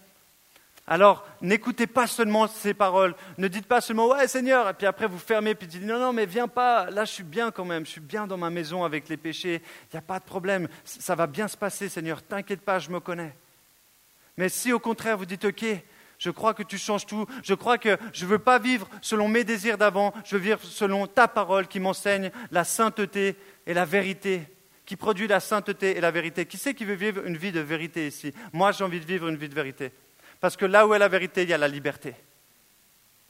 Alors, 0.87 1.27
n'écoutez 1.41 1.87
pas 1.87 2.07
seulement 2.07 2.47
ces 2.47 2.75
paroles. 2.75 3.15
Ne 3.39 3.49
dites 3.49 3.67
pas 3.67 3.81
seulement 3.81 4.09
Ouais, 4.09 4.29
Seigneur, 4.29 4.69
et 4.69 4.75
puis 4.75 4.87
après 4.87 5.07
vous 5.07 5.19
fermez, 5.19 5.55
puis 5.55 5.67
dites 5.67 5.83
Non, 5.83 5.99
non, 5.99 6.13
mais 6.13 6.27
viens 6.27 6.49
pas. 6.49 6.91
Là, 6.91 7.07
je 7.07 7.13
suis 7.13 7.23
bien 7.23 7.51
quand 7.51 7.65
même. 7.65 7.87
Je 7.87 7.93
suis 7.93 8.01
bien 8.03 8.27
dans 8.27 8.37
ma 8.37 8.51
maison 8.51 8.85
avec 8.85 9.09
les 9.09 9.17
péchés. 9.17 9.63
Il 9.85 9.95
n'y 9.95 9.99
a 9.99 10.03
pas 10.03 10.19
de 10.19 10.25
problème. 10.25 10.69
Ça 10.85 11.15
va 11.15 11.27
bien 11.27 11.49
se 11.49 11.57
passer, 11.57 11.89
Seigneur. 11.89 12.23
T'inquiète 12.23 12.61
pas, 12.61 12.81
je 12.81 12.91
me 12.91 13.01
connais. 13.01 13.35
Mais 14.37 14.49
si 14.49 14.73
au 14.73 14.79
contraire 14.79 15.17
vous 15.17 15.27
dites 15.27 15.45
Ok, 15.45 15.65
je 16.19 16.31
crois 16.31 16.55
que 16.55 16.63
tu 16.63 16.79
changes 16.79 17.07
tout. 17.07 17.27
Je 17.43 17.55
crois 17.55 17.79
que 17.79 17.99
je 18.13 18.25
ne 18.25 18.31
veux 18.31 18.39
pas 18.39 18.59
vivre 18.59 18.89
selon 19.01 19.29
mes 19.29 19.45
désirs 19.45 19.79
d'avant. 19.79 20.13
Je 20.25 20.37
veux 20.37 20.43
vivre 20.43 20.61
selon 20.63 21.07
ta 21.07 21.29
parole 21.29 21.67
qui 21.67 21.81
m'enseigne 21.81 22.31
la 22.51 22.65
sainteté 22.65 23.37
et 23.67 23.75
la 23.75 23.85
vérité, 23.85 24.43
qui 24.87 24.97
produit 24.97 25.27
la 25.27 25.41
sainteté 25.41 25.97
et 25.97 26.01
la 26.01 26.11
vérité. 26.11 26.47
Qui 26.47 26.57
c'est 26.57 26.75
qui 26.75 26.85
veut 26.85 26.95
vivre 26.95 27.27
une 27.27 27.37
vie 27.37 27.53
de 27.53 27.61
vérité 27.61 28.07
ici? 28.07 28.33
Moi, 28.53 28.73
j'ai 28.73 28.85
envie 28.85 29.01
de 29.01 29.07
vivre 29.07 29.29
une 29.29 29.37
vie 29.37 29.49
de 29.49 29.55
vérité. 29.55 29.93
Parce 30.41 30.57
que 30.57 30.67
là 30.67 30.87
où 30.87 30.95
est 30.95 30.99
la 30.99 31.09
vérité, 31.09 31.43
il 31.43 31.49
y 31.49 31.55
a 31.55 31.59
la 31.59 31.69
liberté. 31.69 32.15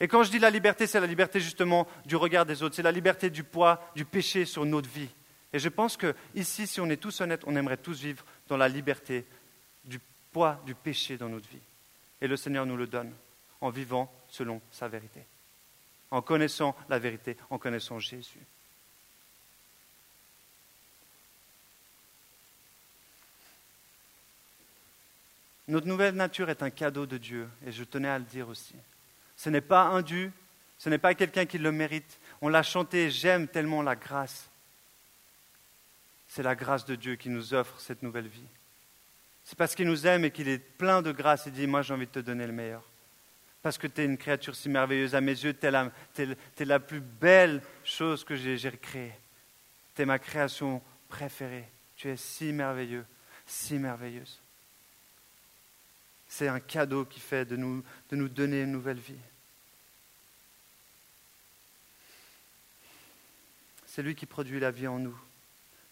Et 0.00 0.08
quand 0.08 0.22
je 0.24 0.30
dis 0.30 0.38
la 0.38 0.50
liberté, 0.50 0.86
c'est 0.86 1.00
la 1.00 1.06
liberté 1.06 1.40
justement 1.40 1.86
du 2.04 2.16
regard 2.16 2.44
des 2.44 2.62
autres, 2.62 2.74
c'est 2.74 2.82
la 2.82 2.92
liberté 2.92 3.30
du 3.30 3.44
poids 3.44 3.80
du 3.94 4.04
péché 4.04 4.44
sur 4.44 4.64
notre 4.66 4.90
vie. 4.90 5.08
Et 5.52 5.60
je 5.60 5.68
pense 5.68 5.96
que 5.96 6.14
ici, 6.34 6.66
si 6.66 6.80
on 6.80 6.90
est 6.90 6.96
tous 6.96 7.20
honnêtes, 7.20 7.42
on 7.46 7.54
aimerait 7.54 7.76
tous 7.76 8.00
vivre 8.00 8.24
dans 8.48 8.56
la 8.56 8.68
liberté 8.68 9.24
du 9.84 10.00
poids 10.32 10.60
du 10.66 10.74
péché 10.74 11.16
dans 11.16 11.28
notre 11.28 11.48
vie. 11.48 11.62
Et 12.24 12.26
le 12.26 12.38
Seigneur 12.38 12.64
nous 12.64 12.78
le 12.78 12.86
donne 12.86 13.12
en 13.60 13.68
vivant 13.68 14.10
selon 14.28 14.62
sa 14.70 14.88
vérité, 14.88 15.26
en 16.10 16.22
connaissant 16.22 16.74
la 16.88 16.98
vérité, 16.98 17.36
en 17.50 17.58
connaissant 17.58 17.98
Jésus. 17.98 18.40
Notre 25.68 25.86
nouvelle 25.86 26.14
nature 26.14 26.48
est 26.48 26.62
un 26.62 26.70
cadeau 26.70 27.04
de 27.04 27.18
Dieu, 27.18 27.46
et 27.66 27.72
je 27.72 27.84
tenais 27.84 28.08
à 28.08 28.18
le 28.18 28.24
dire 28.24 28.48
aussi. 28.48 28.74
Ce 29.36 29.50
n'est 29.50 29.60
pas 29.60 29.82
un 29.82 30.00
dû, 30.00 30.32
ce 30.78 30.88
n'est 30.88 30.96
pas 30.96 31.14
quelqu'un 31.14 31.44
qui 31.44 31.58
le 31.58 31.72
mérite. 31.72 32.18
On 32.40 32.48
l'a 32.48 32.62
chanté, 32.62 33.10
j'aime 33.10 33.48
tellement 33.48 33.82
la 33.82 33.96
grâce. 33.96 34.48
C'est 36.26 36.42
la 36.42 36.54
grâce 36.54 36.86
de 36.86 36.94
Dieu 36.94 37.16
qui 37.16 37.28
nous 37.28 37.52
offre 37.52 37.78
cette 37.80 38.02
nouvelle 38.02 38.28
vie. 38.28 38.48
C'est 39.44 39.58
parce 39.58 39.74
qu'il 39.74 39.86
nous 39.86 40.06
aime 40.06 40.24
et 40.24 40.30
qu'il 40.30 40.48
est 40.48 40.58
plein 40.58 41.02
de 41.02 41.12
grâce. 41.12 41.44
Il 41.46 41.52
dit, 41.52 41.66
moi 41.66 41.82
j'ai 41.82 41.92
envie 41.92 42.06
de 42.06 42.12
te 42.12 42.18
donner 42.18 42.46
le 42.46 42.52
meilleur. 42.52 42.82
Parce 43.62 43.78
que 43.78 43.86
tu 43.86 44.02
es 44.02 44.04
une 44.04 44.18
créature 44.18 44.54
si 44.54 44.68
merveilleuse 44.68 45.14
à 45.14 45.20
mes 45.20 45.32
yeux, 45.32 45.54
tu 45.54 45.66
es, 45.66 46.64
la 46.64 46.80
plus 46.80 47.00
belle 47.00 47.62
chose 47.82 48.24
que 48.24 48.36
j'ai 48.36 48.58
créée. 48.72 49.12
Tu 49.94 50.02
es 50.02 50.06
ma 50.06 50.18
création 50.18 50.82
préférée. 51.08 51.68
Tu 51.96 52.08
es 52.08 52.16
si 52.16 52.52
merveilleux, 52.52 53.06
si 53.46 53.78
merveilleuse. 53.78 54.40
C'est 56.28 56.48
un 56.48 56.60
cadeau 56.60 57.04
qui 57.04 57.20
fait 57.20 57.44
de 57.44 57.56
nous, 57.56 57.82
de 58.10 58.16
nous 58.16 58.28
donner 58.28 58.62
une 58.62 58.72
nouvelle 58.72 58.98
vie. 58.98 59.14
C'est 63.86 64.02
lui 64.02 64.14
qui 64.14 64.26
produit 64.26 64.58
la 64.58 64.72
vie 64.72 64.88
en 64.88 64.98
nous. 64.98 65.18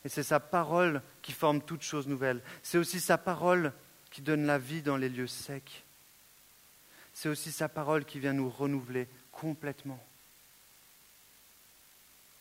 Et 0.05 0.09
c'est 0.09 0.23
sa 0.23 0.41
parole 0.41 1.03
qui 1.21 1.33
forme 1.33 1.63
toute 1.63 1.83
chose 1.83 2.09
nouvelle. 2.09 2.43
C'est 2.63 2.79
aussi 2.79 3.01
sa 3.01 3.19
parole 3.19 3.73
qui 4.11 4.21
donne 4.21 4.47
la 4.47 4.59
vie 4.59 4.83
dans 4.83 4.97
les 4.97 5.09
lieux 5.09 5.27
secs. 5.27 5.85
C'est 7.15 7.29
aussi 7.29 7.53
sa 7.53 7.69
parole 7.69 8.05
qui 8.05 8.19
vient 8.19 8.33
nous 8.33 8.51
renouveler 8.51 9.07
complètement. 9.31 10.03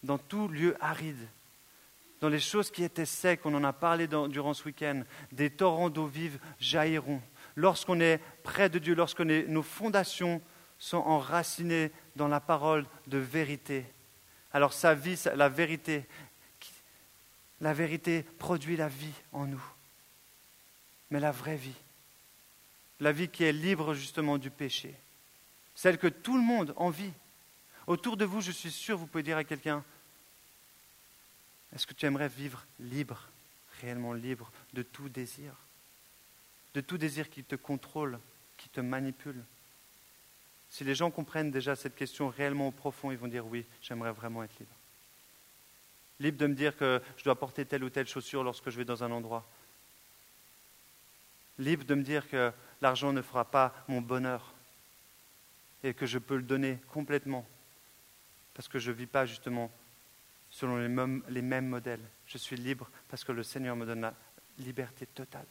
Dans 0.03 0.17
tout 0.17 0.47
lieu 0.47 0.75
aride, 0.79 1.27
dans 2.19 2.29
les 2.29 2.39
choses 2.39 2.71
qui 2.71 2.83
étaient 2.83 3.05
secs, 3.05 3.45
on 3.45 3.53
en 3.53 3.63
a 3.63 3.73
parlé 3.73 4.07
durant 4.07 4.53
ce 4.53 4.65
week-end, 4.65 5.03
des 5.31 5.49
torrents 5.49 5.89
d'eau 5.89 6.05
vive 6.05 6.39
jailliront 6.59 7.21
lorsqu'on 7.55 7.99
est 7.99 8.19
près 8.43 8.69
de 8.69 8.79
Dieu, 8.79 8.95
lorsque 8.95 9.21
nos 9.21 9.63
fondations 9.63 10.41
sont 10.77 10.97
enracinées 10.97 11.91
dans 12.15 12.27
la 12.27 12.39
parole 12.39 12.85
de 13.07 13.17
vérité. 13.17 13.85
Alors 14.53 14.73
sa 14.73 14.93
vie, 14.93 15.19
la 15.35 15.49
vérité, 15.49 16.05
la 17.61 17.73
vérité 17.73 18.23
produit 18.39 18.75
la 18.75 18.89
vie 18.89 19.13
en 19.31 19.45
nous. 19.45 19.63
Mais 21.11 21.19
la 21.19 21.31
vraie 21.31 21.55
vie, 21.55 21.75
la 22.99 23.11
vie 23.11 23.29
qui 23.29 23.43
est 23.43 23.53
libre 23.53 23.93
justement 23.93 24.37
du 24.37 24.49
péché, 24.49 24.93
celle 25.75 25.97
que 25.97 26.07
tout 26.07 26.35
le 26.35 26.43
monde 26.43 26.73
envie. 26.75 27.11
Autour 27.87 28.17
de 28.17 28.25
vous, 28.25 28.41
je 28.41 28.51
suis 28.51 28.71
sûr, 28.71 28.97
vous 28.97 29.07
pouvez 29.07 29.23
dire 29.23 29.37
à 29.37 29.43
quelqu'un, 29.43 29.83
est-ce 31.73 31.87
que 31.87 31.93
tu 31.93 32.05
aimerais 32.05 32.27
vivre 32.27 32.65
libre, 32.79 33.27
réellement 33.81 34.13
libre 34.13 34.51
de 34.73 34.83
tout 34.83 35.09
désir? 35.09 35.53
De 36.73 36.81
tout 36.81 36.97
désir 36.97 37.29
qui 37.29 37.43
te 37.43 37.55
contrôle, 37.55 38.19
qui 38.57 38.69
te 38.69 38.81
manipule? 38.81 39.43
Si 40.69 40.83
les 40.83 40.95
gens 40.95 41.11
comprennent 41.11 41.51
déjà 41.51 41.75
cette 41.75 41.95
question 41.95 42.29
réellement 42.29 42.69
au 42.69 42.71
profond, 42.71 43.11
ils 43.11 43.17
vont 43.17 43.27
dire 43.27 43.45
oui, 43.45 43.65
j'aimerais 43.81 44.13
vraiment 44.13 44.43
être 44.43 44.57
libre. 44.59 44.75
Libre 46.21 46.37
de 46.37 46.47
me 46.47 46.55
dire 46.55 46.77
que 46.77 47.01
je 47.17 47.23
dois 47.23 47.37
porter 47.37 47.65
telle 47.65 47.83
ou 47.83 47.89
telle 47.89 48.07
chaussure 48.07 48.43
lorsque 48.43 48.69
je 48.69 48.77
vais 48.77 48.85
dans 48.85 49.03
un 49.03 49.11
endroit. 49.11 49.45
Libre 51.57 51.83
de 51.83 51.95
me 51.95 52.03
dire 52.03 52.29
que 52.29 52.51
l'argent 52.81 53.11
ne 53.11 53.21
fera 53.21 53.45
pas 53.45 53.73
mon 53.87 54.01
bonheur 54.01 54.53
et 55.83 55.93
que 55.93 56.05
je 56.05 56.19
peux 56.19 56.37
le 56.37 56.43
donner 56.43 56.79
complètement 56.89 57.45
parce 58.53 58.67
que 58.67 58.79
je 58.79 58.91
ne 58.91 58.95
vis 58.95 59.07
pas 59.07 59.25
justement 59.25 59.71
selon 60.49 60.77
les 60.77 60.87
mêmes, 60.87 61.23
les 61.27 61.41
mêmes 61.41 61.67
modèles. 61.67 62.07
Je 62.27 62.37
suis 62.37 62.55
libre 62.55 62.89
parce 63.09 63.23
que 63.23 63.31
le 63.31 63.43
Seigneur 63.43 63.75
me 63.75 63.85
donne 63.85 64.01
la 64.01 64.13
liberté 64.59 65.05
totale. 65.07 65.47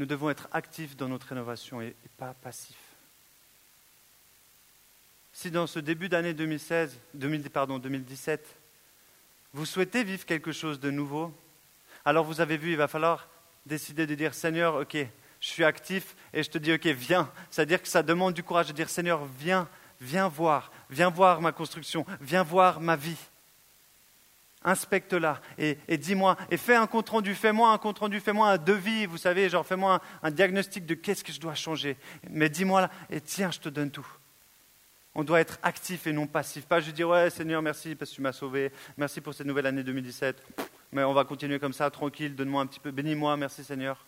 nous 0.00 0.06
devons 0.06 0.30
être 0.30 0.48
actifs 0.50 0.96
dans 0.96 1.08
notre 1.08 1.26
rénovation 1.26 1.82
et, 1.82 1.94
pas 2.16 2.32
passifs. 2.32 2.89
Si 5.40 5.50
dans 5.50 5.66
ce 5.66 5.78
début 5.78 6.10
d'année 6.10 6.34
2016, 6.34 6.98
2017, 7.14 8.46
vous 9.54 9.64
souhaitez 9.64 10.04
vivre 10.04 10.26
quelque 10.26 10.52
chose 10.52 10.78
de 10.78 10.90
nouveau, 10.90 11.32
alors 12.04 12.26
vous 12.26 12.42
avez 12.42 12.58
vu, 12.58 12.72
il 12.72 12.76
va 12.76 12.88
falloir 12.88 13.26
décider 13.64 14.06
de 14.06 14.14
dire 14.14 14.34
Seigneur, 14.34 14.74
ok, 14.74 14.98
je 15.40 15.48
suis 15.48 15.64
actif 15.64 16.14
et 16.34 16.42
je 16.42 16.50
te 16.50 16.58
dis 16.58 16.74
ok, 16.74 16.84
viens. 16.88 17.32
C'est-à-dire 17.50 17.80
que 17.80 17.88
ça 17.88 18.02
demande 18.02 18.34
du 18.34 18.42
courage 18.42 18.66
de 18.66 18.74
dire 18.74 18.90
Seigneur, 18.90 19.24
viens, 19.38 19.66
viens 19.98 20.28
voir, 20.28 20.70
viens 20.90 21.08
voir 21.08 21.40
ma 21.40 21.52
construction, 21.52 22.04
viens 22.20 22.42
voir 22.42 22.78
ma 22.78 22.96
vie 22.96 23.16
inspecte-la 24.62 25.40
et, 25.56 25.78
dis-moi, 25.96 26.36
et 26.50 26.58
fais 26.58 26.76
un 26.76 26.86
compte-rendu, 26.86 27.34
fais-moi 27.34 27.72
un 27.72 27.78
compte-rendu, 27.78 28.20
fais-moi 28.20 28.50
un 28.50 28.58
devis, 28.58 29.06
vous 29.06 29.16
savez, 29.16 29.48
genre 29.48 29.64
fais-moi 29.64 30.02
un, 30.22 30.30
diagnostic 30.30 30.84
de 30.84 30.92
qu'est-ce 30.92 31.24
que 31.24 31.32
je 31.32 31.40
dois 31.40 31.54
changer. 31.54 31.96
Mais 32.28 32.50
dis-moi, 32.50 32.90
et 33.08 33.22
tiens, 33.22 33.50
je 33.50 33.58
te 33.58 33.70
donne 33.70 33.90
tout. 33.90 34.06
On 35.14 35.24
doit 35.24 35.40
être 35.40 35.58
actif 35.62 36.06
et 36.06 36.12
non 36.12 36.26
passif. 36.26 36.66
Pas 36.66 36.80
juste 36.80 36.94
dire, 36.94 37.08
ouais, 37.08 37.30
Seigneur, 37.30 37.62
merci 37.62 37.94
parce 37.94 38.10
que 38.10 38.16
tu 38.16 38.22
m'as 38.22 38.32
sauvé, 38.32 38.70
merci 38.96 39.20
pour 39.20 39.34
cette 39.34 39.46
nouvelle 39.46 39.66
année 39.66 39.82
2017, 39.82 40.42
mais 40.92 41.02
on 41.02 41.12
va 41.12 41.24
continuer 41.24 41.58
comme 41.58 41.72
ça, 41.72 41.90
tranquille, 41.90 42.36
donne-moi 42.36 42.62
un 42.62 42.66
petit 42.66 42.80
peu, 42.80 42.90
bénis-moi, 42.90 43.36
merci 43.36 43.64
Seigneur. 43.64 44.04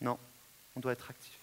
Non, 0.00 0.18
on 0.74 0.80
doit 0.80 0.92
être 0.92 1.10
actif. 1.10 1.38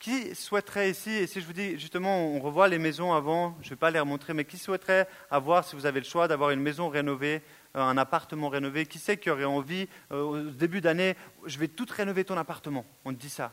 Qui 0.00 0.34
souhaiterait 0.34 0.90
ici, 0.90 1.10
et 1.10 1.26
si 1.26 1.40
je 1.40 1.46
vous 1.46 1.54
dis 1.54 1.78
justement, 1.78 2.26
on 2.26 2.38
revoit 2.40 2.68
les 2.68 2.78
maisons 2.78 3.14
avant, 3.14 3.56
je 3.62 3.68
ne 3.68 3.70
vais 3.70 3.76
pas 3.76 3.90
les 3.90 4.00
remontrer, 4.00 4.34
mais 4.34 4.44
qui 4.44 4.58
souhaiterait 4.58 5.08
avoir, 5.30 5.64
si 5.64 5.76
vous 5.76 5.86
avez 5.86 6.00
le 6.00 6.04
choix, 6.04 6.28
d'avoir 6.28 6.50
une 6.50 6.60
maison 6.60 6.90
rénovée, 6.90 7.40
un 7.74 7.96
appartement 7.96 8.48
rénové 8.48 8.86
Qui 8.86 8.98
sait 8.98 9.16
qui 9.16 9.30
aurait 9.30 9.44
envie, 9.44 9.88
euh, 10.12 10.22
au 10.22 10.40
début 10.50 10.80
d'année, 10.80 11.16
je 11.44 11.58
vais 11.58 11.68
tout 11.68 11.86
rénover 11.90 12.24
ton 12.24 12.36
appartement? 12.36 12.84
On 13.04 13.12
dit 13.12 13.30
ça. 13.30 13.52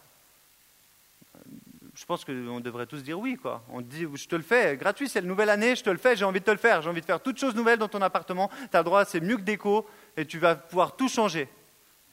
Je 1.93 2.05
pense 2.05 2.23
qu'on 2.23 2.59
devrait 2.61 2.85
tous 2.85 3.03
dire 3.03 3.19
oui, 3.19 3.35
quoi. 3.35 3.63
On 3.69 3.81
dit, 3.81 4.07
je 4.13 4.27
te 4.27 4.35
le 4.35 4.43
fais, 4.43 4.77
gratuit, 4.77 5.09
c'est 5.09 5.21
la 5.21 5.27
nouvelle 5.27 5.49
année, 5.49 5.75
je 5.75 5.83
te 5.83 5.89
le 5.89 5.97
fais, 5.97 6.15
j'ai 6.15 6.23
envie 6.23 6.39
de 6.39 6.45
te 6.45 6.51
le 6.51 6.57
faire, 6.57 6.81
j'ai 6.81 6.89
envie 6.89 7.01
de 7.01 7.05
faire 7.05 7.21
toutes 7.21 7.37
choses 7.37 7.53
nouvelles 7.53 7.79
dans 7.79 7.89
ton 7.89 8.01
appartement, 8.01 8.49
tu 8.71 8.77
as 8.77 8.83
droit, 8.83 9.03
c'est 9.03 9.19
mieux 9.19 9.35
que 9.35 9.41
déco, 9.41 9.85
et 10.15 10.25
tu 10.25 10.39
vas 10.39 10.55
pouvoir 10.55 10.95
tout 10.95 11.09
changer. 11.09 11.49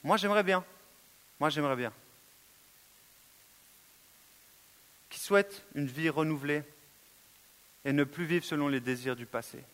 Moi, 0.03 0.17
j'aimerais 0.17 0.43
bien. 0.43 0.65
Moi, 1.39 1.49
j'aimerais 1.51 1.77
bien. 1.77 1.93
qui 5.09 5.19
souhaitent 5.19 5.65
une 5.75 5.87
vie 5.87 6.11
renouvelée 6.11 6.63
et 7.85 7.93
ne 7.93 8.05
plus 8.05 8.25
vivre 8.25 8.45
selon 8.45 8.69
les 8.69 8.81
désirs 8.81 9.17
du 9.17 9.27
passé? 9.27 9.65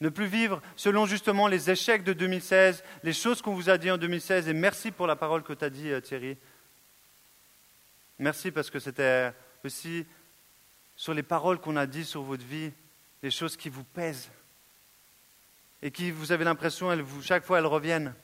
Ne 0.00 0.10
plus 0.10 0.26
vivre 0.26 0.62
selon 0.76 1.06
justement 1.06 1.48
les 1.48 1.70
échecs 1.70 2.04
de 2.04 2.12
2016, 2.12 2.84
les 3.02 3.12
choses 3.12 3.42
qu'on 3.42 3.54
vous 3.54 3.68
a 3.68 3.78
dit 3.78 3.90
en 3.90 3.98
2016. 3.98 4.48
Et 4.48 4.52
merci 4.52 4.90
pour 4.90 5.06
la 5.06 5.16
parole 5.16 5.42
que 5.42 5.52
tu 5.52 5.64
as 5.64 5.70
dit, 5.70 5.90
euh, 5.90 6.00
Thierry. 6.00 6.36
Merci 8.18 8.50
parce 8.50 8.70
que 8.70 8.78
c'était 8.78 9.32
aussi 9.64 10.06
sur 10.96 11.14
les 11.14 11.22
paroles 11.22 11.58
qu'on 11.58 11.76
a 11.76 11.86
dit 11.86 12.04
sur 12.04 12.22
votre 12.22 12.44
vie, 12.44 12.72
les 13.22 13.30
choses 13.30 13.56
qui 13.56 13.68
vous 13.68 13.84
pèsent 13.84 14.30
et 15.82 15.90
qui, 15.90 16.10
vous 16.10 16.32
avez 16.32 16.44
l'impression, 16.44 16.90
chaque 17.22 17.44
fois, 17.44 17.58
elles 17.58 17.66
reviennent. 17.66 18.14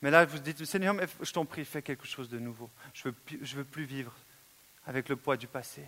Mais 0.00 0.10
là, 0.10 0.24
vous 0.24 0.38
dites, 0.38 0.64
Seigneur, 0.64 0.94
je 1.20 1.32
t'en 1.32 1.44
prie, 1.44 1.64
fais 1.64 1.82
quelque 1.82 2.06
chose 2.06 2.28
de 2.28 2.38
nouveau. 2.38 2.70
Je 2.94 3.08
ne 3.08 3.12
veux, 3.12 3.38
veux 3.58 3.64
plus 3.64 3.84
vivre 3.84 4.14
avec 4.86 5.08
le 5.08 5.16
poids 5.16 5.36
du 5.36 5.46
passé. 5.46 5.82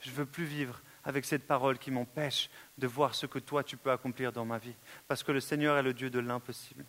Je 0.00 0.10
ne 0.10 0.14
veux 0.14 0.26
plus 0.26 0.44
vivre 0.44 0.80
avec 1.04 1.24
cette 1.24 1.46
parole 1.46 1.78
qui 1.78 1.90
m'empêche 1.90 2.50
de 2.78 2.86
voir 2.86 3.14
ce 3.14 3.26
que 3.26 3.38
toi 3.38 3.64
tu 3.64 3.76
peux 3.76 3.90
accomplir 3.90 4.32
dans 4.32 4.44
ma 4.44 4.58
vie. 4.58 4.74
Parce 5.08 5.22
que 5.22 5.32
le 5.32 5.40
Seigneur 5.40 5.76
est 5.76 5.82
le 5.82 5.94
Dieu 5.94 6.10
de 6.10 6.18
l'impossible. 6.18 6.84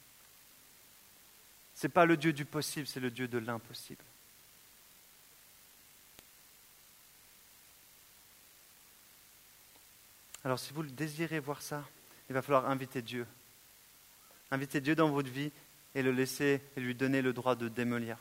Ce 1.75 1.87
n'est 1.87 1.91
pas 1.91 2.05
le 2.05 2.17
Dieu 2.17 2.33
du 2.33 2.45
possible, 2.45 2.87
c'est 2.87 2.99
le 2.99 3.11
Dieu 3.11 3.27
de 3.27 3.37
l'impossible. 3.37 4.03
Alors 10.43 10.59
si 10.59 10.73
vous 10.73 10.83
désirez 10.83 11.39
voir 11.39 11.61
ça, 11.61 11.83
il 12.29 12.33
va 12.33 12.41
falloir 12.41 12.69
inviter 12.69 13.01
Dieu. 13.01 13.27
Inviter 14.49 14.81
Dieu 14.81 14.95
dans 14.95 15.09
votre 15.09 15.29
vie 15.29 15.51
et 15.95 16.01
le 16.01 16.11
laisser 16.11 16.61
et 16.75 16.79
lui 16.79 16.95
donner 16.95 17.21
le 17.21 17.33
droit 17.33 17.55
de 17.55 17.67
démolir. 17.67 18.17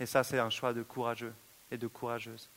Et 0.00 0.06
ça, 0.06 0.24
c'est 0.24 0.38
un 0.38 0.50
choix 0.50 0.72
de 0.72 0.82
courageux 0.82 1.34
et 1.70 1.78
de 1.78 1.86
courageuse. 1.86 2.48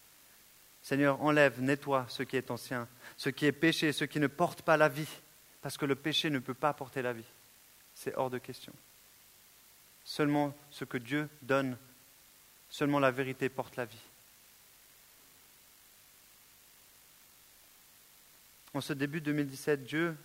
Seigneur, 0.81 1.21
enlève, 1.21 1.61
nettoie 1.61 2.05
ce 2.09 2.23
qui 2.23 2.37
est 2.37 2.51
ancien, 2.51 2.87
ce 3.17 3.29
qui 3.29 3.45
est 3.45 3.51
péché, 3.51 3.91
ce 3.91 4.05
qui 4.05 4.19
ne 4.19 4.27
porte 4.27 4.61
pas 4.61 4.77
la 4.77 4.89
vie, 4.89 5.09
parce 5.61 5.77
que 5.77 5.85
le 5.85 5.95
péché 5.95 6.29
ne 6.29 6.39
peut 6.39 6.53
pas 6.53 6.73
porter 6.73 7.01
la 7.01 7.13
vie. 7.13 7.25
C'est 7.93 8.15
hors 8.15 8.29
de 8.29 8.37
question. 8.37 8.73
Seulement 10.03 10.55
ce 10.71 10.85
que 10.85 10.97
Dieu 10.97 11.29
donne, 11.41 11.77
seulement 12.69 12.99
la 12.99 13.11
vérité 13.11 13.49
porte 13.49 13.75
la 13.75 13.85
vie. 13.85 13.97
En 18.73 18.81
ce 18.81 18.93
début 18.93 19.21
2017, 19.21 19.83
Dieu 19.83 20.15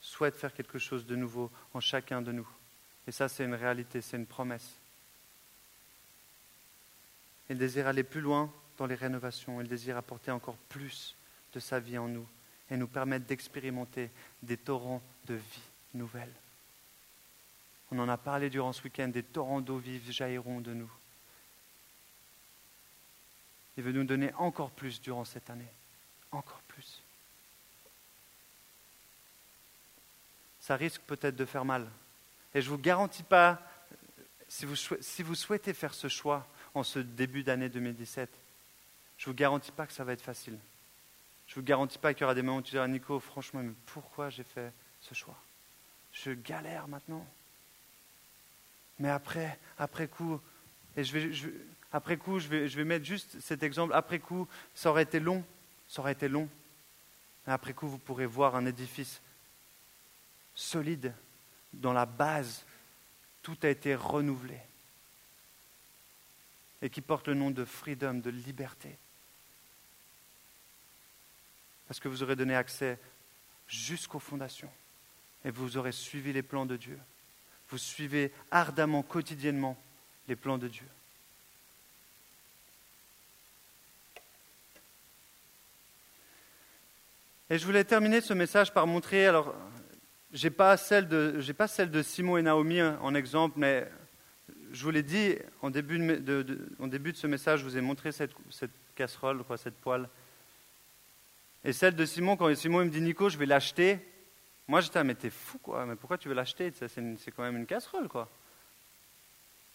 souhaite 0.00 0.36
faire 0.36 0.52
quelque 0.52 0.78
chose 0.78 1.06
de 1.06 1.16
nouveau 1.16 1.50
en 1.72 1.80
chacun 1.80 2.20
de 2.20 2.32
nous. 2.32 2.48
Et 3.06 3.12
ça, 3.12 3.28
c'est 3.28 3.44
une 3.44 3.54
réalité, 3.54 4.00
c'est 4.00 4.16
une 4.16 4.26
promesse. 4.26 4.76
Il 7.48 7.58
désire 7.58 7.86
aller 7.86 8.02
plus 8.02 8.20
loin 8.20 8.52
dans 8.78 8.86
les 8.86 8.94
rénovations. 8.94 9.60
Il 9.60 9.68
désire 9.68 9.96
apporter 9.96 10.30
encore 10.30 10.56
plus 10.68 11.16
de 11.52 11.60
sa 11.60 11.80
vie 11.80 11.98
en 11.98 12.08
nous 12.08 12.26
et 12.70 12.76
nous 12.76 12.88
permettre 12.88 13.26
d'expérimenter 13.26 14.10
des 14.42 14.56
torrents 14.56 15.02
de 15.26 15.34
vie 15.34 15.62
nouvelle. 15.94 16.32
On 17.90 17.98
en 17.98 18.08
a 18.08 18.16
parlé 18.16 18.48
durant 18.48 18.72
ce 18.72 18.82
week-end, 18.82 19.08
des 19.08 19.22
torrents 19.22 19.60
d'eau 19.60 19.76
vive 19.76 20.10
jailliront 20.10 20.60
de 20.60 20.72
nous. 20.72 20.90
Il 23.76 23.82
veut 23.82 23.92
nous 23.92 24.04
donner 24.04 24.32
encore 24.34 24.70
plus 24.70 25.00
durant 25.00 25.24
cette 25.24 25.50
année, 25.50 25.68
encore 26.30 26.62
plus. 26.68 27.02
Ça 30.60 30.76
risque 30.76 31.02
peut-être 31.02 31.36
de 31.36 31.44
faire 31.44 31.64
mal. 31.64 31.86
Et 32.54 32.62
je 32.62 32.70
ne 32.70 32.76
vous 32.76 32.80
garantis 32.80 33.22
pas, 33.22 33.60
si 34.48 34.64
vous, 34.64 34.76
si 34.76 35.22
vous 35.22 35.34
souhaitez 35.34 35.74
faire 35.74 35.92
ce 35.92 36.08
choix 36.08 36.46
en 36.74 36.82
ce 36.82 36.98
début 36.98 37.42
d'année 37.42 37.68
2017, 37.68 38.30
je 39.18 39.28
ne 39.28 39.32
vous 39.32 39.36
garantis 39.36 39.72
pas 39.72 39.86
que 39.86 39.92
ça 39.92 40.04
va 40.04 40.12
être 40.12 40.22
facile. 40.22 40.58
Je 41.46 41.52
ne 41.52 41.54
vous 41.56 41.66
garantis 41.66 41.98
pas 41.98 42.14
qu'il 42.14 42.22
y 42.22 42.24
aura 42.24 42.34
des 42.34 42.42
moments 42.42 42.58
où 42.58 42.62
tu 42.62 42.72
diras, 42.72 42.88
Nico, 42.88 43.20
franchement, 43.20 43.62
mais 43.62 43.72
pourquoi 43.86 44.30
j'ai 44.30 44.42
fait 44.42 44.72
ce 45.00 45.14
choix? 45.14 45.38
Je 46.12 46.32
galère 46.32 46.88
maintenant. 46.88 47.26
Mais 48.98 49.10
après, 49.10 49.58
après 49.78 50.08
coup, 50.08 50.40
et 50.96 51.04
je 51.04 51.18
vais, 51.18 51.52
après 51.92 52.16
coup, 52.16 52.38
je 52.38 52.48
vais, 52.48 52.68
je 52.68 52.76
vais 52.76 52.84
mettre 52.84 53.04
juste 53.04 53.40
cet 53.40 53.62
exemple. 53.62 53.94
Après 53.94 54.18
coup, 54.18 54.48
ça 54.74 54.90
aurait 54.90 55.02
été 55.02 55.20
long, 55.20 55.44
ça 55.88 56.00
aurait 56.02 56.12
été 56.12 56.28
long. 56.28 56.48
Après 57.46 57.74
coup, 57.74 57.88
vous 57.88 57.98
pourrez 57.98 58.26
voir 58.26 58.54
un 58.54 58.66
édifice 58.66 59.20
solide, 60.54 61.14
dans 61.72 61.92
la 61.92 62.06
base, 62.06 62.64
tout 63.42 63.56
a 63.62 63.68
été 63.68 63.94
renouvelé 63.94 64.58
et 66.82 66.90
qui 66.90 67.00
porte 67.00 67.28
le 67.28 67.34
nom 67.34 67.50
de 67.50 67.64
freedom, 67.64 68.14
de 68.14 68.30
liberté 68.30 68.98
parce 71.92 72.00
que 72.00 72.08
vous 72.08 72.22
aurez 72.22 72.36
donné 72.36 72.56
accès 72.56 72.98
jusqu'aux 73.68 74.18
fondations 74.18 74.70
et 75.44 75.50
vous 75.50 75.76
aurez 75.76 75.92
suivi 75.92 76.32
les 76.32 76.40
plans 76.40 76.64
de 76.64 76.78
Dieu. 76.78 76.98
Vous 77.68 77.76
suivez 77.76 78.32
ardemment, 78.50 79.02
quotidiennement 79.02 79.76
les 80.26 80.34
plans 80.34 80.56
de 80.56 80.68
Dieu. 80.68 80.86
Et 87.50 87.58
je 87.58 87.66
voulais 87.66 87.84
terminer 87.84 88.22
ce 88.22 88.32
message 88.32 88.72
par 88.72 88.86
montrer, 88.86 89.26
alors, 89.26 89.54
je 90.32 90.44
n'ai 90.46 90.50
pas, 90.50 90.78
celle 90.78 91.08
de, 91.08 91.52
pas 91.52 91.68
celle 91.68 91.90
de 91.90 92.00
Simon 92.00 92.38
et 92.38 92.42
Naomi 92.42 92.80
en 92.80 93.14
exemple, 93.14 93.58
mais 93.58 93.86
je 94.72 94.82
vous 94.82 94.90
l'ai 94.90 95.02
dit 95.02 95.36
en 95.60 95.68
début 95.68 95.98
de, 95.98 96.70
en 96.78 96.86
début 96.86 97.12
de 97.12 97.18
ce 97.18 97.26
message, 97.26 97.60
je 97.60 97.64
vous 97.66 97.76
ai 97.76 97.82
montré 97.82 98.12
cette, 98.12 98.32
cette 98.48 98.72
casserole, 98.94 99.44
quoi, 99.44 99.58
cette 99.58 99.76
poêle. 99.76 100.08
Et 101.64 101.72
celle 101.72 101.94
de 101.94 102.04
Simon, 102.04 102.36
quand 102.36 102.54
Simon 102.54 102.84
me 102.84 102.90
dit 102.90 103.00
Nico, 103.00 103.28
je 103.28 103.38
vais 103.38 103.46
l'acheter, 103.46 103.98
moi 104.66 104.80
j'étais, 104.80 104.98
ah, 104.98 105.04
mais 105.04 105.14
t'es 105.14 105.30
fou 105.30 105.58
quoi, 105.58 105.86
mais 105.86 105.96
pourquoi 105.96 106.18
tu 106.18 106.28
veux 106.28 106.34
l'acheter? 106.34 106.72
C'est 106.72 107.30
quand 107.32 107.42
même 107.42 107.56
une 107.56 107.66
casserole 107.66 108.08
quoi. 108.08 108.28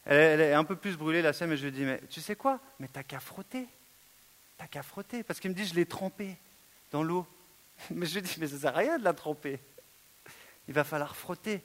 Elle, 0.09 0.39
est 0.39 0.53
un 0.53 0.63
peu 0.63 0.77
plus 0.77 0.95
brûlée 0.95 1.21
la 1.21 1.33
scène, 1.33 1.49
mais 1.49 1.57
je 1.57 1.65
lui 1.65 1.71
dis, 1.73 1.83
mais 1.83 2.01
tu 2.09 2.21
sais 2.21 2.37
quoi? 2.37 2.61
Mais 2.79 2.87
t'as 2.87 3.03
qu'à 3.03 3.19
frotter. 3.19 3.67
T'as 4.57 4.67
qu'à 4.67 4.81
frotter. 4.81 5.21
Parce 5.21 5.41
qu'il 5.41 5.51
me 5.51 5.55
dit, 5.55 5.65
je 5.65 5.75
l'ai 5.75 5.85
trempée 5.85 6.37
dans 6.91 7.03
l'eau. 7.03 7.27
Mais 7.91 8.05
je 8.07 8.15
lui 8.15 8.21
dis, 8.23 8.37
mais 8.39 8.47
ça 8.47 8.57
sert 8.57 8.75
à 8.75 8.79
rien 8.79 8.97
de 8.97 9.03
la 9.03 9.13
tremper. 9.13 9.59
Il 10.67 10.73
va 10.73 10.83
falloir 10.83 11.15
frotter. 11.15 11.61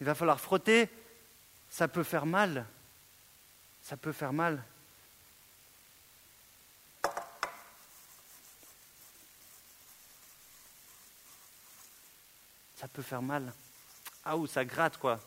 Il 0.00 0.06
va 0.06 0.14
falloir 0.14 0.40
frotter. 0.40 0.88
Ça 1.68 1.88
peut 1.88 2.04
faire 2.04 2.24
mal. 2.24 2.64
Ça 3.82 3.98
peut 3.98 4.12
faire 4.12 4.32
mal. 4.32 4.64
Peut 12.94 13.02
faire 13.02 13.22
mal. 13.22 13.52
Ah, 14.24 14.36
ou 14.36 14.46
ça 14.46 14.64
gratte, 14.64 14.96
quoi. 14.96 15.20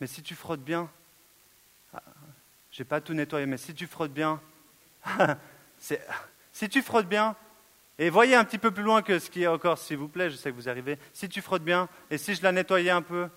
Mais 0.00 0.06
si 0.06 0.22
tu 0.22 0.34
frottes 0.34 0.64
bien, 0.64 0.90
ah, 1.92 2.02
j'ai 2.72 2.84
pas 2.84 3.00
tout 3.00 3.12
nettoyé, 3.12 3.46
mais 3.46 3.58
si 3.58 3.74
tu 3.74 3.86
frottes 3.86 4.12
bien, 4.12 4.40
si 5.78 6.68
tu 6.68 6.82
frottes 6.82 7.06
bien, 7.06 7.36
et 7.98 8.10
voyez 8.10 8.34
un 8.34 8.44
petit 8.44 8.58
peu 8.58 8.72
plus 8.72 8.82
loin 8.82 9.02
que 9.02 9.18
ce 9.18 9.30
qui 9.30 9.42
est 9.42 9.46
encore, 9.46 9.78
s'il 9.78 9.98
vous 9.98 10.08
plaît, 10.08 10.30
je 10.30 10.36
sais 10.36 10.50
que 10.50 10.56
vous 10.56 10.68
arrivez. 10.68 10.98
Si 11.12 11.28
tu 11.28 11.40
frottes 11.42 11.62
bien, 11.62 11.88
et 12.10 12.18
si 12.18 12.34
je 12.34 12.42
la 12.42 12.50
nettoyais 12.50 12.90
un 12.90 13.02
peu, 13.02 13.28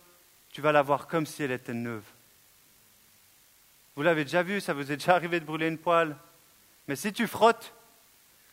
tu 0.49 0.61
vas 0.61 0.71
la 0.71 0.81
voir 0.81 1.07
comme 1.07 1.25
si 1.25 1.43
elle 1.43 1.51
était 1.51 1.73
neuve. 1.73 2.05
Vous 3.95 4.03
l'avez 4.03 4.23
déjà 4.23 4.41
vu, 4.41 4.61
ça 4.61 4.73
vous 4.73 4.91
est 4.91 4.97
déjà 4.97 5.15
arrivé 5.15 5.39
de 5.39 5.45
brûler 5.45 5.67
une 5.67 5.77
poêle. 5.77 6.15
Mais 6.87 6.95
si 6.95 7.11
tu 7.11 7.27
frottes, 7.27 7.73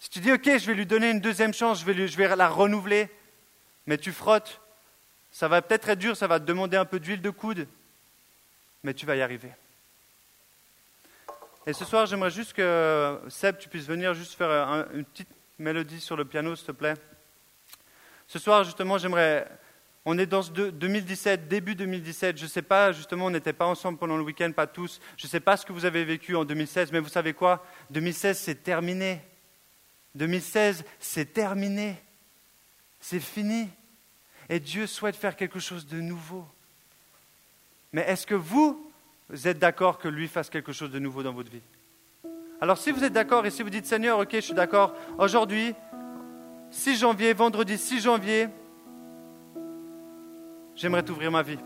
si 0.04 0.10
tu 0.10 0.20
dis, 0.20 0.30
OK, 0.30 0.44
je 0.44 0.66
vais 0.66 0.74
lui 0.74 0.84
donner 0.84 1.10
une 1.10 1.20
deuxième 1.20 1.54
chance, 1.54 1.80
je 1.80 2.16
vais, 2.16 2.36
la 2.36 2.48
renouveler, 2.50 3.08
mais 3.86 3.96
tu 3.96 4.12
frottes, 4.12 4.60
ça 5.32 5.48
va 5.48 5.62
peut-être 5.62 5.88
être 5.88 5.98
dur, 5.98 6.14
ça 6.14 6.26
va 6.26 6.38
te 6.38 6.44
demander 6.44 6.76
un 6.76 6.84
peu 6.84 7.00
d'huile 7.00 7.22
de 7.22 7.30
coude, 7.30 7.66
mais 8.82 8.92
tu 8.92 9.06
vas 9.06 9.16
y 9.16 9.22
arriver. 9.22 9.48
Et 11.66 11.72
ce 11.72 11.86
soir, 11.86 12.04
j'aimerais 12.04 12.30
juste 12.30 12.52
que 12.52 13.18
Seb, 13.30 13.56
tu 13.56 13.70
puisses 13.70 13.86
venir 13.86 14.12
juste 14.12 14.34
faire 14.34 14.50
une 14.92 15.06
petite 15.06 15.30
mélodie 15.58 16.02
sur 16.02 16.18
le 16.18 16.26
piano, 16.26 16.54
s'il 16.54 16.66
te 16.66 16.72
plaît. 16.72 16.94
Ce 18.26 18.38
soir, 18.38 18.62
justement, 18.62 18.98
j'aimerais. 18.98 19.48
On 20.04 20.18
est 20.18 20.26
dans 20.26 20.42
2017, 20.42 21.48
début 21.48 21.74
2017. 21.74 22.36
Je 22.36 22.42
ne 22.42 22.48
sais 22.48 22.60
pas, 22.60 22.92
justement, 22.92 23.24
on 23.24 23.30
n'était 23.30 23.54
pas 23.54 23.64
ensemble 23.64 23.96
pendant 23.96 24.18
le 24.18 24.22
week-end, 24.22 24.52
pas 24.52 24.66
tous. 24.66 25.00
Je 25.16 25.26
ne 25.26 25.30
sais 25.30 25.40
pas 25.40 25.56
ce 25.56 25.64
que 25.64 25.72
vous 25.72 25.86
avez 25.86 26.04
vécu 26.04 26.36
en 26.36 26.44
2016, 26.44 26.92
mais 26.92 27.00
vous 27.00 27.08
savez 27.08 27.32
quoi? 27.32 27.64
2016, 27.88 28.38
c'est 28.38 28.62
terminé. 28.62 29.22
2016, 30.14 30.84
c'est 31.00 31.32
terminé. 31.32 31.96
C'est 33.00 33.20
fini. 33.20 33.68
Et 34.48 34.60
Dieu 34.60 34.86
souhaite 34.86 35.16
faire 35.16 35.36
quelque 35.36 35.58
chose 35.58 35.86
de 35.86 36.00
nouveau. 36.00 36.44
Mais 37.92 38.02
est-ce 38.02 38.26
que 38.26 38.34
vous, 38.34 38.90
êtes 39.44 39.58
d'accord 39.58 39.98
que 39.98 40.08
lui 40.08 40.28
fasse 40.28 40.50
quelque 40.50 40.72
chose 40.72 40.90
de 40.90 40.98
nouveau 40.98 41.22
dans 41.22 41.32
votre 41.32 41.50
vie? 41.50 41.62
Alors 42.60 42.78
si 42.78 42.90
vous 42.90 43.04
êtes 43.04 43.12
d'accord 43.12 43.44
et 43.46 43.50
si 43.50 43.62
vous 43.62 43.70
dites 43.70 43.86
Seigneur, 43.86 44.18
ok, 44.18 44.30
je 44.32 44.40
suis 44.40 44.54
d'accord, 44.54 44.94
aujourd'hui, 45.18 45.74
6 46.70 46.98
janvier, 46.98 47.32
vendredi 47.34 47.76
6 47.76 48.00
janvier, 48.00 48.48
j'aimerais 50.74 51.02
t'ouvrir 51.02 51.30
ma 51.30 51.42
vie. 51.42 51.58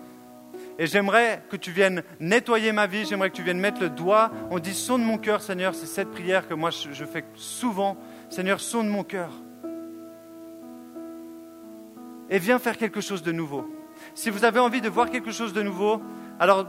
Et 0.78 0.86
j'aimerais 0.86 1.42
que 1.49 1.57
tu 1.57 1.70
viennes 1.70 2.03
nettoyer 2.20 2.72
ma 2.72 2.86
vie, 2.86 3.05
j'aimerais 3.05 3.30
que 3.30 3.36
tu 3.36 3.42
viennes 3.42 3.61
mettre 3.61 3.80
le 3.80 3.90
doigt. 3.90 4.30
On 4.51 4.59
dit 4.59 4.74
son 4.74 4.99
de 4.99 5.05
mon 5.05 5.18
cœur, 5.18 5.40
Seigneur, 5.40 5.74
c'est 5.74 5.86
cette 5.86 6.11
prière 6.11 6.49
que 6.49 6.55
moi 6.55 6.70
je 6.70 7.05
fais 7.05 7.24
souvent 7.34 7.96
Seigneur, 8.29 8.61
sonne 8.61 8.89
mon 8.89 9.05
cœur. 9.05 9.31
Et 12.31 12.39
viens 12.39 12.59
faire 12.59 12.76
quelque 12.76 13.01
chose 13.01 13.22
de 13.22 13.33
nouveau. 13.33 13.68
Si 14.14 14.31
vous 14.31 14.45
avez 14.45 14.61
envie 14.61 14.81
de 14.81 14.89
voir 14.89 15.11
quelque 15.11 15.33
chose 15.33 15.53
de 15.53 15.62
nouveau, 15.62 16.03
alors 16.39 16.66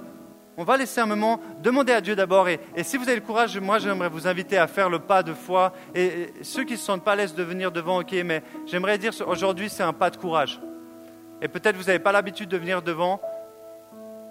on 0.58 0.64
va 0.64 0.76
laisser 0.76 1.00
un 1.00 1.06
moment, 1.06 1.40
demander 1.62 1.94
à 1.94 2.02
Dieu 2.02 2.16
d'abord. 2.16 2.50
Et, 2.50 2.60
si 2.84 2.98
vous 2.98 3.04
avez 3.04 3.16
le 3.16 3.26
courage, 3.26 3.58
moi 3.60 3.80
j'aimerais 3.80 4.10
vous 4.10 4.28
inviter 4.28 4.58
à 4.58 4.68
faire 4.68 4.90
le 4.90 5.00
pas 5.00 5.24
de 5.24 5.34
foi. 5.34 5.74
Et, 5.96 6.34
ceux 6.42 6.64
qui 6.64 6.74
ne 6.74 6.78
se 6.78 6.86
sentent 6.86 7.04
pas 7.04 7.14
à 7.14 7.16
l'aise 7.16 7.34
de 7.34 7.44
venir 7.44 7.72
devant, 7.72 8.00
ok, 8.02 8.14
mais 8.26 8.44
j'aimerais 8.66 8.98
dire 8.98 9.14
aujourd'hui 9.28 9.70
c'est 9.70 9.84
un 9.84 9.94
pas 9.94 10.10
de 10.10 10.18
courage. 10.18 10.60
Et 11.42 11.48
peut-être 11.48 11.78
vous 11.78 11.86
n'avez 11.86 12.00
pas 12.00 12.12
l'habitude 12.12 12.50
de 12.50 12.58
venir 12.58 12.82
devant. 12.82 13.22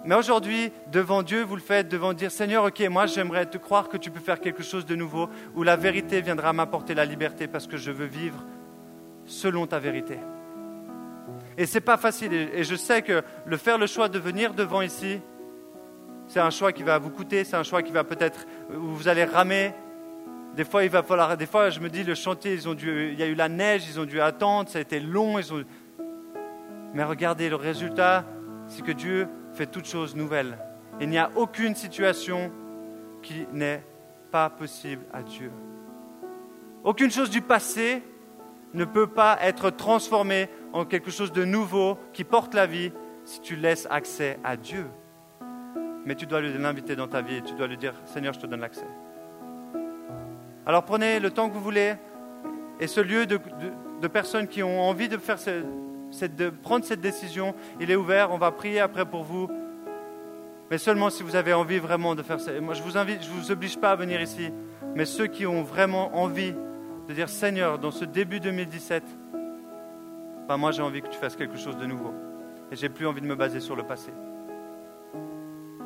Mais 0.05 0.15
aujourd'hui, 0.15 0.71
devant 0.91 1.23
Dieu, 1.23 1.43
vous 1.43 1.55
le 1.55 1.61
faites, 1.61 1.89
devant 1.89 2.13
dire 2.13 2.31
Seigneur, 2.31 2.65
ok, 2.65 2.79
moi 2.89 3.05
j'aimerais 3.05 3.45
te 3.45 3.57
croire 3.57 3.89
que 3.89 3.97
tu 3.97 4.11
peux 4.11 4.21
faire 4.21 4.39
quelque 4.39 4.63
chose 4.63 4.85
de 4.85 4.95
nouveau, 4.95 5.29
où 5.55 5.63
la 5.63 5.75
vérité 5.75 6.21
viendra 6.21 6.53
m'apporter 6.53 6.95
la 6.95 7.05
liberté 7.05 7.47
parce 7.47 7.67
que 7.67 7.77
je 7.77 7.91
veux 7.91 8.05
vivre 8.05 8.45
selon 9.25 9.67
ta 9.67 9.79
vérité. 9.79 10.17
Et 11.57 11.65
ce 11.65 11.75
n'est 11.75 11.81
pas 11.81 11.97
facile. 11.97 12.33
Et 12.33 12.63
je 12.63 12.75
sais 12.75 13.01
que 13.01 13.21
le 13.45 13.57
faire 13.57 13.77
le 13.77 13.87
choix 13.87 14.07
de 14.07 14.17
venir 14.17 14.53
devant 14.53 14.81
ici, 14.81 15.19
c'est 16.27 16.39
un 16.39 16.49
choix 16.49 16.71
qui 16.71 16.83
va 16.83 16.97
vous 16.97 17.09
coûter, 17.09 17.43
c'est 17.43 17.57
un 17.57 17.63
choix 17.63 17.81
qui 17.83 17.91
va 17.91 18.03
peut-être, 18.03 18.45
où 18.71 18.95
vous 18.95 19.07
allez 19.07 19.25
ramer. 19.25 19.73
Des 20.55 20.63
fois, 20.63 20.83
il 20.83 20.89
va 20.89 21.03
falloir, 21.03 21.35
des 21.35 21.45
fois, 21.45 21.69
je 21.69 21.79
me 21.79 21.89
dis, 21.89 22.03
le 22.03 22.15
chantier, 22.15 22.53
ils 22.53 22.69
ont 22.69 22.73
dû, 22.73 23.11
il 23.11 23.19
y 23.19 23.23
a 23.23 23.27
eu 23.27 23.35
la 23.35 23.49
neige, 23.49 23.87
ils 23.89 23.99
ont 23.99 24.05
dû 24.05 24.21
attendre, 24.21 24.69
ça 24.69 24.77
a 24.77 24.81
été 24.81 24.99
long. 24.99 25.37
Ils 25.37 25.53
ont... 25.53 25.63
Mais 26.93 27.03
regardez, 27.03 27.49
le 27.49 27.55
résultat, 27.55 28.25
c'est 28.67 28.83
que 28.83 28.91
Dieu 28.91 29.27
fait 29.59 29.65
toutes 29.65 29.87
choses 29.87 30.15
nouvelles. 30.15 30.57
Il 31.01 31.09
n'y 31.09 31.17
a 31.17 31.31
aucune 31.35 31.75
situation 31.75 32.49
qui 33.21 33.45
n'est 33.51 33.83
pas 34.31 34.49
possible 34.49 35.03
à 35.11 35.21
Dieu. 35.21 35.51
Aucune 36.85 37.11
chose 37.11 37.29
du 37.29 37.41
passé 37.41 38.01
ne 38.73 38.85
peut 38.85 39.07
pas 39.07 39.37
être 39.41 39.69
transformée 39.69 40.47
en 40.71 40.85
quelque 40.85 41.11
chose 41.11 41.33
de 41.33 41.43
nouveau 41.43 41.97
qui 42.13 42.23
porte 42.23 42.53
la 42.53 42.67
vie 42.67 42.93
si 43.25 43.41
tu 43.41 43.57
laisses 43.57 43.85
accès 43.91 44.39
à 44.45 44.55
Dieu. 44.55 44.85
Mais 46.05 46.15
tu 46.15 46.25
dois 46.25 46.39
l'inviter 46.39 46.95
dans 46.95 47.09
ta 47.09 47.21
vie 47.21 47.35
et 47.35 47.41
tu 47.41 47.53
dois 47.53 47.67
lui 47.67 47.75
dire, 47.75 47.95
Seigneur, 48.05 48.31
je 48.31 48.39
te 48.39 48.47
donne 48.47 48.61
l'accès. 48.61 48.87
Alors 50.65 50.85
prenez 50.85 51.19
le 51.19 51.31
temps 51.31 51.49
que 51.49 51.53
vous 51.53 51.59
voulez 51.59 51.95
et 52.79 52.87
ce 52.87 53.01
lieu 53.01 53.25
de, 53.25 54.07
personnes 54.07 54.47
qui 54.47 54.63
ont 54.63 54.79
envie 54.79 55.09
de, 55.09 55.17
faire 55.17 55.37
de 56.11 56.49
prendre 56.49 56.85
cette 56.85 57.01
décision, 57.01 57.55
il 57.79 57.91
est 57.91 57.95
ouvert, 57.95 58.31
on 58.31 58.37
va 58.37 58.51
prier 58.51 58.79
après 58.79 59.05
pour 59.05 59.23
vous. 59.23 59.49
Mais 60.71 60.77
seulement 60.77 61.09
si 61.09 61.23
vous 61.23 61.35
avez 61.35 61.53
envie 61.53 61.79
vraiment 61.79 62.15
de 62.15 62.21
faire 62.21 62.39
ça. 62.39 62.51
Moi, 62.61 62.73
je 62.73 62.83
vous 62.83 62.97
invite, 62.97 63.23
je 63.23 63.29
ne 63.29 63.35
vous 63.35 63.51
oblige 63.51 63.77
pas 63.77 63.91
à 63.91 63.95
venir 63.95 64.21
ici, 64.21 64.51
mais 64.95 65.05
ceux 65.05 65.27
qui 65.27 65.45
ont 65.45 65.63
vraiment 65.63 66.15
envie 66.15 66.53
de 67.07 67.13
dire 67.13 67.29
Seigneur, 67.29 67.79
dans 67.79 67.91
ce 67.91 68.05
début 68.05 68.39
2017, 68.39 69.03
ben 70.47 70.57
moi 70.57 70.71
j'ai 70.71 70.81
envie 70.81 71.01
que 71.01 71.07
tu 71.07 71.17
fasses 71.17 71.35
quelque 71.35 71.57
chose 71.57 71.77
de 71.77 71.85
nouveau. 71.85 72.13
Et 72.71 72.75
j'ai 72.75 72.89
plus 72.89 73.07
envie 73.07 73.21
de 73.21 73.25
me 73.25 73.35
baser 73.35 73.59
sur 73.59 73.75
le 73.75 73.83
passé. 73.83 74.11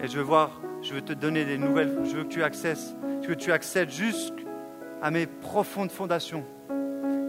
Et 0.02 0.08
je 0.08 0.18
veux 0.18 0.24
voir, 0.24 0.62
je 0.82 0.94
veux 0.94 1.02
te 1.02 1.14
donner 1.14 1.46
des 1.46 1.58
nouvelles, 1.58 2.00
je 2.04 2.18
veux 2.18 2.24
que 2.24 2.30
tu 2.30 2.44
accèdes, 2.44 2.78
que 3.26 3.34
tu 3.34 3.52
accèdes 3.54 3.90
jusqu'à 3.90 5.12
mes 5.12 5.28
profondes 5.28 5.92
fondations. 5.92 6.44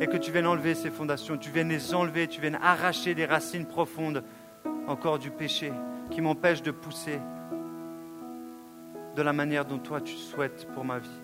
Et 0.01 0.07
que 0.07 0.17
tu 0.17 0.33
viennes 0.33 0.47
enlever 0.47 0.75
ces 0.75 0.91
fondations, 0.91 1.37
tu 1.37 1.51
viennes 1.51 1.69
les 1.69 1.95
enlever, 1.95 2.27
tu 2.29 2.41
viennes 2.41 2.59
arracher 2.61 3.15
des 3.15 3.27
racines 3.27 3.67
profondes 3.67 4.25
encore 4.87 5.19
du 5.19 5.31
péché 5.31 5.73
qui 6.11 6.21
m'empêchent 6.21 6.63
de 6.63 6.71
pousser 6.71 7.19
de 9.15 9.23
la 9.23 9.33
manière 9.33 9.65
dont 9.65 9.79
toi 9.79 10.01
tu 10.01 10.15
souhaites 10.15 10.67
pour 10.75 10.85
ma 10.85 10.99
vie. 10.99 11.24